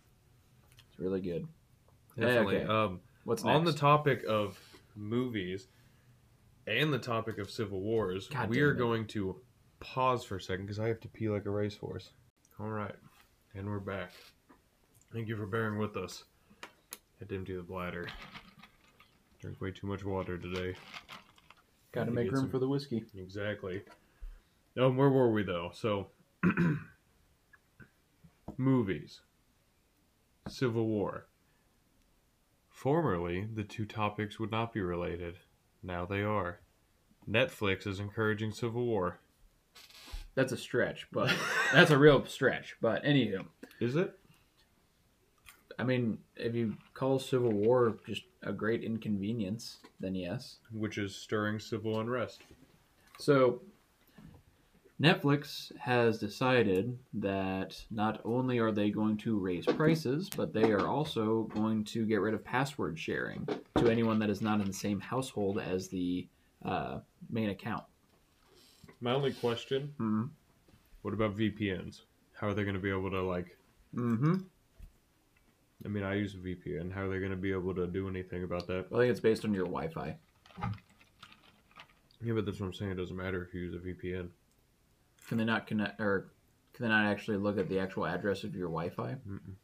It's 0.94 1.00
really 1.00 1.20
good. 1.20 1.46
Definitely. 2.16 2.58
okay. 2.58 2.66
Um, 2.72 3.00
What's 3.24 3.42
next? 3.42 3.56
on 3.56 3.64
the 3.64 3.72
topic 3.72 4.22
of 4.28 4.58
movies 4.94 5.66
and 6.68 6.92
the 6.92 6.98
topic 6.98 7.38
of 7.38 7.50
civil 7.50 7.80
wars, 7.80 8.28
God 8.28 8.48
we 8.48 8.60
are 8.60 8.70
it. 8.70 8.78
going 8.78 9.06
to 9.08 9.36
pause 9.80 10.22
for 10.24 10.36
a 10.36 10.40
second 10.40 10.66
because 10.66 10.78
I 10.78 10.86
have 10.88 11.00
to 11.00 11.08
pee 11.08 11.28
like 11.28 11.46
a 11.46 11.50
racehorse. 11.50 12.10
All 12.60 12.68
right, 12.68 12.94
and 13.54 13.66
we're 13.68 13.80
back. 13.80 14.12
Thank 15.12 15.26
you 15.28 15.36
for 15.36 15.46
bearing 15.46 15.78
with 15.78 15.96
us. 15.96 16.22
Had 17.18 17.28
to 17.30 17.34
empty 17.36 17.56
the 17.56 17.62
bladder. 17.62 18.06
Drink 19.40 19.60
way 19.60 19.72
too 19.72 19.86
much 19.88 20.04
water 20.04 20.38
today. 20.38 20.74
Got 21.92 22.04
to 22.04 22.06
to 22.06 22.12
make 22.12 22.30
room 22.30 22.42
some- 22.42 22.50
for 22.50 22.58
the 22.60 22.68
whiskey. 22.68 23.04
Exactly. 23.18 23.82
Um, 24.78 24.96
where 24.96 25.10
were 25.10 25.30
we 25.32 25.42
though? 25.42 25.70
So, 25.74 26.08
movies, 28.56 29.20
Civil 30.48 30.86
War. 30.86 31.26
Formerly, 32.68 33.48
the 33.54 33.64
two 33.64 33.86
topics 33.86 34.38
would 34.38 34.50
not 34.50 34.72
be 34.72 34.80
related. 34.80 35.38
Now 35.82 36.04
they 36.04 36.22
are. 36.22 36.60
Netflix 37.28 37.86
is 37.86 38.00
encouraging 38.00 38.52
Civil 38.52 38.84
War. 38.84 39.20
That's 40.34 40.52
a 40.52 40.56
stretch, 40.56 41.06
but 41.12 41.34
that's 41.72 41.90
a 41.90 41.98
real 41.98 42.26
stretch. 42.26 42.76
But 42.80 43.04
anywho, 43.04 43.46
Is 43.80 43.96
it? 43.96 44.18
I 45.78 45.84
mean, 45.84 46.18
if 46.36 46.54
you 46.54 46.76
call 46.92 47.18
Civil 47.18 47.52
War 47.52 47.96
just 48.06 48.22
a 48.42 48.52
great 48.52 48.84
inconvenience, 48.84 49.78
then 49.98 50.14
yes. 50.14 50.58
Which 50.72 50.98
is 50.98 51.16
stirring 51.16 51.58
civil 51.58 52.00
unrest. 52.00 52.42
So, 53.18 53.62
Netflix 55.00 55.76
has 55.76 56.18
decided 56.18 56.96
that 57.14 57.84
not 57.90 58.20
only 58.24 58.58
are 58.58 58.70
they 58.70 58.90
going 58.90 59.16
to 59.18 59.38
raise 59.38 59.66
prices, 59.66 60.30
but 60.36 60.52
they 60.52 60.70
are 60.70 60.86
also 60.86 61.42
going 61.54 61.82
to 61.84 62.06
get 62.06 62.20
rid 62.20 62.32
of 62.32 62.44
password 62.44 62.98
sharing 62.98 63.46
to 63.76 63.88
anyone 63.88 64.20
that 64.20 64.30
is 64.30 64.40
not 64.40 64.60
in 64.60 64.66
the 64.66 64.72
same 64.72 65.00
household 65.00 65.58
as 65.58 65.88
the 65.88 66.28
uh, 66.64 66.98
main 67.28 67.50
account. 67.50 67.82
My 69.00 69.12
only 69.12 69.32
question: 69.32 69.92
Mm-hmm. 69.98 70.24
What 71.02 71.12
about 71.12 71.36
VPNs? 71.36 72.02
How 72.32 72.48
are 72.48 72.54
they 72.54 72.62
going 72.62 72.76
to 72.76 72.80
be 72.80 72.90
able 72.90 73.10
to 73.10 73.22
like? 73.22 73.56
Mm-hmm. 73.96 74.36
I 75.84 75.88
mean, 75.88 76.04
I 76.04 76.14
use 76.14 76.34
a 76.34 76.38
VPN. 76.38 76.92
How 76.92 77.02
are 77.02 77.08
they 77.08 77.18
going 77.18 77.30
to 77.30 77.36
be 77.36 77.52
able 77.52 77.74
to 77.74 77.86
do 77.86 78.08
anything 78.08 78.44
about 78.44 78.66
that? 78.68 78.86
I 78.94 78.98
think 78.98 79.10
it's 79.10 79.20
based 79.20 79.44
on 79.44 79.52
your 79.52 79.66
Wi-Fi. 79.66 80.16
Yeah, 82.22 82.32
but 82.32 82.46
that's 82.46 82.60
what 82.60 82.66
I'm 82.66 82.72
saying. 82.72 82.92
It 82.92 82.94
doesn't 82.94 83.16
matter 83.16 83.42
if 83.42 83.52
you 83.52 83.60
use 83.60 83.74
a 83.74 83.78
VPN. 83.78 84.28
Can 85.28 85.38
they 85.38 85.44
not 85.44 85.66
connect, 85.66 86.00
or 86.00 86.32
can 86.74 86.84
they 86.84 86.88
not 86.88 87.06
actually 87.06 87.36
look 87.38 87.58
at 87.58 87.68
the 87.68 87.78
actual 87.78 88.06
address 88.06 88.44
of 88.44 88.54
your 88.54 88.68
Wi-Fi? 88.68 89.16
Mm-mm. 89.28 89.54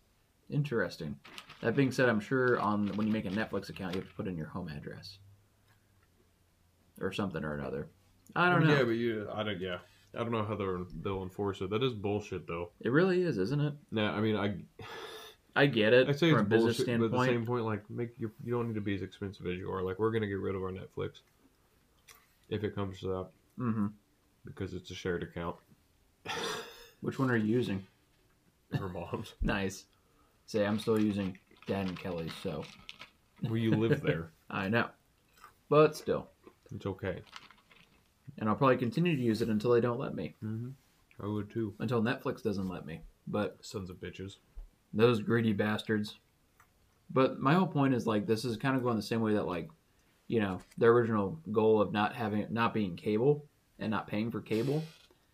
Interesting. 0.48 1.16
That 1.60 1.76
being 1.76 1.92
said, 1.92 2.08
I'm 2.08 2.20
sure 2.20 2.58
on 2.60 2.88
when 2.96 3.06
you 3.06 3.12
make 3.12 3.26
a 3.26 3.30
Netflix 3.30 3.68
account, 3.68 3.94
you 3.94 4.00
have 4.00 4.08
to 4.08 4.14
put 4.14 4.26
in 4.26 4.36
your 4.36 4.48
home 4.48 4.68
address 4.68 5.18
or 7.00 7.12
something 7.12 7.44
or 7.44 7.54
another. 7.54 7.88
I 8.34 8.48
don't 8.48 8.64
know. 8.64 8.74
Yeah, 8.76 8.84
but 8.84 8.90
you, 8.90 9.28
I 9.32 9.42
don't. 9.42 9.60
Yeah, 9.60 9.78
I 10.14 10.18
don't 10.18 10.32
know 10.32 10.44
how 10.44 10.56
they'll 10.56 10.86
they'll 11.02 11.22
enforce 11.22 11.60
it. 11.60 11.70
That 11.70 11.82
is 11.82 11.92
bullshit, 11.92 12.46
though. 12.46 12.70
It 12.80 12.90
really 12.90 13.22
is, 13.22 13.38
isn't 13.38 13.60
it? 13.60 13.74
Nah, 13.90 14.12
I 14.16 14.20
mean, 14.20 14.36
I 14.36 14.56
I 15.56 15.66
get 15.66 15.92
it 15.92 16.08
I 16.08 16.12
say 16.12 16.30
from 16.30 16.40
it's 16.40 16.46
a 16.46 16.50
business 16.50 16.76
bullshit, 16.78 16.98
but 16.98 17.04
at 17.06 17.10
the 17.12 17.24
same 17.24 17.46
point, 17.46 17.64
like, 17.64 17.88
make 17.90 18.10
you 18.18 18.30
you 18.44 18.52
don't 18.52 18.68
need 18.68 18.74
to 18.74 18.80
be 18.80 18.94
as 18.94 19.02
expensive 19.02 19.46
as 19.46 19.56
you 19.56 19.70
are. 19.70 19.82
Like, 19.82 19.98
we're 19.98 20.12
gonna 20.12 20.26
get 20.26 20.40
rid 20.40 20.54
of 20.54 20.62
our 20.62 20.72
Netflix 20.72 21.20
if 22.48 22.64
it 22.64 22.74
comes 22.74 23.00
to 23.00 23.06
that 23.06 23.28
hmm 23.58 23.86
because 24.44 24.74
it's 24.74 24.90
a 24.90 24.94
shared 24.94 25.22
account. 25.22 25.56
Which 27.00 27.18
one 27.18 27.30
are 27.30 27.36
you 27.36 27.46
using? 27.46 27.86
Her 28.72 28.88
mom's. 28.88 29.34
Nice. 29.42 29.84
Say 30.46 30.66
I'm 30.66 30.78
still 30.78 31.00
using 31.00 31.38
Dan 31.66 31.88
and 31.88 31.98
Kelly's, 31.98 32.32
so 32.42 32.64
Well, 33.44 33.56
you 33.56 33.70
live 33.72 34.02
there. 34.02 34.30
I 34.50 34.68
know. 34.68 34.88
But 35.68 35.96
still, 35.96 36.28
It's 36.74 36.86
okay. 36.86 37.22
and 38.38 38.48
I'll 38.48 38.56
probably 38.56 38.76
continue 38.76 39.14
to 39.16 39.22
use 39.22 39.42
it 39.42 39.48
until 39.48 39.70
they 39.72 39.80
don't 39.80 40.00
let 40.00 40.14
me. 40.14 40.34
Mm-hmm. 40.44 40.70
I 41.22 41.26
would 41.28 41.50
too. 41.50 41.74
Until 41.78 42.02
Netflix 42.02 42.42
doesn't 42.42 42.68
let 42.68 42.84
me. 42.86 43.00
But 43.26 43.58
Sons 43.60 43.90
of 43.90 43.96
bitches. 44.00 44.36
those 44.92 45.20
greedy 45.20 45.52
bastards. 45.52 46.18
But 47.12 47.38
my 47.40 47.54
whole 47.54 47.66
point 47.66 47.94
is 47.94 48.06
like 48.06 48.26
this 48.26 48.44
is 48.44 48.56
kind 48.56 48.76
of 48.76 48.82
going 48.82 48.96
the 48.96 49.02
same 49.02 49.20
way 49.20 49.34
that 49.34 49.46
like, 49.46 49.68
you 50.28 50.40
know, 50.40 50.60
the 50.78 50.86
original 50.86 51.38
goal 51.52 51.80
of 51.80 51.92
not 51.92 52.14
having 52.14 52.46
not 52.50 52.74
being 52.74 52.96
cable 52.96 53.44
and 53.80 53.90
not 53.90 54.06
paying 54.06 54.30
for 54.30 54.40
cable, 54.40 54.82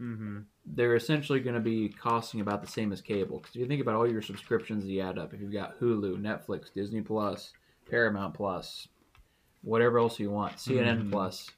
Mm-hmm. 0.00 0.40
they're 0.66 0.94
essentially 0.94 1.40
going 1.40 1.54
to 1.54 1.60
be 1.60 1.88
costing 1.88 2.42
about 2.42 2.60
the 2.60 2.66
same 2.70 2.92
as 2.92 3.00
cable. 3.00 3.38
Because 3.38 3.56
if 3.56 3.60
you 3.62 3.66
think 3.66 3.80
about 3.80 3.94
all 3.94 4.06
your 4.06 4.20
subscriptions 4.20 4.84
that 4.84 4.90
you 4.90 5.00
add 5.00 5.18
up, 5.18 5.32
if 5.32 5.40
you've 5.40 5.50
got 5.52 5.80
Hulu, 5.80 6.20
Netflix, 6.20 6.70
Disney 6.74 7.00
Plus, 7.00 7.54
Paramount 7.90 8.34
Plus, 8.34 8.88
whatever 9.62 9.98
else 9.98 10.20
you 10.20 10.30
want, 10.30 10.56
CNN 10.58 11.04
Mhm. 11.04 11.10
Plus, 11.10 11.50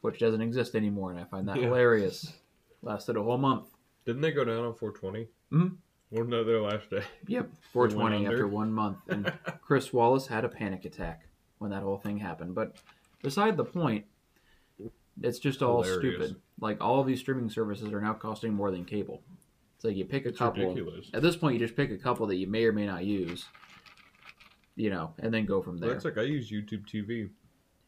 which 0.00 0.18
doesn't 0.18 0.40
exist 0.40 0.74
anymore, 0.74 1.10
and 1.10 1.20
I 1.20 1.24
find 1.24 1.46
that 1.48 1.56
Yeah. 1.56 1.64
hilarious. 1.64 2.32
Lasted 2.80 3.18
a 3.18 3.22
whole 3.22 3.36
month. 3.36 3.68
Didn't 4.06 4.22
they 4.22 4.32
go 4.32 4.44
down 4.46 4.64
on 4.64 4.74
420? 4.74 5.28
Mhm. 5.52 5.76
Wasn't 6.10 6.30
that 6.30 6.44
their 6.46 6.62
last 6.62 6.88
day? 6.88 7.02
Yep, 7.26 7.50
420 7.72 8.26
after 8.26 8.46
one 8.48 8.72
month, 8.72 8.96
and 9.08 9.26
Chris 9.60 9.92
Wallace 9.92 10.26
had 10.28 10.46
a 10.46 10.48
panic 10.48 10.86
attack 10.86 11.28
when 11.58 11.70
that 11.70 11.82
whole 11.82 11.98
thing 11.98 12.16
happened. 12.16 12.54
But 12.54 12.76
beside 13.22 13.58
the 13.58 13.64
point, 13.66 14.06
it's 15.22 15.38
just 15.38 15.62
all 15.62 15.82
Hilarious. 15.82 16.16
stupid. 16.16 16.36
Like 16.60 16.82
all 16.82 17.00
of 17.00 17.06
these 17.06 17.20
streaming 17.20 17.50
services 17.50 17.92
are 17.92 18.00
now 18.00 18.14
costing 18.14 18.52
more 18.54 18.70
than 18.70 18.84
cable. 18.84 19.22
It's 19.76 19.84
like 19.84 19.96
you 19.96 20.04
pick 20.04 20.24
a 20.26 20.28
It's 20.30 20.38
couple. 20.38 20.62
ridiculous. 20.68 21.10
At 21.14 21.22
this 21.22 21.36
point, 21.36 21.54
you 21.54 21.60
just 21.66 21.76
pick 21.76 21.90
a 21.90 21.96
couple 21.98 22.26
that 22.28 22.36
you 22.36 22.46
may 22.46 22.64
or 22.64 22.72
may 22.72 22.86
not 22.86 23.04
use, 23.04 23.46
you 24.76 24.90
know, 24.90 25.12
and 25.18 25.32
then 25.34 25.44
go 25.46 25.60
from 25.62 25.78
there. 25.78 25.90
That's 25.90 26.04
like 26.04 26.18
I 26.18 26.22
use 26.22 26.50
YouTube 26.50 26.86
TV. 26.88 27.28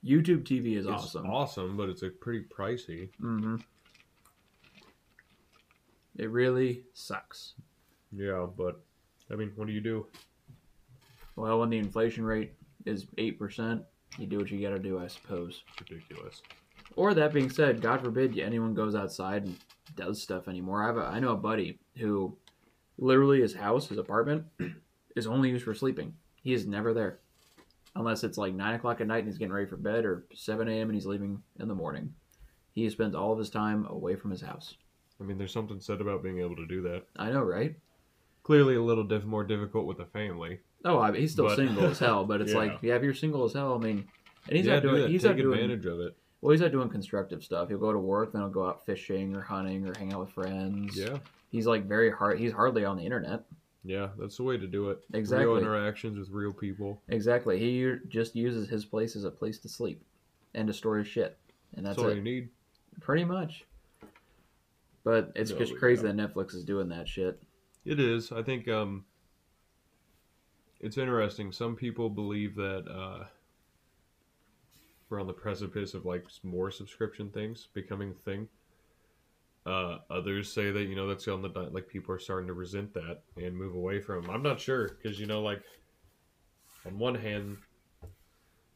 YouTube 0.04 0.44
TV 0.44 0.76
is 0.76 0.86
It's 0.86 0.92
awesome. 0.94 1.26
awesome, 1.30 1.76
but 1.76 1.88
it's 1.88 2.02
like 2.02 2.14
pretty 2.20 2.44
pricey. 2.44 3.10
Mm-hmm. 3.22 3.56
It 6.18 6.30
really 6.30 6.82
sucks. 6.94 7.54
Yeah, 8.12 8.46
but 8.56 8.80
I 9.30 9.34
mean, 9.36 9.52
what 9.56 9.66
do 9.66 9.72
you 9.72 9.80
do? 9.80 10.06
Well, 11.34 11.60
when 11.60 11.70
the 11.70 11.78
inflation 11.78 12.24
rate 12.24 12.52
is 12.86 13.06
eight 13.18 13.38
percent, 13.38 13.82
you 14.18 14.26
do 14.26 14.38
what 14.38 14.50
you 14.50 14.60
got 14.60 14.74
to 14.74 14.78
do, 14.78 14.98
I 14.98 15.06
suppose. 15.08 15.62
It's 15.78 15.90
ridiculous. 15.90 16.42
Or 16.94 17.12
that 17.14 17.32
being 17.32 17.50
said, 17.50 17.80
God 17.80 18.00
forbid 18.02 18.38
anyone 18.38 18.74
goes 18.74 18.94
outside 18.94 19.44
and 19.44 19.56
does 19.96 20.22
stuff 20.22 20.48
anymore. 20.48 20.82
I 20.82 20.86
have 20.86 20.96
a, 20.96 21.00
I 21.06 21.20
know 21.20 21.32
a 21.32 21.36
buddy 21.36 21.78
who 21.96 22.36
literally 22.98 23.40
his 23.40 23.54
house, 23.54 23.88
his 23.88 23.98
apartment, 23.98 24.44
is 25.16 25.26
only 25.26 25.50
used 25.50 25.64
for 25.64 25.74
sleeping. 25.74 26.14
He 26.42 26.52
is 26.52 26.66
never 26.66 26.94
there. 26.94 27.18
Unless 27.94 28.24
it's 28.24 28.38
like 28.38 28.54
9 28.54 28.74
o'clock 28.74 29.00
at 29.00 29.06
night 29.06 29.18
and 29.20 29.26
he's 29.28 29.38
getting 29.38 29.52
ready 29.54 29.66
for 29.66 29.76
bed 29.76 30.04
or 30.04 30.26
7 30.34 30.68
a.m. 30.68 30.88
and 30.88 30.94
he's 30.94 31.06
leaving 31.06 31.42
in 31.58 31.68
the 31.68 31.74
morning. 31.74 32.12
He 32.72 32.88
spends 32.90 33.14
all 33.14 33.32
of 33.32 33.38
his 33.38 33.48
time 33.50 33.86
away 33.86 34.16
from 34.16 34.30
his 34.30 34.42
house. 34.42 34.74
I 35.20 35.24
mean, 35.24 35.38
there's 35.38 35.52
something 35.52 35.80
said 35.80 36.02
about 36.02 36.22
being 36.22 36.40
able 36.40 36.56
to 36.56 36.66
do 36.66 36.82
that. 36.82 37.04
I 37.16 37.30
know, 37.30 37.40
right? 37.42 37.74
Clearly, 38.42 38.76
a 38.76 38.82
little 38.82 39.02
diff- 39.04 39.24
more 39.24 39.44
difficult 39.44 39.86
with 39.86 39.98
a 40.00 40.04
family. 40.04 40.60
Oh, 40.84 40.98
I, 41.00 41.10
mean, 41.10 41.22
he's 41.22 41.32
still 41.32 41.46
But- 41.46 41.56
single 41.56 41.86
as 41.86 41.98
hell, 41.98 42.24
but 42.24 42.40
it's 42.42 42.52
Yeah. 42.52 42.58
like, 42.58 42.78
yeah, 42.82 42.94
if 42.96 43.02
you're 43.02 43.14
single 43.14 43.44
as 43.44 43.54
hell, 43.54 43.74
I 43.74 43.78
mean, 43.78 44.06
and 44.48 44.56
he's 44.56 44.66
yeah, 44.66 44.74
not 44.74 44.82
do 44.82 44.88
doing, 44.90 45.02
that. 45.02 45.10
he's 45.10 45.22
Take 45.22 45.30
not 45.32 45.42
doing, 45.42 45.58
advantage 45.58 45.86
of 45.86 46.00
it. 46.00 46.16
Well, 46.46 46.52
he's 46.52 46.60
not 46.60 46.70
doing 46.70 46.88
constructive 46.88 47.42
stuff. 47.42 47.68
He'll 47.68 47.78
go 47.78 47.92
to 47.92 47.98
work, 47.98 48.30
then 48.32 48.40
he'll 48.40 48.48
go 48.50 48.68
out 48.68 48.86
fishing 48.86 49.34
or 49.34 49.40
hunting 49.40 49.84
or 49.84 49.92
hang 49.98 50.12
out 50.12 50.20
with 50.20 50.30
friends. 50.30 50.96
Yeah, 50.96 51.18
He's 51.50 51.66
like 51.66 51.86
very 51.86 52.08
hard. 52.08 52.38
He's 52.38 52.52
hardly 52.52 52.84
on 52.84 52.96
the 52.96 53.02
internet. 53.02 53.42
yeah, 53.82 54.10
that's 54.16 54.36
the 54.36 54.44
way 54.44 54.56
to 54.56 54.66
do 54.68 54.90
it. 54.90 55.00
Exactly. 55.12 55.44
Real 55.44 55.56
interactions 55.56 56.20
with 56.20 56.28
real 56.30 56.52
people. 56.52 57.02
Exactly. 57.08 57.58
He 57.58 57.70
u- 57.70 57.98
just 58.06 58.36
uses 58.36 58.68
his 58.68 58.84
place 58.84 59.16
as 59.16 59.24
a 59.24 59.30
place 59.30 59.58
to 59.58 59.68
sleep 59.68 60.00
and 60.54 60.68
to 60.68 60.72
store 60.72 60.98
his 60.98 61.08
shit, 61.08 61.36
and 61.74 61.84
That's, 61.84 61.96
that's, 61.96 62.04
all 62.04 62.12
it. 62.12 62.16
you 62.18 62.22
need. 62.22 62.48
Pretty 63.00 63.24
much. 63.24 63.64
But 65.02 65.32
it's 65.34 65.50
No, 65.50 65.58
just 65.58 65.76
crazy 65.78 66.06
yeah. 66.06 66.12
that 66.12 66.32
Netflix 66.32 66.54
is 66.54 66.62
doing 66.64 66.88
that 66.90 67.08
shit. 67.08 67.42
It 67.84 67.98
is. 67.98 68.30
I 68.30 68.44
think 68.44 68.68
um, 68.68 69.04
it's 70.78 70.96
interesting. 70.96 71.50
Some 71.50 71.74
people 71.74 72.08
believe 72.08 72.54
that 72.54 72.84
uh, 72.88 73.24
we're 75.08 75.20
on 75.20 75.26
the 75.26 75.32
precipice 75.32 75.94
of 75.94 76.04
like 76.04 76.26
more 76.42 76.70
subscription 76.70 77.30
things 77.30 77.68
becoming 77.74 78.10
a 78.10 78.30
thing. 78.30 78.48
Uh, 79.64 79.98
others 80.10 80.52
say 80.52 80.70
that 80.70 80.84
you 80.84 80.94
know 80.94 81.08
that's 81.08 81.26
on 81.26 81.42
the 81.42 81.48
like 81.72 81.88
people 81.88 82.14
are 82.14 82.18
starting 82.18 82.46
to 82.46 82.52
resent 82.52 82.92
that 82.94 83.22
and 83.36 83.56
move 83.56 83.74
away 83.74 84.00
from. 84.00 84.28
I'm 84.30 84.42
not 84.42 84.60
sure 84.60 84.88
because 84.88 85.18
you 85.18 85.26
know 85.26 85.42
like 85.42 85.62
on 86.86 86.98
one 86.98 87.14
hand, 87.14 87.56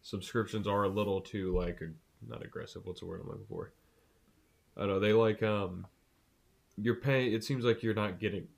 subscriptions 0.03 0.67
are 0.67 0.85
a 0.85 0.89
little 0.89 1.21
too 1.21 1.57
like 1.57 1.81
not 2.29 2.45
aggressive. 2.45 2.83
What's 2.85 3.01
the 3.01 3.07
word 3.07 3.21
I'm 3.23 3.29
looking 3.29 3.47
for? 3.49 3.73
I 4.77 4.81
don't 4.81 4.89
know. 4.89 5.01
They 5.01 5.13
like 5.13 5.43
um, 5.43 5.87
you're 6.77 6.97
paying. 6.97 7.33
It 7.33 7.45
seems 7.45 7.65
like 7.65 7.83
you're 7.83 7.95
not 7.95 8.19
getting 8.19 8.49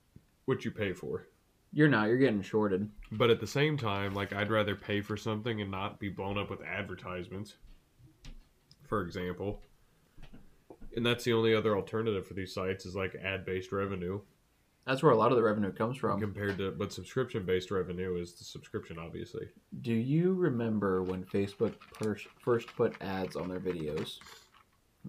what 0.47 0.65
you 0.65 0.71
pay 0.71 0.93
for. 0.93 1.27
You're 1.73 1.89
not. 1.89 2.09
You're 2.09 2.19
getting 2.19 2.43
shorted. 2.43 2.89
But 3.11 3.31
at 3.31 3.41
the 3.41 3.47
same 3.47 3.77
time, 3.79 4.15
like 4.15 4.33
I'd 4.33 4.51
rather 4.51 4.77
pay 4.77 5.01
for 5.01 5.17
something 5.17 5.61
and 5.61 5.71
not 5.71 5.99
be 5.99 6.09
blown 6.09 6.37
up 6.39 6.51
with 6.51 6.61
advertisements. 6.63 7.55
For 8.87 9.03
example. 9.03 9.63
And 10.95 11.05
that's 11.07 11.25
the 11.25 11.33
only 11.33 11.55
other 11.55 11.75
alternative 11.75 12.27
for 12.27 12.35
these 12.35 12.53
sites 12.53 12.85
is 12.85 12.95
like 12.95 13.15
ad 13.15 13.47
based 13.47 13.73
revenue 13.73 14.21
That's 14.87 15.03
where 15.03 15.13
a 15.13 15.17
lot 15.17 15.33
of 15.33 15.37
the 15.39 15.43
revenue 15.43 15.73
comes 15.73 15.97
from. 15.97 16.21
compared 16.21 16.59
to 16.59 16.73
but 16.73 16.93
subscription 16.93 17.47
based 17.47 17.71
revenue 17.71 18.17
is 18.21 18.35
the 18.35 18.45
subscription 18.45 18.99
obviously. 18.99 19.47
Do 19.81 19.95
you 19.95 20.35
remember 20.35 21.03
when 21.03 21.25
Facebook 21.25 21.73
per- 21.95 22.19
first 22.41 22.69
put 22.77 23.01
ads 23.01 23.35
on 23.37 23.49
their 23.49 23.61
videos? 23.61 24.19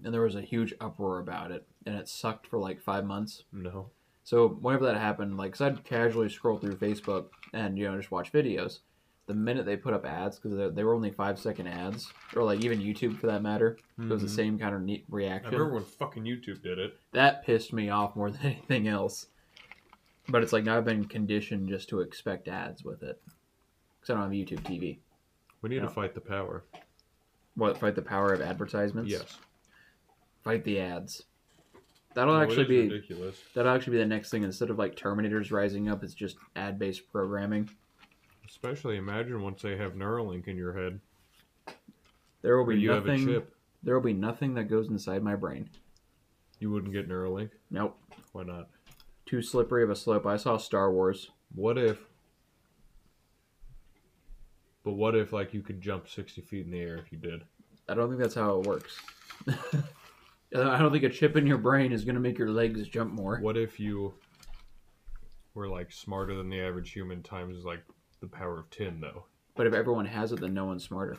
And 0.02 0.12
there 0.14 0.22
was 0.22 0.34
a 0.36 0.40
huge 0.42 0.72
uproar 0.80 1.18
about 1.20 1.50
it, 1.52 1.66
and 1.86 1.94
it 1.94 2.08
sucked 2.08 2.46
for 2.48 2.58
like 2.58 2.80
five 2.80 3.04
months. 3.04 3.44
No. 3.52 3.90
So 4.24 4.48
whenever 4.48 4.86
that 4.86 4.96
happened, 4.96 5.36
like, 5.36 5.52
'cause 5.52 5.60
I'd 5.60 5.84
casually 5.84 6.28
scroll 6.28 6.58
through 6.58 6.76
Facebook 6.76 7.28
and 7.52 7.78
you 7.78 7.84
know 7.90 7.96
just 7.96 8.10
watch 8.10 8.32
videos. 8.32 8.80
the 9.26 9.32
minute 9.32 9.64
they 9.64 9.74
put 9.74 9.94
up 9.94 10.04
ads 10.04 10.38
because 10.38 10.74
they 10.74 10.84
were 10.84 10.92
only 10.92 11.10
five 11.10 11.38
second 11.38 11.66
ads, 11.66 12.12
or 12.36 12.44
like 12.44 12.62
even 12.62 12.78
YouTube 12.78 13.16
for 13.16 13.26
that 13.26 13.40
matter, 13.42 13.78
it 13.98 14.04
was 14.10 14.20
the 14.20 14.28
Mhm. 14.28 14.36
same 14.36 14.58
kind 14.58 14.74
of 14.74 14.82
neat 14.82 15.06
reaction. 15.08 15.46
I 15.54 15.56
remember 15.56 15.76
when 15.76 15.84
fucking 15.84 16.24
YouTube 16.24 16.60
did 16.62 16.78
it. 16.78 16.98
that 17.12 17.42
pissed 17.42 17.72
me 17.72 17.88
off 17.88 18.14
more 18.16 18.30
than 18.30 18.42
anything 18.42 18.86
else. 18.86 19.28
But 20.28 20.42
it's 20.42 20.52
like 20.52 20.64
now 20.64 20.76
I've 20.76 20.84
been 20.84 21.06
conditioned 21.06 21.70
just 21.70 21.88
to 21.88 22.00
expect 22.02 22.48
ads 22.48 22.84
with 22.84 23.02
it 23.02 23.18
because 23.98 24.10
I 24.10 24.14
don't 24.20 24.24
have 24.24 24.32
YouTube 24.32 24.62
TV. 24.62 24.98
We 25.62 25.70
need 25.70 25.76
Yeah. 25.76 25.82
to 25.82 25.88
fight 25.88 26.12
the 26.14 26.20
power. 26.20 26.64
What 27.54 27.78
fight 27.78 27.94
the 27.94 28.02
power 28.02 28.34
of 28.34 28.42
advertisements? 28.42 29.10
Yes. 29.10 29.38
Fight 30.42 30.64
the 30.64 30.80
ads. 30.80 31.22
That'll 32.14 32.34
Well, 32.34 32.42
it 32.42 32.44
actually 32.46 32.64
be 32.66 32.88
ridiculous. 32.88 33.36
that'll 33.54 33.72
actually 33.74 33.92
be 33.92 33.98
the 33.98 34.06
next 34.06 34.30
thing. 34.30 34.44
Instead 34.44 34.70
of 34.70 34.78
like 34.78 34.94
Terminators 34.96 35.50
rising 35.50 35.88
up, 35.88 36.02
it's 36.04 36.14
just 36.14 36.36
ad 36.56 36.78
based 36.78 37.10
programming. 37.12 37.68
Especially 38.48 38.96
imagine 38.96 39.42
once 39.42 39.62
they 39.62 39.76
have 39.76 39.94
Neuralink 39.94 40.46
in 40.46 40.56
your 40.56 40.72
head. 40.72 41.00
There 42.42 42.56
will 42.56 42.66
be 42.66 42.78
you 42.78 42.90
have 42.90 43.04
a 43.06 43.08
nothing. 43.08 43.26
chip. 43.26 43.54
There 43.82 43.94
will 43.94 44.02
be 44.04 44.12
nothing 44.12 44.54
that 44.54 44.64
goes 44.64 44.88
inside 44.88 45.22
my 45.22 45.34
brain. 45.34 45.68
You 46.60 46.70
wouldn't 46.70 46.92
get 46.92 47.08
Neuralink. 47.08 47.50
Nope. 47.70 47.98
Why 48.32 48.44
not? 48.44 48.68
Too 49.26 49.42
slippery 49.42 49.82
of 49.82 49.90
a 49.90 49.96
slope. 49.96 50.24
I 50.26 50.36
saw 50.36 50.56
Star 50.56 50.92
Wars. 50.92 51.30
What 51.54 51.78
if? 51.78 51.98
But 54.84 54.92
what 54.92 55.16
if 55.16 55.32
like 55.32 55.52
you 55.54 55.62
could 55.62 55.80
jump 55.80 56.08
sixty 56.08 56.42
feet 56.42 56.66
in 56.66 56.70
the 56.70 56.80
air 56.80 56.96
if 56.96 57.10
you 57.10 57.18
did? 57.18 57.42
I 57.88 57.94
don't 57.94 58.08
think 58.08 58.20
that's 58.20 58.34
how 58.34 58.60
it 58.60 58.66
works. 58.66 58.98
I 60.54 60.78
don't 60.78 60.92
think 60.92 61.04
a 61.04 61.08
chip 61.08 61.36
in 61.36 61.46
your 61.46 61.58
brain 61.58 61.92
is 61.92 62.04
going 62.04 62.14
to 62.14 62.20
make 62.20 62.38
your 62.38 62.50
legs 62.50 62.86
jump 62.88 63.12
more. 63.12 63.38
What 63.38 63.56
if 63.56 63.80
you 63.80 64.14
were 65.54 65.68
like 65.68 65.90
smarter 65.92 66.34
than 66.36 66.48
the 66.48 66.60
average 66.60 66.92
human 66.92 67.22
times 67.22 67.64
like 67.64 67.82
the 68.20 68.28
power 68.28 68.60
of 68.60 68.70
ten 68.70 69.00
though? 69.00 69.24
But 69.56 69.66
if 69.66 69.72
everyone 69.74 70.06
has 70.06 70.32
it, 70.32 70.40
then 70.40 70.54
no 70.54 70.64
one's 70.64 70.84
smarter. 70.84 71.16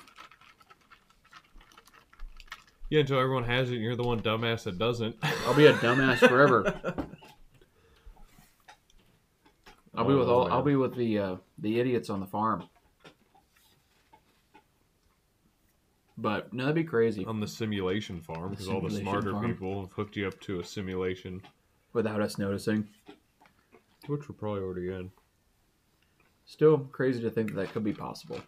Yeah, 2.90 3.00
until 3.02 3.20
everyone 3.20 3.46
has 3.46 3.72
it, 3.72 3.76
and 3.76 3.84
you're 3.84 3.96
the 3.96 4.04
one 4.04 4.22
dumbass 4.22 4.64
that 4.64 4.78
doesn't. 4.78 5.16
I'll 5.46 5.56
be 5.56 5.66
a 5.66 5.74
dumbass 5.74 6.20
forever. 6.20 6.64
I'll 9.96 10.06
be 10.06 10.14
with 10.14 10.28
Oh, 10.28 10.40
all. 10.42 10.52
I'll 10.52 10.62
be 10.62 10.76
with 10.76 10.96
the 10.96 11.18
uh, 11.20 11.36
the 11.58 11.80
idiots 11.80 12.10
on 12.10 12.20
the 12.20 12.26
farm. 12.26 12.64
But 16.18 16.54
no, 16.54 16.64
that'd 16.64 16.76
be 16.76 16.84
crazy 16.86 17.26
on 17.26 17.40
the 17.42 17.48
simulation 17.48 18.22
farm 18.22 18.52
because 18.52 18.70
all 18.70 18.80
the 18.82 18.90
Simulation 18.90 19.04
smarter 19.22 19.32
farm. 19.34 19.46
people 19.48 19.82
have 19.82 19.92
hooked 19.92 20.16
you 20.16 20.28
up 20.28 20.40
to 20.42 20.60
a 20.62 20.64
simulation, 20.64 21.42
without 21.94 22.22
us 22.22 22.38
noticing. 22.38 22.88
which 24.08 24.30
we're 24.30 24.36
probably 24.36 24.62
already 24.62 24.90
in. 24.94 25.12
Still 26.46 26.78
crazy 26.78 27.22
to 27.24 27.30
think 27.30 27.50
that 27.50 27.56
that 27.58 27.72
could 27.74 27.84
be 27.84 27.92
possible. 27.94 28.40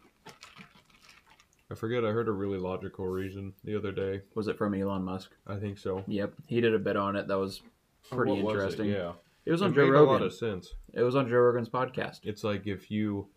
I 1.69 1.75
forget. 1.75 2.05
I 2.05 2.11
heard 2.11 2.29
a 2.29 2.31
really 2.31 2.57
logical 2.59 3.05
reason 3.07 3.53
the 3.65 3.75
other 3.75 3.91
day. 3.91 4.21
Was 4.35 4.47
it 4.47 4.57
from 4.57 4.73
Elon 4.73 5.03
Musk? 5.03 5.31
I 5.45 5.57
think 5.57 5.77
so. 5.77 6.03
Yep, 6.07 6.33
he 6.47 6.61
did 6.61 6.73
a 6.73 6.79
bit 6.79 6.95
on 6.95 7.15
it. 7.17 7.27
That 7.27 7.37
was 7.37 7.61
pretty 8.09 8.31
What 8.31 8.43
was 8.43 8.53
it? 8.53 8.57
interesting. 8.79 8.89
Yeah, 8.91 9.11
It 9.45 9.51
was 9.51 9.61
it 9.61 9.65
on 9.65 9.71
made 9.71 9.75
Joe 9.77 9.87
a 9.87 9.91
Rogan. 9.91 10.07
lot 10.13 10.21
of 10.21 10.33
sense. 10.33 10.73
It 10.93 11.01
was 11.01 11.17
on 11.17 11.27
Joe 11.27 11.35
Rogan's 11.39 11.67
podcast. 11.67 12.19
It's 12.23 12.45
like 12.45 12.67
if 12.67 12.89
you, 12.89 13.27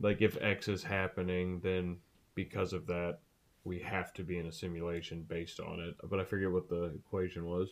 like, 0.00 0.20
if 0.20 0.36
X 0.42 0.68
is 0.68 0.82
happening, 0.82 1.60
then 1.60 1.96
because 2.38 2.72
of 2.72 2.86
that, 2.86 3.18
we 3.64 3.80
have 3.80 4.12
to 4.12 4.22
be 4.22 4.38
in 4.38 4.46
a 4.46 4.52
simulation 4.52 5.26
based 5.28 5.58
on 5.58 5.80
it. 5.80 5.96
But 6.08 6.20
I 6.20 6.24
forget 6.24 6.48
what 6.48 6.68
the 6.68 6.84
equation 6.94 7.44
was. 7.46 7.70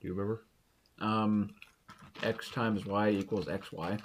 Do 0.00 0.08
you 0.08 0.14
remember? 0.14 0.46
Um, 0.98 1.50
X 2.22 2.48
times 2.48 2.86
Y 2.86 3.10
equals 3.10 3.48
XY. 3.48 4.00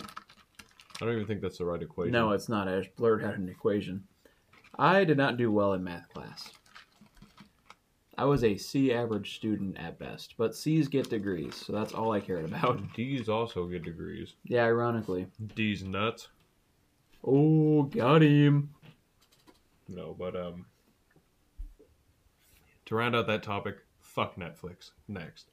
I 0.00 1.04
don't 1.04 1.12
even 1.12 1.26
think 1.26 1.42
that's 1.42 1.58
the 1.58 1.66
right 1.66 1.82
equation. 1.82 2.12
No, 2.12 2.30
it's 2.30 2.48
not. 2.48 2.68
I 2.68 2.78
just 2.78 2.96
blurred 2.96 3.22
out 3.22 3.36
an 3.36 3.50
equation. 3.50 4.02
I 4.78 5.04
did 5.04 5.18
not 5.18 5.36
do 5.36 5.52
well 5.52 5.74
in 5.74 5.84
math 5.84 6.08
class. 6.08 6.50
I 8.16 8.24
was 8.24 8.44
a 8.44 8.56
C 8.56 8.94
average 8.94 9.36
student 9.36 9.76
at 9.76 9.98
best, 9.98 10.36
but 10.38 10.56
C's 10.56 10.88
get 10.88 11.10
degrees, 11.10 11.54
so 11.54 11.74
that's 11.74 11.92
all 11.92 12.12
I 12.12 12.20
cared 12.20 12.46
about. 12.46 12.80
D's 12.94 13.28
also 13.28 13.66
get 13.66 13.84
degrees. 13.84 14.36
Yeah, 14.44 14.64
ironically. 14.64 15.26
D's 15.54 15.84
nuts. 15.84 16.28
Oh, 17.24 17.84
got 17.84 18.22
him. 18.22 18.70
No, 19.88 20.14
but 20.18 20.36
um, 20.36 20.66
to 22.86 22.94
round 22.94 23.16
out 23.16 23.26
that 23.26 23.42
topic, 23.42 23.76
fuck 24.00 24.36
Netflix. 24.36 24.90
Next, 25.08 25.50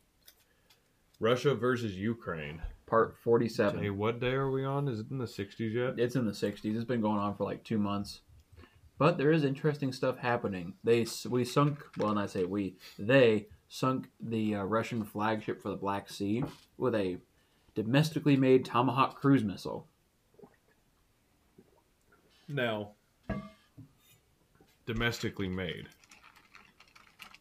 Russia 1.19 1.55
versus 1.55 1.95
Ukraine. 1.95 2.61
Part 2.85 3.17
47. 3.17 3.81
Hey, 3.81 3.89
what 3.89 4.19
day 4.19 4.33
are 4.33 4.51
we 4.51 4.63
on? 4.63 4.87
Is 4.87 4.99
it 4.99 5.09
in 5.09 5.17
the 5.17 5.25
'60s 5.25 5.73
yet? 5.73 5.97
It's 5.97 6.15
in 6.15 6.25
the 6.25 6.31
60s. 6.31 6.75
It's 6.75 6.85
been 6.85 7.01
going 7.01 7.17
on 7.17 7.35
for 7.35 7.45
like 7.45 7.63
two 7.63 7.79
months. 7.79 8.21
But 8.97 9.17
there 9.17 9.31
is 9.31 9.43
interesting 9.43 9.91
stuff 9.91 10.19
happening. 10.19 10.73
They 10.83 11.05
we 11.29 11.43
sunk. 11.43 11.79
Well, 11.97 12.11
and 12.11 12.19
I 12.19 12.27
say 12.27 12.43
we. 12.43 12.75
They 12.97 13.47
sunk 13.67 14.09
the 14.19 14.55
uh, 14.55 14.63
Russian 14.63 15.03
flagship 15.03 15.61
for 15.61 15.69
the 15.69 15.75
Black 15.75 16.09
Sea 16.09 16.43
with 16.77 16.95
a 16.95 17.17
domestically 17.73 18.37
made 18.37 18.63
Tomahawk 18.63 19.19
cruise 19.19 19.43
missile. 19.43 19.87
Now, 22.47 22.91
domestically 24.85 25.49
made. 25.49 25.87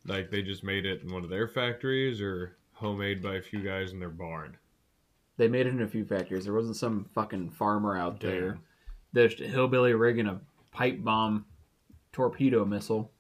Like 0.07 0.31
they 0.31 0.43
just 0.43 0.65
made 0.65 0.87
it 0.87 1.03
in 1.03 1.13
one 1.13 1.25
of 1.25 1.31
their 1.31 1.49
factories, 1.49 2.21
or 2.21 2.57
homemade 2.73 3.23
by 3.23 3.37
a 3.37 3.43
few 3.43 3.61
guys 3.61 3.93
in 3.93 4.01
their 4.01 4.11
barn. 4.11 4.57
They 5.37 5.49
made 5.49 5.67
it 5.67 5.71
in 5.71 5.83
a 5.83 5.89
few 5.89 6.05
factories. 6.05 6.45
There 6.45 6.55
wasn't 6.55 6.77
some 6.77 7.07
fucking 7.15 7.51
farmer 7.51 7.97
out 7.97 8.21
there. 8.21 8.51
Damn. 8.51 8.61
There's 9.13 9.41
a 9.41 9.45
hillbilly 9.45 9.95
rigging 9.95 10.27
a 10.27 10.41
pipe 10.73 11.03
bomb 11.03 11.47
torpedo 12.13 12.65
missile. 12.65 13.11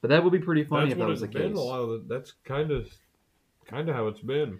But 0.00 0.08
that 0.08 0.24
would 0.24 0.32
be 0.32 0.38
pretty 0.38 0.64
funny 0.64 0.86
That's 0.86 0.92
if 0.94 0.98
that 0.98 1.08
was 1.08 1.20
the 1.20 1.28
case. 1.28 1.54
A 1.54 1.60
lot 1.60 1.80
of 1.80 1.88
the, 2.08 2.14
that's 2.14 2.32
kind 2.44 2.70
of, 2.70 2.90
kind 3.66 3.88
of 3.88 3.94
how 3.94 4.06
it's 4.06 4.20
been 4.20 4.58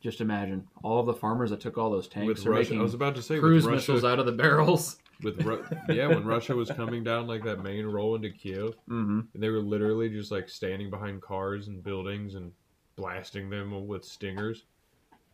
Just 0.00 0.20
imagine 0.20 0.66
all 0.82 0.98
of 0.98 1.06
the 1.06 1.14
farmers 1.14 1.50
that 1.50 1.60
took 1.60 1.78
all 1.78 1.90
those 1.90 2.08
tanks 2.08 2.26
with 2.26 2.46
are 2.46 2.50
Russia. 2.50 2.62
making 2.62 2.80
I 2.80 2.82
was 2.82 2.94
about 2.94 3.14
to 3.14 3.22
say 3.22 3.38
cruise 3.38 3.64
Russia, 3.64 3.76
missiles 3.76 4.04
out 4.04 4.18
of 4.18 4.26
the 4.26 4.32
barrels. 4.32 4.96
With 5.22 5.38
Ru- 5.44 5.64
yeah, 5.88 6.08
when 6.08 6.24
Russia 6.24 6.54
was 6.54 6.70
coming 6.70 7.04
down 7.04 7.26
like 7.26 7.44
that 7.44 7.62
main 7.62 7.86
roll 7.86 8.14
into 8.14 8.30
Kiev, 8.30 8.74
hmm 8.86 9.20
and 9.34 9.42
they 9.42 9.48
were 9.48 9.60
literally 9.60 10.10
just 10.10 10.30
like 10.30 10.48
standing 10.48 10.90
behind 10.90 11.22
cars 11.22 11.68
and 11.68 11.82
buildings 11.82 12.34
and 12.34 12.52
blasting 12.96 13.48
them 13.48 13.86
with 13.86 14.04
stingers. 14.04 14.64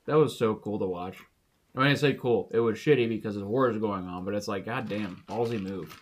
That 0.06 0.16
was 0.16 0.38
so 0.38 0.54
cool 0.54 0.78
to 0.78 0.86
watch. 0.86 1.16
I 1.76 1.80
mean, 1.80 1.88
I 1.90 1.94
say 1.94 2.14
cool. 2.14 2.48
It 2.52 2.60
was 2.60 2.78
shitty 2.78 3.08
because 3.08 3.34
the 3.34 3.44
war 3.44 3.68
is 3.70 3.78
going 3.78 4.06
on, 4.06 4.24
but 4.24 4.34
it's 4.34 4.48
like, 4.48 4.64
goddamn, 4.64 5.22
ballsy 5.28 5.60
move. 5.60 5.94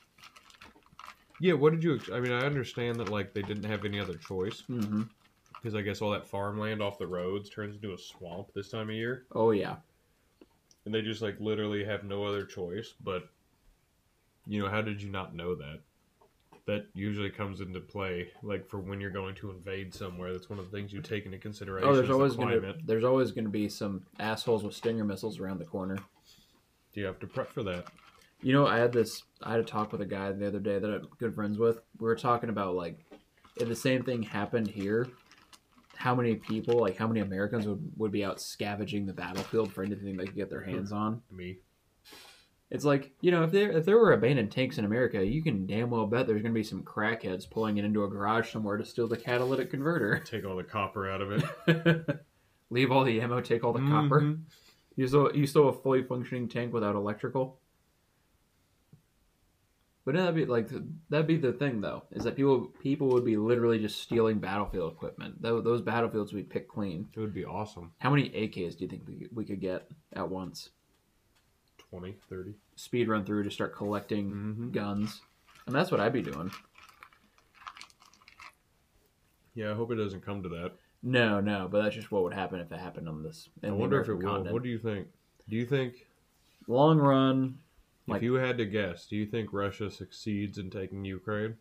Yeah, 1.40 1.54
what 1.54 1.72
did 1.72 1.82
you? 1.84 2.00
I 2.12 2.20
mean, 2.20 2.32
I 2.32 2.46
understand 2.46 2.98
that 3.00 3.10
like 3.10 3.34
they 3.34 3.42
didn't 3.42 3.64
have 3.64 3.84
any 3.84 4.00
other 4.00 4.16
choice 4.16 4.62
because 5.60 5.74
I 5.74 5.82
guess 5.82 6.00
all 6.00 6.12
that 6.12 6.26
farmland 6.26 6.80
off 6.80 6.98
the 6.98 7.06
roads 7.06 7.50
turns 7.50 7.76
into 7.76 7.92
a 7.92 7.98
swamp 7.98 8.48
this 8.54 8.70
time 8.70 8.88
of 8.88 8.94
year, 8.94 9.26
Oh 9.32 9.50
yeah, 9.50 9.76
and 10.86 10.94
they 10.94 11.02
just 11.02 11.20
like 11.20 11.36
literally 11.40 11.84
have 11.84 12.04
no 12.04 12.24
other 12.24 12.44
choice. 12.46 12.94
But 13.02 13.24
you 14.46 14.62
know, 14.62 14.68
how 14.68 14.82
did 14.82 15.02
you 15.02 15.10
not 15.10 15.34
know 15.34 15.54
that? 15.54 15.80
That 16.66 16.86
usually 16.94 17.30
comes 17.30 17.60
into 17.60 17.78
play, 17.78 18.28
like 18.42 18.68
for 18.68 18.78
when 18.78 19.00
you're 19.00 19.10
going 19.10 19.36
to 19.36 19.50
invade 19.50 19.94
somewhere. 19.94 20.32
That's 20.32 20.50
one 20.50 20.58
of 20.58 20.68
the 20.68 20.76
things 20.76 20.92
you 20.92 21.00
take 21.00 21.24
into 21.24 21.38
consideration. 21.38 21.88
oh, 21.88 21.94
there's 21.94 22.04
is 22.04 22.08
the 22.08 22.14
always 22.14 22.34
gonna 22.34 22.74
there's 22.84 23.04
always 23.04 23.30
gonna 23.30 23.48
be 23.48 23.68
some 23.68 24.02
assholes 24.18 24.64
with 24.64 24.74
stinger 24.74 25.04
missiles 25.04 25.38
around 25.38 25.58
the 25.58 25.64
corner. 25.64 25.96
Do 26.92 27.00
you 27.00 27.06
have 27.06 27.20
to 27.20 27.26
prep 27.26 27.52
for 27.52 27.62
that? 27.62 27.84
You 28.42 28.52
know, 28.52 28.66
I 28.66 28.78
had 28.78 28.92
this. 28.92 29.22
I 29.42 29.52
had 29.52 29.60
a 29.60 29.64
talk 29.64 29.92
with 29.92 30.00
a 30.00 30.06
guy 30.06 30.32
the 30.32 30.46
other 30.48 30.58
day 30.58 30.78
that 30.78 30.90
I'm 30.90 31.08
good 31.18 31.34
friends 31.34 31.56
with. 31.56 31.80
We 31.98 32.06
were 32.06 32.16
talking 32.16 32.50
about 32.50 32.74
like, 32.74 32.98
if 33.56 33.68
the 33.68 33.76
same 33.76 34.02
thing 34.02 34.22
happened 34.22 34.66
here, 34.66 35.06
how 35.94 36.14
many 36.14 36.34
people, 36.34 36.78
like 36.78 36.96
how 36.96 37.06
many 37.06 37.20
Americans 37.20 37.66
would 37.66 37.92
would 37.96 38.12
be 38.12 38.24
out 38.24 38.40
scavenging 38.40 39.06
the 39.06 39.12
battlefield 39.12 39.72
for 39.72 39.84
anything 39.84 40.16
they 40.16 40.26
could 40.26 40.34
get 40.34 40.50
their 40.50 40.64
hands 40.64 40.90
on? 40.90 41.22
Me. 41.30 41.58
It's 42.70 42.84
like 42.84 43.12
you 43.20 43.30
know, 43.30 43.44
if 43.44 43.52
there 43.52 43.70
if 43.70 43.84
there 43.84 43.96
were 43.96 44.12
abandoned 44.12 44.50
tanks 44.50 44.76
in 44.78 44.84
America, 44.84 45.24
you 45.24 45.42
can 45.42 45.66
damn 45.66 45.88
well 45.90 46.06
bet 46.06 46.26
there's 46.26 46.42
gonna 46.42 46.52
be 46.54 46.64
some 46.64 46.82
crackheads 46.82 47.48
pulling 47.48 47.76
it 47.78 47.84
into 47.84 48.02
a 48.04 48.08
garage 48.08 48.50
somewhere 48.50 48.76
to 48.76 48.84
steal 48.84 49.06
the 49.06 49.16
catalytic 49.16 49.70
converter. 49.70 50.18
Take 50.24 50.44
all 50.44 50.56
the 50.56 50.64
copper 50.64 51.08
out 51.08 51.20
of 51.22 51.30
it. 51.68 52.20
Leave 52.70 52.90
all 52.90 53.04
the 53.04 53.20
ammo, 53.20 53.40
take 53.40 53.62
all 53.62 53.72
the 53.72 53.78
copper. 53.78 54.20
Mhm. 54.22 54.40
You 54.96 55.06
still 55.06 55.30
you 55.36 55.46
still 55.46 55.66
have 55.66 55.76
a 55.76 55.82
fully 55.82 56.02
functioning 56.02 56.48
tank 56.48 56.72
without 56.72 56.96
electrical. 56.96 57.60
But 60.04 60.14
that'd 60.14 60.34
be 60.36 60.46
like 60.46 60.68
that'd 61.08 61.26
be 61.26 61.36
the 61.36 61.52
thing 61.52 61.80
though, 61.80 62.02
is 62.12 62.24
that 62.24 62.36
people 62.36 62.72
people 62.80 63.08
would 63.08 63.24
be 63.24 63.36
literally 63.36 63.78
just 63.78 64.00
stealing 64.02 64.38
battlefield 64.38 64.92
equipment. 64.92 65.42
Tho- 65.42 65.60
Those 65.60 65.82
battlefields 65.82 66.32
would 66.32 66.48
be 66.48 66.52
picked 66.52 66.68
clean. 66.68 67.08
It 67.14 67.20
would 67.20 67.34
be 67.34 67.44
awesome. 67.44 67.92
How 67.98 68.10
many 68.10 68.30
AKs 68.30 68.76
do 68.76 68.84
you 68.84 68.88
think 68.88 69.02
we 69.06 69.28
we 69.32 69.44
could 69.44 69.60
get 69.60 69.88
at 70.12 70.28
once? 70.28 70.70
20, 71.90 72.16
30. 72.28 72.54
Speed 72.76 73.08
run 73.08 73.24
through 73.24 73.44
to 73.44 73.50
start 73.50 73.74
collecting 73.74 74.30
Mhm. 74.32 74.72
guns, 74.72 75.22
and 75.66 75.74
that's 75.74 75.90
what 75.90 76.00
I'd 76.00 76.12
be 76.12 76.22
doing. 76.22 76.50
Yeah, 79.54 79.70
I 79.70 79.74
hope 79.74 79.90
it 79.90 79.96
doesn't 79.96 80.20
come 80.22 80.42
to 80.42 80.48
that. 80.50 80.72
No, 81.02 81.40
no, 81.40 81.68
but 81.70 81.82
that's 81.82 81.94
just 81.94 82.10
what 82.10 82.22
would 82.24 82.34
happen 82.34 82.60
if 82.60 82.70
it 82.72 82.78
happened 82.80 83.08
on 83.08 83.22
this. 83.22 83.48
I 83.62 83.70
wonder 83.70 84.00
if 84.00 84.08
it 84.08 84.12
American 84.12 84.44
will. 84.44 84.52
What 84.52 84.62
do 84.62 84.68
you 84.68 84.78
think? 84.78 85.08
Do 85.48 85.56
you 85.56 85.64
think 85.64 86.08
long 86.66 86.98
run, 86.98 87.58
Like- 88.06 88.18
if 88.18 88.22
you 88.24 88.34
had 88.34 88.58
to 88.58 88.66
guess, 88.66 89.06
do 89.06 89.16
you 89.16 89.26
think 89.26 89.52
Russia 89.52 89.90
succeeds 89.90 90.58
in 90.58 90.70
taking 90.70 91.04
Ukraine? 91.04 91.56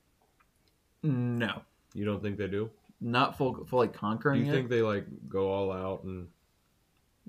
no, 1.04 1.62
You 1.94 2.04
don't 2.06 2.22
think 2.22 2.38
they 2.38 2.48
do? 2.48 2.72
not 3.00 3.38
full, 3.38 3.64
fully 3.66 3.88
conquering. 3.90 4.40
Do 4.40 4.46
you 4.48 4.52
it. 4.52 4.56
think 4.56 4.70
they 4.70 4.82
like 4.82 5.06
go 5.30 5.52
all 5.52 5.72
out 5.72 6.04
and 6.04 6.28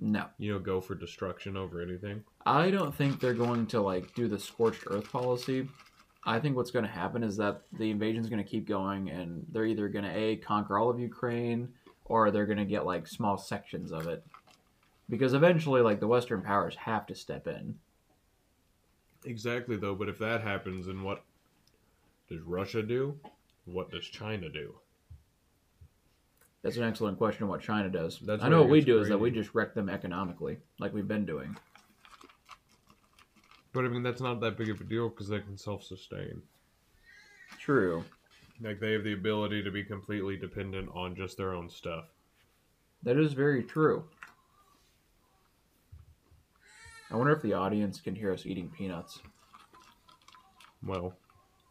no, 0.01 0.27
you 0.39 0.53
know 0.53 0.59
go 0.59 0.81
for 0.81 0.95
destruction 0.95 1.57
over 1.57 1.81
anything? 1.81 2.23
I 2.45 2.71
don't 2.71 2.95
think 2.95 3.21
they're 3.21 3.35
going 3.35 3.67
to 3.69 3.81
like 3.81 4.15
do 4.15 4.29
the 4.29 4.39
scorched 4.39 4.85
earth 4.87 5.11
policy. 5.11 5.69
I 6.25 6.41
think 6.41 6.57
what's 6.57 6.73
going 6.73 6.85
to 6.85 6.91
happen 6.91 7.23
is 7.23 7.37
that 7.37 7.63
the 7.73 7.91
invasion's 7.91 8.29
going 8.29 8.43
to 8.43 8.51
keep 8.51 8.67
going, 8.67 9.11
and 9.11 9.47
they're 9.53 9.65
either 9.65 9.89
going 9.89 10.05
to 10.05 10.17
a 10.17 10.37
conquer 10.37 10.79
all 10.79 10.91
of 10.91 10.99
Ukraine, 10.99 11.69
or 12.05 12.31
they're 12.31 12.47
going 12.47 12.59
to 12.59 12.65
get 12.65 12.85
like 12.85 13.07
small 13.07 13.39
sections 13.39 13.93
of 13.93 14.07
it, 14.09 14.25
because 15.09 15.35
eventually, 15.35 15.81
like 15.83 16.01
the 16.01 16.09
Western 16.09 16.43
powers 16.43 16.75
have 16.77 17.07
to 17.07 17.15
step 17.15 17.47
in. 17.47 17.77
Exactly 19.25 19.77
though, 19.77 19.95
but 19.95 20.09
if 20.09 20.19
that 20.19 20.43
happens, 20.43 20.87
then 20.87 21.03
what 21.03 21.23
does 22.29 22.41
Russia 22.41 22.83
do? 22.83 23.19
What 23.65 23.91
does 23.91 24.05
China 24.05 24.49
do? 24.49 24.75
That's 26.67 26.79
an 26.79 26.83
excellent 26.83 27.17
question. 27.17 27.47
What 27.47 27.61
China 27.61 27.89
does? 27.89 28.19
That's 28.19 28.43
I 28.43 28.49
know 28.49 28.61
what 28.63 28.71
we 28.71 28.81
do 28.81 28.99
is 29.01 29.09
that 29.09 29.19
we 29.19 29.31
just 29.31 29.55
wreck 29.55 29.73
them 29.73 29.89
economically, 29.89 30.59
like 30.81 30.93
we've 30.93 31.07
been 31.07 31.25
doing. 31.25 31.57
But 33.73 33.85
I 33.85 33.89
mean, 33.89 34.03
that's 34.03 34.21
not 34.21 34.41
that 34.41 34.59
big 34.59 34.71
of 34.71 34.81
a 34.81 34.85
deal 34.85 35.09
because 35.09 35.29
they 35.29 35.39
can 35.39 35.57
self-sustain. 35.57 36.43
True. 37.61 38.05
Like 38.61 38.81
they 38.81 38.95
have 38.95 39.05
the 39.05 39.13
ability 39.13 39.63
to 39.63 39.71
be 39.71 39.85
completely 39.85 40.37
dependent 40.37 40.89
on 40.93 41.15
just 41.15 41.37
their 41.37 41.53
own 41.55 41.71
stuff. 41.71 42.07
That 43.05 43.17
is 43.17 43.33
very 43.33 43.63
true. 43.63 44.03
I 47.13 47.15
wonder 47.15 47.33
if 47.33 47.43
the 47.43 47.53
audience 47.53 48.01
can 48.01 48.17
hear 48.17 48.33
us 48.33 48.45
eating 48.45 48.73
peanuts. 48.77 49.21
Well, 50.85 51.15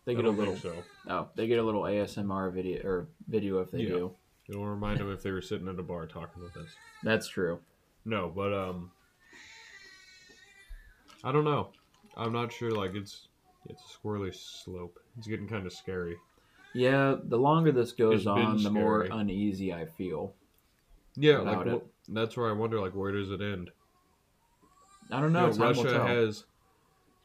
They 0.05 0.15
get 0.15 0.23
a 0.23 0.29
little. 0.29 0.55
so. 0.55 0.73
Oh, 1.09 1.27
they 1.35 1.47
get 1.47 1.59
a 1.59 1.63
little 1.63 1.81
ASMR 1.81 2.49
video 2.53 2.81
or 2.87 3.07
video 3.27 3.59
if 3.59 3.71
they 3.71 3.79
Yeah. 3.79 3.89
do. 3.89 4.15
It'll 4.49 4.65
remind 4.65 4.99
them 4.99 5.11
if 5.11 5.23
they 5.23 5.31
were 5.31 5.41
sitting 5.41 5.67
at 5.67 5.79
a 5.79 5.83
bar 5.83 6.05
talking 6.05 6.41
with 6.43 6.55
us. 6.57 6.69
That's 7.03 7.27
true. 7.27 7.59
No, 8.05 8.31
but 8.33 8.53
um, 8.53 8.91
I 11.23 11.31
don't 11.31 11.45
know. 11.45 11.69
I'm 12.17 12.31
not 12.31 12.53
sure. 12.53 12.71
Like 12.71 12.93
it's 12.95 13.27
it's 13.67 13.81
a 13.81 13.97
squirrely 14.07 14.33
slope. 14.35 14.99
It's 15.17 15.27
getting 15.27 15.47
kind 15.47 15.65
of 15.65 15.73
scary. 15.73 16.17
Yeah, 16.73 17.15
the 17.23 17.37
longer 17.37 17.71
this 17.71 17.93
goes 17.93 18.15
It's 18.15 18.23
been 18.25 18.33
on, 18.33 18.61
the 18.63 18.69
more 18.69 19.05
scary. 19.05 19.19
uneasy 19.21 19.73
I 19.73 19.85
feel. 19.85 20.33
Yeah, 21.15 21.39
About 21.41 21.65
like 21.65 21.75
it. 21.75 21.81
wh- 22.09 22.13
that's 22.13 22.35
where 22.37 22.49
I 22.49 22.51
wonder. 22.51 22.79
Like, 22.79 22.93
where 22.93 23.11
does 23.13 23.31
it 23.31 23.41
end? 23.41 23.71
I 25.09 25.21
don't 25.21 25.29
You 25.29 25.39
know. 25.39 25.47
know, 25.47 25.53
time 25.53 25.75
will 25.75 25.83
Russia 25.85 25.97
tell. 25.97 26.07
has 26.07 26.43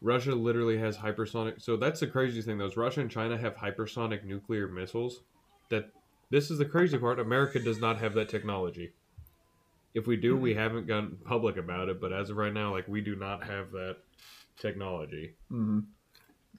Russia 0.01 0.35
literally 0.35 0.79
has 0.79 0.97
hypersonic. 0.97 1.61
So 1.61 1.77
that's 1.77 2.01
the 2.01 2.07
craziest 2.07 2.47
thing. 2.47 2.59
though. 2.59 2.67
is 2.67 2.77
Russia 2.77 3.01
and 3.01 3.11
China 3.11 3.37
have 3.37 3.57
hypersonic 3.57 4.25
nuclear 4.25 4.69
missiles. 4.69 5.21
That 5.69 5.91
this 6.31 6.51
is 6.51 6.59
the 6.59 6.65
crazy 6.65 6.99
part. 6.99 7.19
America 7.19 7.59
does 7.59 7.81
not 7.81 7.99
have 7.99 8.15
that 8.15 8.29
technology. 8.29 8.93
If 9.95 10.07
we 10.07 10.17
do, 10.17 10.37
Hmm. 10.37 10.43
we 10.43 10.55
haven't 10.55 10.87
gone 10.87 11.19
public 11.25 11.57
about 11.57 11.89
it. 11.89 12.01
But 12.01 12.13
as 12.13 12.31
of 12.31 12.37
right 12.37 12.53
now, 12.53 12.73
like 12.73 12.87
we 12.89 13.01
do 13.01 13.17
not 13.17 13.45
have 13.45 13.71
that 13.73 13.97
technology. 14.59 15.35
hmm 15.49 15.81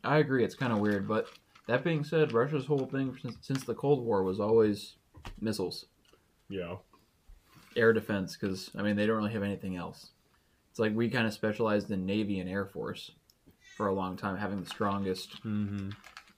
I 0.03 0.17
agree. 0.17 0.43
It's 0.43 0.55
kind 0.55 0.74
of 0.74 0.80
weird, 0.80 1.07
but 1.07 1.28
that 1.67 1.84
being 1.84 2.03
said, 2.03 2.32
Russia's 2.34 2.65
whole 2.65 2.88
thing 2.88 3.15
since, 3.22 3.36
since 3.41 3.63
the 3.63 3.76
Cold 3.76 4.03
War 4.03 4.24
was 4.24 4.39
always 4.39 4.95
missiles, 5.39 5.86
Yeah. 6.49 6.78
air 7.76 7.93
defense. 7.93 8.36
Because 8.36 8.72
I 8.76 8.82
mean, 8.82 8.95
they 8.95 9.05
don't 9.05 9.17
really 9.17 9.34
have 9.34 9.43
anything 9.43 9.76
else. 9.76 10.09
It's 10.72 10.80
like 10.80 10.95
we 10.95 11.09
kind 11.09 11.28
of 11.28 11.34
specialized 11.34 11.91
in 11.91 12.05
Navy 12.05 12.39
and 12.39 12.49
Air 12.49 12.65
Force 12.65 13.11
for 13.78 13.88
a 13.88 13.93
long 13.93 14.17
time, 14.17 14.38
having 14.38 14.59
the 14.61 14.69
strongest, 14.69 15.43
Mm-hmm. 15.45 15.89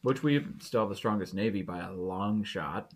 which 0.02 0.24
we 0.24 0.46
still 0.60 0.82
have 0.82 0.90
the 0.90 0.96
strongest 0.96 1.34
Navy 1.34 1.62
by 1.62 1.80
a 1.80 1.92
long 1.94 2.44
shot. 2.44 2.92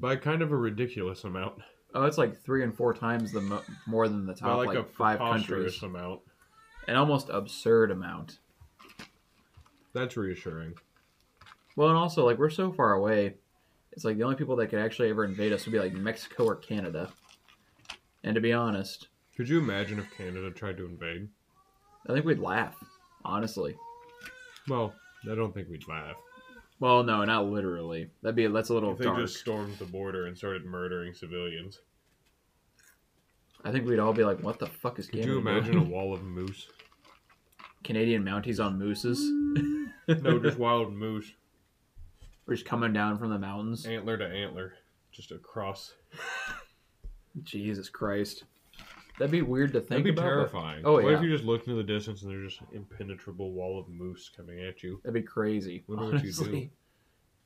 By 0.00 0.16
kind 0.16 0.42
of 0.42 0.52
a 0.52 0.56
ridiculous 0.56 1.24
amount. 1.24 1.60
Oh, 1.94 2.04
it's 2.04 2.18
like 2.18 2.40
three 2.42 2.62
and 2.62 2.74
four 2.76 2.94
times 2.94 3.32
the 3.32 3.40
mo- 3.40 3.62
more 3.86 4.08
than 4.08 4.26
the 4.26 4.34
By 4.34 4.38
top 4.38 4.56
like, 4.58 4.68
like, 4.68 4.78
a 4.78 4.84
five 4.84 5.18
countries, 5.18 5.82
amount. 5.82 6.20
an 6.86 6.96
almost 6.96 7.30
absurd 7.30 7.90
amount. 7.90 8.38
That's 9.94 10.16
reassuring. 10.16 10.74
Well, 11.76 11.88
and 11.88 11.96
also 11.96 12.24
like 12.26 12.38
we're 12.38 12.50
so 12.50 12.72
far 12.72 12.92
away, 12.92 13.34
it's 13.92 14.04
like 14.04 14.16
the 14.18 14.22
only 14.24 14.36
people 14.36 14.54
that 14.56 14.68
could 14.68 14.78
actually 14.80 15.08
ever 15.10 15.24
invade 15.24 15.52
us 15.52 15.64
would 15.64 15.72
be 15.72 15.78
like 15.78 15.94
Mexico 15.94 16.44
or 16.44 16.56
Canada. 16.56 17.10
And 18.22 18.34
to 18.34 18.40
be 18.40 18.52
honest, 18.52 19.08
Could 19.36 19.48
you 19.48 19.58
imagine 19.58 19.98
if 19.98 20.10
Canada 20.16 20.50
tried 20.50 20.76
to 20.76 20.84
invade? 20.86 21.28
I 22.08 22.12
think 22.12 22.24
we'd 22.24 22.38
laugh. 22.38 22.76
Honestly, 23.24 23.74
Well, 24.68 24.94
I 25.30 25.34
don't 25.34 25.52
think 25.54 25.68
we'd 25.68 25.88
laugh. 25.88 26.16
Well, 26.80 27.02
no, 27.02 27.24
not 27.24 27.46
literally. 27.46 28.08
That'd 28.22 28.36
be 28.36 28.46
that's 28.46 28.68
a 28.70 28.74
little 28.74 28.92
If 28.92 28.98
they 28.98 29.04
dark. 29.04 29.18
just 29.20 29.36
stormed 29.38 29.76
the 29.78 29.84
border 29.84 30.26
and 30.26 30.36
started 30.36 30.64
murdering 30.64 31.14
civilians. 31.14 31.80
I 33.64 33.72
think 33.72 33.86
we'd 33.86 33.98
all 33.98 34.12
be 34.12 34.24
like, 34.24 34.40
"What 34.42 34.58
the 34.58 34.66
fuck 34.66 34.98
is 34.98 35.06
Could 35.06 35.20
Canada?" 35.20 35.32
you 35.32 35.38
imagine 35.38 35.72
doing?" 35.72 35.86
a 35.86 35.90
wall 35.94 36.14
of 36.14 36.22
moose? 36.22 36.68
Canadian 37.84 38.24
Mounties 38.24 38.64
on 38.64 38.78
mooses? 38.78 39.20
No, 40.22 40.38
just 40.38 40.56
wild 40.58 40.94
moose, 40.94 41.30
We're 42.46 42.54
just 42.54 42.64
coming 42.66 42.94
down 42.94 43.18
from 43.18 43.28
the 43.28 43.38
mountains. 43.38 43.84
antler 43.84 44.16
to 44.16 44.24
antler, 44.26 44.72
just 45.12 45.32
across. 45.32 45.92
Jesus 47.42 47.90
Christ, 47.90 48.44
that'd 49.18 49.30
be 49.30 49.42
weird 49.42 49.72
to 49.72 49.80
think 49.80 49.88
That'd 49.90 50.04
be 50.04 50.10
about. 50.10 50.22
but 50.22 50.28
terrifying. 50.28 50.82
Oh, 50.84 50.94
What 50.94 51.04
yeah. 51.06 51.16
if 51.16 51.22
you 51.22 51.30
just 51.30 51.44
look 51.44 51.62
into 51.66 51.74
the 51.76 51.82
distance 51.82 52.22
and 52.22 52.30
there's 52.30 52.52
just 52.56 52.60
an 52.62 52.76
impenetrable 52.76 53.52
wall 53.52 53.78
of 53.78 53.88
moose 53.88 54.30
coming 54.34 54.60
at 54.60 54.82
you? 54.82 55.00
That'd 55.04 55.14
be 55.14 55.26
crazy. 55.26 55.84
Wonder 55.88 56.12
what 56.12 56.24
you 56.24 56.32
do. 56.32 56.68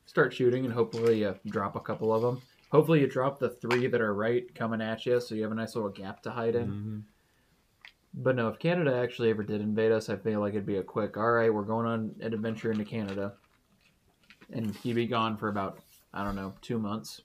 Start 0.05 0.33
shooting 0.33 0.65
and 0.65 0.73
hopefully 0.73 1.21
you 1.21 1.35
drop 1.47 1.75
a 1.75 1.79
couple 1.79 2.13
of 2.13 2.21
them. 2.21 2.41
Hopefully 2.71 3.01
you 3.01 3.07
drop 3.07 3.39
the 3.39 3.49
three 3.49 3.87
that 3.87 4.01
are 4.01 4.13
right 4.13 4.53
coming 4.55 4.81
at 4.81 5.05
you, 5.05 5.19
so 5.21 5.35
you 5.35 5.43
have 5.43 5.51
a 5.51 5.55
nice 5.55 5.75
little 5.75 5.89
gap 5.91 6.21
to 6.23 6.31
hide 6.31 6.55
in. 6.55 6.67
Mhm. 6.67 7.03
But 8.15 8.35
no, 8.35 8.47
if 8.49 8.59
Canada 8.59 8.93
actually 8.95 9.29
ever 9.29 9.43
did 9.43 9.61
invade 9.61 9.91
us, 9.91 10.09
I 10.09 10.17
feel 10.17 10.39
like 10.39 10.53
it'd 10.53 10.65
be 10.65 10.77
a 10.77 10.83
quick. 10.83 11.17
All 11.17 11.31
right, 11.31 11.53
we're 11.53 11.63
going 11.63 11.85
on 11.87 12.15
an 12.19 12.33
adventure 12.33 12.71
into 12.71 12.83
Canada, 12.85 13.33
and 14.51 14.75
he'd 14.77 14.93
be 14.95 15.07
gone 15.07 15.37
for 15.37 15.47
about 15.49 15.79
I 16.13 16.23
don't 16.23 16.35
know 16.35 16.53
two 16.61 16.77
months. 16.77 17.21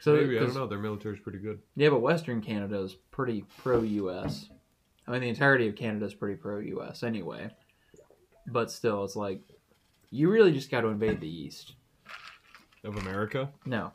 So 0.00 0.14
Maybe 0.14 0.36
I 0.38 0.42
don't 0.42 0.54
know. 0.54 0.66
Their 0.66 0.78
military's 0.78 1.20
pretty 1.20 1.38
good. 1.38 1.60
Yeah, 1.74 1.90
but 1.90 2.00
Western 2.00 2.40
Canada 2.40 2.78
is 2.80 2.94
pretty 3.10 3.44
pro-U.S. 3.58 4.48
I 5.06 5.10
mean, 5.10 5.22
the 5.22 5.28
entirety 5.28 5.66
of 5.68 5.74
Canada 5.74 6.06
is 6.06 6.14
pretty 6.14 6.36
pro-U.S. 6.36 7.02
anyway. 7.02 7.50
But 8.46 8.70
still, 8.70 9.04
it's 9.04 9.16
like 9.16 9.40
you 10.10 10.30
really 10.30 10.52
just 10.52 10.70
got 10.70 10.82
to 10.82 10.88
invade 10.88 11.20
the 11.20 11.28
East. 11.28 11.74
Of 12.84 12.96
America? 12.96 13.50
No, 13.66 13.92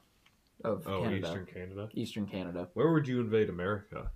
of 0.66 0.86
Oh, 0.88 1.04
Canada, 1.04 1.28
Eastern 1.28 1.46
Canada. 1.46 1.90
Eastern 1.94 2.26
Canada. 2.28 2.68
Where 2.74 2.92
would 2.92 3.08
you 3.08 3.22
invade 3.22 3.50
America? 3.50 4.12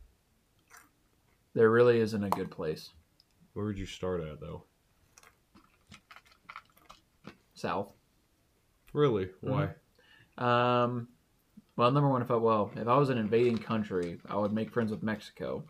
There 1.54 1.72
really 1.72 2.00
isn't 2.00 2.24
a 2.24 2.30
good 2.30 2.52
place. 2.52 2.90
Where 3.54 3.66
would 3.66 3.80
you 3.80 3.86
start 3.86 4.22
at 4.22 4.42
though? 4.42 4.66
South. 7.54 7.88
Really? 8.94 9.30
Why? 9.42 9.70
Um, 10.38 11.08
well, 11.78 11.92
number 11.92 12.10
one, 12.10 12.22
if 12.24 12.32
I 12.32 12.36
well, 12.36 12.72
if 12.76 12.88
I 12.88 12.98
was 12.98 13.10
an 13.10 13.18
invading 13.20 13.60
country, 13.60 14.20
I 14.28 14.36
would 14.36 14.52
make 14.52 14.72
friends 14.72 14.92
with 14.92 15.04
Mexico, 15.04 15.64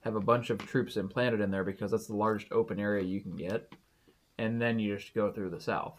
have 0.00 0.16
a 0.16 0.20
bunch 0.20 0.50
of 0.50 0.58
troops 0.58 0.96
implanted 0.96 1.40
in 1.40 1.50
there 1.50 1.64
because 1.64 1.92
that's 1.92 2.08
the 2.08 2.16
largest 2.16 2.52
open 2.52 2.78
area 2.80 3.04
you 3.04 3.20
can 3.20 3.36
get, 3.36 3.72
and 4.38 4.60
then 4.60 4.78
you 4.78 4.96
just 4.96 5.14
go 5.14 5.32
through 5.32 5.50
the 5.50 5.60
south, 5.60 5.94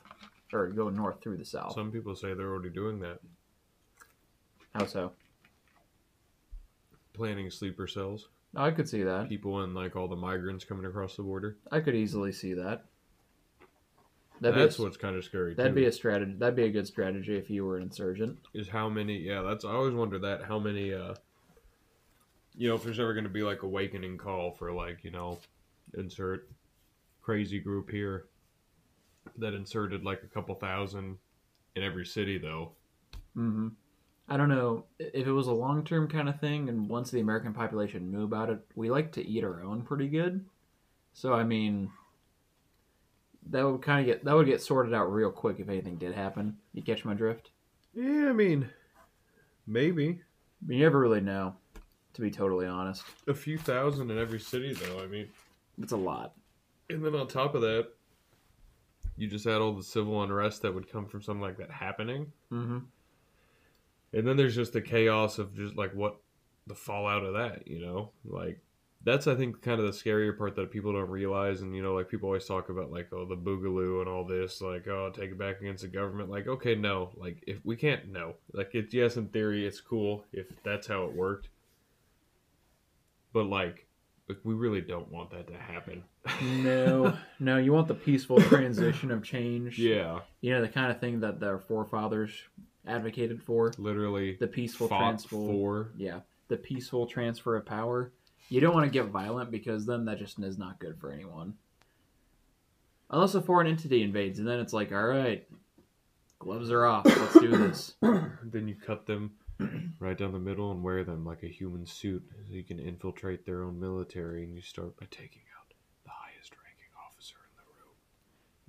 or 0.51 0.67
go 0.67 0.89
north 0.89 1.21
through 1.21 1.37
the 1.37 1.45
south. 1.45 1.73
Some 1.73 1.91
people 1.91 2.15
say 2.15 2.33
they're 2.33 2.51
already 2.51 2.69
doing 2.69 2.99
that, 2.99 3.19
How 4.75 4.85
so? 4.85 5.13
planning 7.13 7.49
sleeper 7.49 7.87
cells. 7.87 8.27
I 8.55 8.71
could 8.71 8.89
see 8.89 9.03
that. 9.03 9.29
People 9.29 9.61
and 9.61 9.73
like 9.73 9.95
all 9.95 10.07
the 10.07 10.15
migrants 10.15 10.65
coming 10.65 10.85
across 10.85 11.15
the 11.15 11.23
border. 11.23 11.57
I 11.71 11.79
could 11.79 11.95
easily 11.95 12.31
see 12.31 12.53
that. 12.55 12.85
That'd 14.43 14.69
That's 14.69 14.79
a, 14.79 14.83
what's 14.83 14.97
kind 14.97 15.15
of 15.15 15.23
scary. 15.23 15.55
that'd 15.55 15.71
too, 15.73 15.81
be 15.81 15.85
a 15.85 15.91
strategy. 15.91 16.33
That'd 16.37 16.55
be 16.55 16.65
a 16.65 16.71
good 16.71 16.87
strategy 16.87 17.35
if 17.37 17.49
you 17.49 17.65
were 17.65 17.77
an 17.77 17.83
insurgent. 17.83 18.37
is 18.53 18.67
how 18.67 18.89
many? 18.89 19.17
Yeah, 19.17 19.41
that's 19.41 19.65
I 19.65 19.69
always 19.71 19.93
wonder 19.93 20.19
that 20.19 20.43
how 20.43 20.59
many. 20.59 20.93
uh 20.93 21.15
You 22.55 22.69
know, 22.69 22.75
if 22.75 22.83
there's 22.83 22.99
ever 22.99 23.13
going 23.13 23.23
to 23.25 23.29
be 23.29 23.43
like 23.43 23.63
a 23.63 23.65
awakening 23.65 24.17
call 24.17 24.51
for 24.51 24.71
like 24.71 25.03
you 25.03 25.11
know, 25.11 25.39
insert 25.97 26.49
crazy 27.21 27.59
group 27.59 27.89
here 27.89 28.25
that 29.37 29.53
inserted 29.53 30.03
like 30.03 30.21
a 30.23 30.27
couple 30.27 30.53
thousand 30.55 31.17
in 31.75 31.83
every 31.83 32.05
city 32.05 32.37
though. 32.37 32.73
hmm 33.33 33.69
I 34.27 34.37
don't 34.37 34.49
know 34.49 34.85
if 34.99 35.27
it 35.27 35.31
was 35.31 35.47
a 35.47 35.51
long 35.53 35.83
term 35.83 36.07
kind 36.07 36.29
of 36.29 36.39
thing, 36.39 36.69
and 36.69 36.87
once 36.87 37.11
the 37.11 37.19
American 37.19 37.53
population 37.53 38.09
knew 38.09 38.23
about 38.23 38.49
it, 38.49 38.59
we 38.75 38.89
like 38.89 39.11
to 39.13 39.25
eat 39.27 39.43
our 39.43 39.61
own 39.61 39.81
pretty 39.81 40.07
good. 40.07 40.45
So 41.13 41.33
I 41.33 41.43
mean, 41.43 41.91
that 43.49 43.63
would 43.69 43.81
kind 43.81 43.99
of 44.01 44.05
get 44.05 44.23
that 44.25 44.35
would 44.35 44.47
get 44.47 44.61
sorted 44.61 44.93
out 44.93 45.11
real 45.11 45.31
quick 45.31 45.59
if 45.59 45.69
anything 45.69 45.95
did 45.97 46.13
happen. 46.13 46.57
You 46.73 46.81
catch 46.83 47.03
my 47.05 47.13
drift? 47.13 47.49
Yeah, 47.93 48.29
I 48.29 48.33
mean, 48.33 48.69
maybe. 49.67 50.21
You 50.67 50.79
never 50.79 50.99
really 50.99 51.21
know. 51.21 51.55
To 52.13 52.21
be 52.21 52.29
totally 52.29 52.67
honest, 52.67 53.03
A 53.27 53.33
few 53.33 53.57
thousand 53.57 54.11
in 54.11 54.19
every 54.19 54.39
city, 54.39 54.73
though. 54.73 54.99
I 55.03 55.07
mean, 55.07 55.27
it's 55.81 55.93
a 55.93 55.97
lot. 55.97 56.33
and 56.91 57.03
then 57.03 57.15
on 57.15 57.27
top 57.27 57.55
of 57.55 57.61
that, 57.61 57.87
you 59.17 59.27
just 59.27 59.47
add 59.47 59.61
all 59.61 59.73
the 59.73 59.81
civil 59.83 60.21
unrest 60.21 60.61
that 60.61 60.73
would 60.73 60.87
come 60.91 61.07
from 61.07 61.23
something 61.23 61.41
like 61.41 61.57
that 61.57 61.71
happening, 61.71 62.31
Mm-hmm. 62.51 62.77
and 64.13 64.27
then 64.27 64.37
there's 64.37 64.55
just 64.55 64.73
the 64.73 64.81
chaos 64.81 65.39
of 65.39 65.55
just 65.55 65.75
like 65.75 65.93
what 65.95 66.17
the 66.67 66.75
fallout 66.75 67.23
of 67.23 67.33
that. 67.33 67.67
You 67.67 67.81
know, 67.83 68.11
like 68.25 68.59
that's 69.05 69.27
I 69.27 69.35
think 69.35 69.61
kind 69.61 69.79
of 69.79 69.85
the 69.85 69.91
scarier 69.91 70.37
part 70.37 70.55
that 70.55 70.71
people 70.71 70.93
don't 70.93 71.09
realize, 71.09 71.61
and 71.61 71.75
you 71.75 71.81
know, 71.83 71.93
like 71.93 72.09
people 72.09 72.27
always 72.27 72.45
talk 72.45 72.69
about 72.69 72.91
like 72.91 73.11
oh 73.11 73.25
the 73.25 73.35
boogaloo 73.35 73.99
and 74.01 74.09
all 74.09 74.25
this, 74.25 74.61
like 74.61 74.87
oh 74.87 75.11
take 75.13 75.31
it 75.31 75.37
back 75.37 75.59
against 75.61 75.83
the 75.83 75.89
government. 75.89 76.29
Like 76.29 76.47
okay, 76.47 76.75
no, 76.75 77.09
like 77.15 77.43
if 77.47 77.57
we 77.65 77.75
can't, 77.75 78.09
no, 78.11 78.35
like 78.53 78.71
it's 78.73 78.93
yes 78.93 79.17
in 79.17 79.27
theory 79.27 79.65
it's 79.65 79.81
cool 79.81 80.25
if 80.31 80.47
that's 80.63 80.87
how 80.87 81.05
it 81.05 81.13
worked, 81.13 81.49
but 83.33 83.45
like 83.45 83.87
we 84.43 84.53
really 84.53 84.81
don't 84.81 85.11
want 85.11 85.31
that 85.31 85.47
to 85.47 85.53
happen. 85.57 86.03
No, 86.41 87.13
no, 87.39 87.57
you 87.57 87.73
want 87.73 87.87
the 87.89 87.93
peaceful 87.93 88.39
transition 88.41 89.11
of 89.11 89.21
change. 89.23 89.77
yeah, 89.77 90.19
You 90.41 90.53
know, 90.53 90.61
the 90.61 90.69
kind 90.69 90.91
of 90.91 90.99
thing 90.99 91.19
that 91.19 91.39
their 91.41 91.59
forefathers 91.59 92.31
advocated 92.87 93.43
for. 93.43 93.73
literally 93.77 94.37
The 94.39 94.47
peaceful 94.47 94.87
transfer. 94.87 95.29
for. 95.29 95.91
Yeah, 95.97 96.21
the 96.47 96.57
peaceful 96.57 97.05
transfer 97.05 97.57
of 97.57 97.65
power. 97.65 98.13
You 98.53 98.59
don't 98.59 98.75
want 98.75 98.85
to 98.85 98.91
get 98.91 99.07
violent 99.07 99.49
because 99.49 99.87
then 99.87 100.05
that 100.05 100.19
just 100.19 100.37
is 100.37 100.59
not 100.59 100.77
good 100.77 100.99
for 100.99 101.11
anyone. 101.11 101.55
Unless 103.09 103.33
a 103.33 103.41
foreign 103.41 103.65
entity 103.65 104.03
invades, 104.03 104.37
and 104.37 104.47
then 104.47 104.59
it's 104.59 104.73
like, 104.73 104.91
all 104.91 105.07
right, 105.07 105.43
gloves 106.37 106.69
are 106.69 106.85
off. 106.85 107.03
Let's 107.03 107.39
do 107.39 107.49
this. 107.49 107.95
then 108.43 108.67
you 108.67 108.75
cut 108.75 109.07
them 109.07 109.31
right 109.99 110.15
down 110.15 110.33
the 110.33 110.39
middle 110.39 110.69
and 110.69 110.83
wear 110.83 111.03
them 111.03 111.25
like 111.25 111.41
a 111.41 111.47
human 111.47 111.87
suit 111.87 112.23
so 112.47 112.53
you 112.53 112.63
can 112.63 112.77
infiltrate 112.77 113.43
their 113.43 113.63
own 113.63 113.79
military 113.79 114.43
and 114.43 114.53
you 114.53 114.61
start 114.61 114.99
by 114.99 115.07
taking 115.09 115.41
out 115.59 115.73
the 116.03 116.11
highest 116.11 116.51
ranking 116.63 116.93
officer 117.09 117.37
in 117.49 117.57
the 117.57 117.63
room 117.79 117.95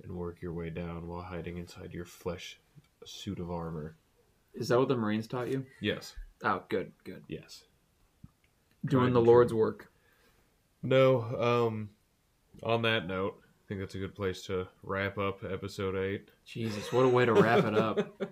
and 0.01 0.17
work 0.19 0.41
your 0.41 0.53
way 0.53 0.71
down 0.71 1.07
while 1.07 1.21
hiding 1.21 1.59
inside 1.59 1.93
your 1.93 2.05
flesh 2.05 2.59
suit 3.05 3.39
of 3.39 3.51
armor. 3.51 3.95
Is 4.55 4.69
that 4.69 4.79
what 4.79 4.87
the 4.87 4.97
Marines 4.97 5.27
taught 5.27 5.51
you? 5.51 5.63
Yes. 5.79 6.15
Oh, 6.43 6.63
good, 6.69 6.91
good. 7.03 7.21
Yes. 7.27 7.65
Doing 8.85 9.13
the 9.13 9.21
Lord's 9.21 9.51
true. 9.51 9.59
work. 9.59 9.91
No, 10.83 11.21
um 11.39 11.89
on 12.63 12.81
that 12.83 13.07
note, 13.07 13.39
I 13.41 13.63
think 13.67 13.79
that's 13.79 13.95
a 13.95 13.99
good 13.99 14.15
place 14.15 14.43
to 14.43 14.67
wrap 14.83 15.17
up 15.17 15.43
episode 15.43 15.95
8. 15.95 16.29
Jesus, 16.45 16.91
what 16.93 17.05
a 17.05 17.09
way 17.09 17.25
to 17.25 17.33
wrap 17.33 17.65
it 17.65 17.77
up. 17.77 18.21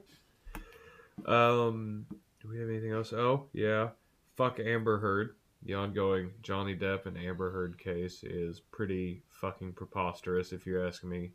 Um, 1.26 2.06
do 2.42 2.50
we 2.50 2.60
have 2.60 2.70
anything 2.70 2.92
else? 2.92 3.14
Oh, 3.14 3.46
yeah. 3.54 3.90
Fuck 4.36 4.60
Amber 4.60 4.98
Heard. 4.98 5.36
The 5.66 5.76
ongoing 5.76 6.32
Johnny 6.42 6.76
Depp 6.76 7.06
and 7.06 7.18
Amber 7.18 7.52
Heard 7.52 7.78
case 7.78 8.24
is 8.24 8.60
pretty 8.60 9.24
fucking 9.30 9.74
preposterous, 9.74 10.52
if 10.52 10.66
you're 10.66 10.86
asking 10.86 11.10
me. 11.10 11.32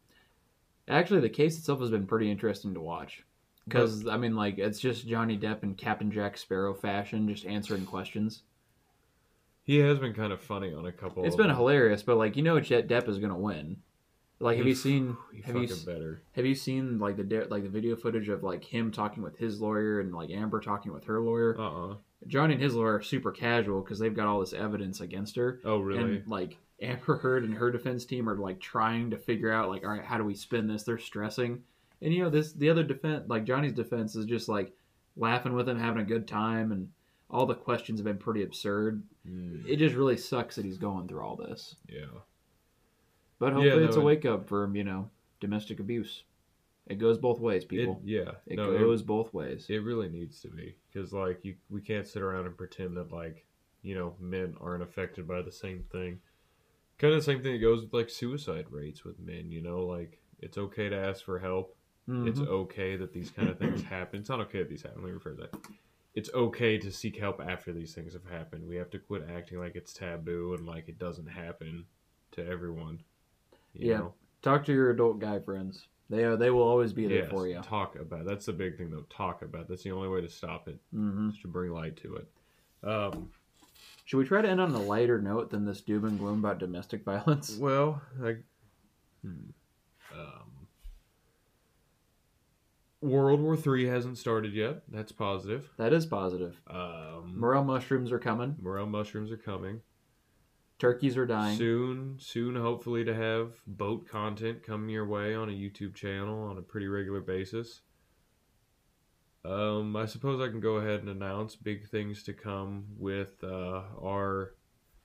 Actually, 0.86 1.20
the 1.20 1.28
case 1.28 1.56
itself 1.56 1.80
has 1.80 1.90
been 1.90 2.06
pretty 2.06 2.30
interesting 2.30 2.74
to 2.74 2.80
watch. 2.80 3.22
Because, 3.66 4.06
I 4.06 4.16
mean, 4.16 4.34
like, 4.34 4.58
it's 4.58 4.80
just 4.80 5.06
Johnny 5.06 5.38
Depp 5.38 5.62
in 5.62 5.74
Captain 5.74 6.10
Jack 6.10 6.36
Sparrow 6.36 6.74
fashion, 6.74 7.28
just 7.28 7.46
answering 7.46 7.84
questions. 7.86 8.42
He 9.68 9.80
has 9.80 9.98
been 9.98 10.14
kind 10.14 10.32
of 10.32 10.40
funny 10.40 10.72
on 10.72 10.86
a 10.86 10.92
couple. 10.92 11.26
It's 11.26 11.36
been 11.36 11.50
hilarious, 11.50 12.02
but, 12.02 12.16
like, 12.16 12.36
you 12.36 12.42
know 12.42 12.58
Jet 12.58 12.88
Depp 12.88 13.06
is 13.06 13.18
going 13.18 13.28
to 13.32 13.38
win. 13.38 13.76
Like, 14.40 14.56
have 14.56 14.64
He- 14.64 14.70
you 14.70 14.74
seen 14.76 15.16
He 15.30 15.42
have 15.42 15.56
you 15.56 15.68
fucking 15.68 15.76
s- 15.76 15.84
better. 15.84 16.22
have 16.32 16.46
you 16.46 16.54
seen 16.54 16.98
like 16.98 17.16
the 17.16 17.46
like 17.50 17.64
the 17.64 17.68
video 17.68 17.94
footage 17.96 18.28
of 18.30 18.42
like 18.42 18.64
him 18.64 18.90
talking 18.90 19.22
with 19.22 19.36
his 19.36 19.60
lawyer 19.60 20.00
and 20.00 20.14
like 20.14 20.30
Amber 20.30 20.60
talking 20.60 20.92
with 20.92 21.04
her 21.04 21.20
lawyer? 21.20 21.54
Uh 21.58 21.90
uh 21.90 21.94
Johnny 22.26 22.54
and 22.54 22.62
his 22.62 22.74
lawyer 22.74 22.94
are 22.94 23.02
super 23.02 23.30
casual 23.30 23.82
because 23.82 23.98
they've 23.98 24.14
got 24.14 24.26
all 24.26 24.40
this 24.40 24.52
evidence 24.54 25.00
against 25.02 25.36
her. 25.36 25.60
Oh, 25.64 25.80
really? 25.80 26.16
And 26.18 26.26
like 26.28 26.56
Amber 26.80 27.16
Heard 27.16 27.44
and 27.44 27.52
her 27.54 27.70
defense 27.70 28.04
team 28.06 28.28
are 28.28 28.36
like 28.36 28.58
trying 28.60 29.10
to 29.10 29.18
figure 29.18 29.52
out 29.52 29.68
like, 29.68 29.82
all 29.84 29.90
right, 29.90 30.04
how 30.04 30.16
do 30.18 30.24
we 30.24 30.34
spin 30.34 30.66
this? 30.68 30.84
They're 30.84 30.98
stressing, 30.98 31.62
and 32.00 32.14
you 32.14 32.22
know 32.22 32.30
this 32.30 32.52
the 32.54 32.70
other 32.70 32.84
defense, 32.84 33.24
like 33.28 33.44
Johnny's 33.44 33.72
defense, 33.72 34.14
is 34.16 34.24
just 34.24 34.48
like 34.48 34.72
laughing 35.16 35.52
with 35.52 35.68
him, 35.68 35.78
having 35.80 36.00
a 36.00 36.06
good 36.06 36.26
time, 36.28 36.70
and 36.72 36.88
all 37.30 37.46
the 37.46 37.54
questions 37.54 37.98
have 38.00 38.04
been 38.06 38.18
pretty 38.18 38.42
absurd. 38.42 39.02
Mm, 39.28 39.66
It 39.66 39.76
just 39.76 39.94
really 39.94 40.16
sucks 40.16 40.56
that 40.56 40.64
he's 40.64 40.78
going 40.78 41.08
through 41.08 41.20
all 41.22 41.36
this, 41.36 41.76
yeah. 41.88 42.06
but 43.38 43.52
hopefully 43.52 43.80
no, 43.80 43.84
it's 43.84 43.96
a 43.96 44.00
wake 44.00 44.24
up 44.24 44.48
for 44.48 44.64
him, 44.64 44.74
you 44.76 44.84
know 44.84 45.10
domestic 45.40 45.78
abuse. 45.78 46.24
It 46.88 46.96
goes 46.98 47.16
both 47.18 47.38
ways, 47.38 47.62
It, 47.64 47.68
people. 47.68 48.00
yeah. 48.02 48.32
It, 48.46 48.56
no, 48.56 48.72
it- 48.72 48.78
goes 48.78 49.02
both 49.02 49.32
ways. 49.32 49.66
It 49.68 49.82
really 49.84 50.08
needs 50.08 50.40
to 50.40 50.48
be 50.48 50.74
because 50.92 51.12
like 51.12 51.44
you, 51.44 51.54
we 51.70 51.80
can't 51.80 52.06
sit 52.08 52.22
around 52.22 52.46
and 52.46 52.56
pretend 52.56 52.96
that 52.96 53.12
like 53.12 53.44
you 53.82 53.94
know 53.94 54.14
men 54.18 54.54
aren't 54.60 54.82
affected 54.82 55.28
by 55.28 55.42
the 55.42 55.52
same 55.52 55.84
thing. 55.92 56.18
Kind 56.98 57.14
of 57.14 57.20
the 57.20 57.24
same 57.24 57.42
thing 57.42 57.52
that 57.52 57.58
goes 57.60 57.82
with 57.82 57.92
like 57.92 58.10
suicide 58.10 58.66
rates 58.70 59.04
with 59.04 59.20
men. 59.20 59.52
You 59.52 59.60
know, 59.62 59.80
like 59.86 60.18
it's 60.40 60.58
okay 60.58 60.88
to 60.88 60.96
ask 60.96 61.24
for 61.24 61.38
help. 61.38 61.76
It's 62.08 62.40
Mhm. 62.40 62.46
okay 62.48 62.96
that 62.96 63.12
these 63.12 63.30
kind 63.30 63.50
of 63.50 63.58
things 63.58 63.82
happen. 63.82 64.20
It's 64.20 64.30
not 64.30 64.40
okay 64.40 64.60
that 64.60 64.68
these 64.70 64.82
happen. 64.82 65.02
Let 65.04 65.12
me 65.12 65.18
rephrase 65.20 65.36
that. 65.40 65.54
It's 66.18 66.34
okay 66.34 66.78
to 66.78 66.90
seek 66.90 67.16
help 67.16 67.40
after 67.40 67.72
these 67.72 67.94
things 67.94 68.12
have 68.12 68.24
happened. 68.28 68.66
We 68.66 68.74
have 68.74 68.90
to 68.90 68.98
quit 68.98 69.22
acting 69.32 69.60
like 69.60 69.76
it's 69.76 69.92
taboo 69.92 70.52
and 70.58 70.66
like 70.66 70.88
it 70.88 70.98
doesn't 70.98 71.28
happen 71.28 71.84
to 72.32 72.44
everyone. 72.44 72.98
You 73.72 73.90
Yeah. 73.90 73.98
know? 73.98 74.14
Talk 74.42 74.64
to 74.64 74.72
your 74.72 74.90
adult 74.90 75.20
guy 75.20 75.38
friends. 75.38 75.86
They 76.10 76.24
are, 76.24 76.36
they 76.36 76.50
will 76.50 76.64
always 76.66 76.92
be 76.92 77.06
there 77.06 77.22
Yes, 77.22 77.30
for 77.30 77.46
you. 77.46 77.60
Talk 77.62 77.94
about 77.94 78.26
that's 78.26 78.46
the 78.46 78.52
big 78.52 78.76
thing 78.76 78.90
though. 78.90 79.06
Talk 79.10 79.42
about 79.42 79.68
that's 79.68 79.84
the 79.84 79.92
only 79.92 80.08
way 80.08 80.20
to 80.20 80.28
stop 80.28 80.66
it. 80.66 80.80
hmm 80.92 81.28
Is 81.28 81.38
to 81.42 81.46
bring 81.46 81.70
light 81.70 81.96
to 81.98 82.16
it. 82.16 82.28
Um, 82.82 83.30
Should 84.04 84.18
we 84.18 84.24
try 84.24 84.42
to 84.42 84.48
end 84.48 84.60
on 84.60 84.74
a 84.74 84.82
lighter 84.82 85.20
note 85.20 85.50
than 85.50 85.66
this 85.66 85.82
doom 85.82 86.04
and 86.04 86.18
gloom 86.18 86.40
about 86.40 86.58
domestic 86.58 87.04
violence? 87.04 87.58
well, 87.60 88.02
like, 88.18 88.42
hmm, 89.22 89.50
um, 90.12 90.57
World 93.00 93.40
War 93.40 93.56
Three 93.56 93.86
hasn't 93.86 94.18
started 94.18 94.52
yet. 94.54 94.82
That's 94.88 95.12
positive. 95.12 95.70
That 95.76 95.92
is 95.92 96.06
positive. 96.06 96.60
Um, 96.68 97.34
Morel 97.36 97.64
mushrooms 97.64 98.10
are 98.10 98.18
coming. 98.18 98.56
morel 98.60 98.86
mushrooms 98.86 99.30
are 99.30 99.36
coming 99.36 99.80
Turkeys 100.78 101.16
are 101.16 101.26
dying. 101.26 101.56
soon. 101.58 102.16
Soon, 102.20 102.54
hopefully, 102.54 103.04
to 103.04 103.14
have 103.14 103.54
boat 103.66 104.08
content 104.08 104.62
coming 104.62 104.90
your 104.90 105.06
way 105.06 105.34
on 105.34 105.48
a 105.48 105.52
YouTube 105.52 105.94
channel 105.94 106.44
on 106.44 106.56
a 106.56 106.62
pretty 106.62 106.86
regular 106.86 107.20
basis. 107.20 107.80
Um, 109.44 109.96
I 109.96 110.06
suppose 110.06 110.40
I 110.40 110.50
can 110.50 110.60
go 110.60 110.76
ahead 110.76 111.00
and 111.00 111.08
announce 111.08 111.56
big 111.56 111.88
things 111.88 112.22
to 112.24 112.32
come 112.32 112.84
with 112.96 113.42
uh, 113.42 113.82
our 114.00 114.54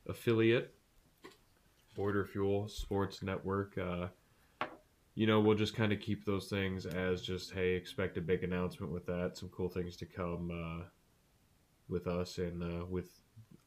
affiliate, 0.08 0.76
Border 1.96 2.26
Fuel 2.26 2.68
Sports 2.68 3.24
Network. 3.24 3.76
Uh, 3.78 4.08
you 5.16 5.28
know, 5.28 5.40
we'll 5.40 5.56
just 5.58 5.76
kind 5.76 5.94
of 5.94 6.00
keep 6.00 6.26
those 6.26 6.48
things 6.48 6.86
as 6.86 7.22
just, 7.22 7.52
hey, 7.54 7.74
expect 7.74 8.18
a 8.18 8.22
big 8.22 8.44
announcement 8.44 8.92
with 8.92 9.06
that. 9.06 9.38
Some 9.38 9.50
cool 9.50 9.70
things 9.70 9.96
to 9.98 10.06
come 10.06 10.50
uh, 10.52 10.86
with 11.90 12.08
us 12.08 12.38
and 12.40 12.64
uh, 12.64 12.86
with 12.86 13.10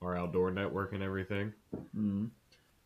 our 0.02 0.16
outdoor 0.16 0.50
network 0.50 0.92
and 0.92 1.02
everything. 1.02 1.52
Mhm. 1.96 2.30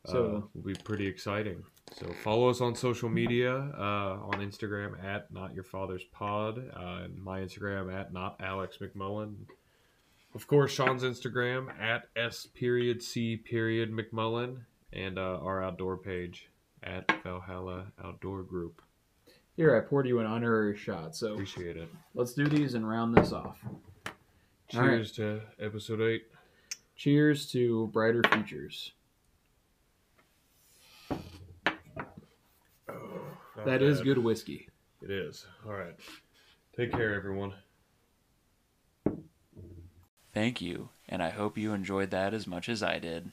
So 0.07 0.13
So- 0.13 0.51
will 0.55 0.63
be 0.63 0.75
pretty 0.75 1.07
exciting. 1.07 1.65
So 1.93 2.07
follow 2.23 2.49
us 2.49 2.61
on 2.61 2.77
social 2.77 3.09
media 3.09 3.53
uh, 3.57 4.21
on 4.23 4.35
Instagram 4.41 5.03
at 5.03 5.33
Not 5.33 5.55
Your 5.55 5.65
Father's 5.65 6.05
Pod 6.05 6.59
uh, 6.77 7.01
and 7.05 7.19
my 7.19 7.41
Instagram 7.41 7.93
at 7.93 8.13
Not 8.13 8.37
Alex 8.41 8.79
McMullen. 8.79 9.35
Of 10.35 10.47
course, 10.47 10.71
Sean's 10.71 11.03
Instagram 11.03 11.77
at 11.81 12.09
S 12.15 12.47
period 12.47 13.03
C 13.03 13.37
period 13.37 13.91
McMullen 13.91 14.59
and 14.93 15.19
uh, 15.19 15.39
our 15.43 15.63
outdoor 15.65 15.97
page 15.97 16.49
at 16.83 17.23
Valhalla 17.23 17.87
Outdoor 18.03 18.43
Group. 18.43 18.83
Here, 19.57 19.77
I 19.77 19.81
poured 19.81 20.07
you 20.07 20.19
an 20.21 20.27
honorary 20.27 20.77
shot. 20.77 21.15
So 21.15 21.35
Appreciate 21.35 21.77
it. 21.77 21.89
let's 22.15 22.33
do 22.33 22.47
these 22.49 22.75
and 22.75 22.89
round 22.89 23.15
this 23.17 23.33
off. 23.33 23.59
All 23.67 23.73
right. 24.81 24.89
Cheers 24.89 25.13
to 25.13 25.41
episode 25.61 26.01
eight. 26.01 26.25
Cheers 26.97 27.51
to 27.53 27.89
brighter 27.89 28.23
futures. 28.33 28.93
Oh, 31.11 31.17
not 33.57 33.67
That 33.67 33.83
is 33.83 33.99
bad. 33.99 34.05
good 34.05 34.19
whiskey. 34.19 34.69
It 35.03 35.11
is. 35.11 35.47
All 35.67 35.73
right. 35.73 35.95
Take 36.77 36.93
care, 36.93 37.15
everyone. 37.15 37.53
Thank 40.33 40.61
you, 40.61 40.91
and 41.09 41.23
I 41.23 41.31
hope 41.31 41.59
you 41.59 41.73
enjoyed 41.73 42.11
that 42.13 42.33
as 42.33 42.47
much 42.47 42.69
as 42.69 42.83
I 42.83 42.99
did. 43.01 43.29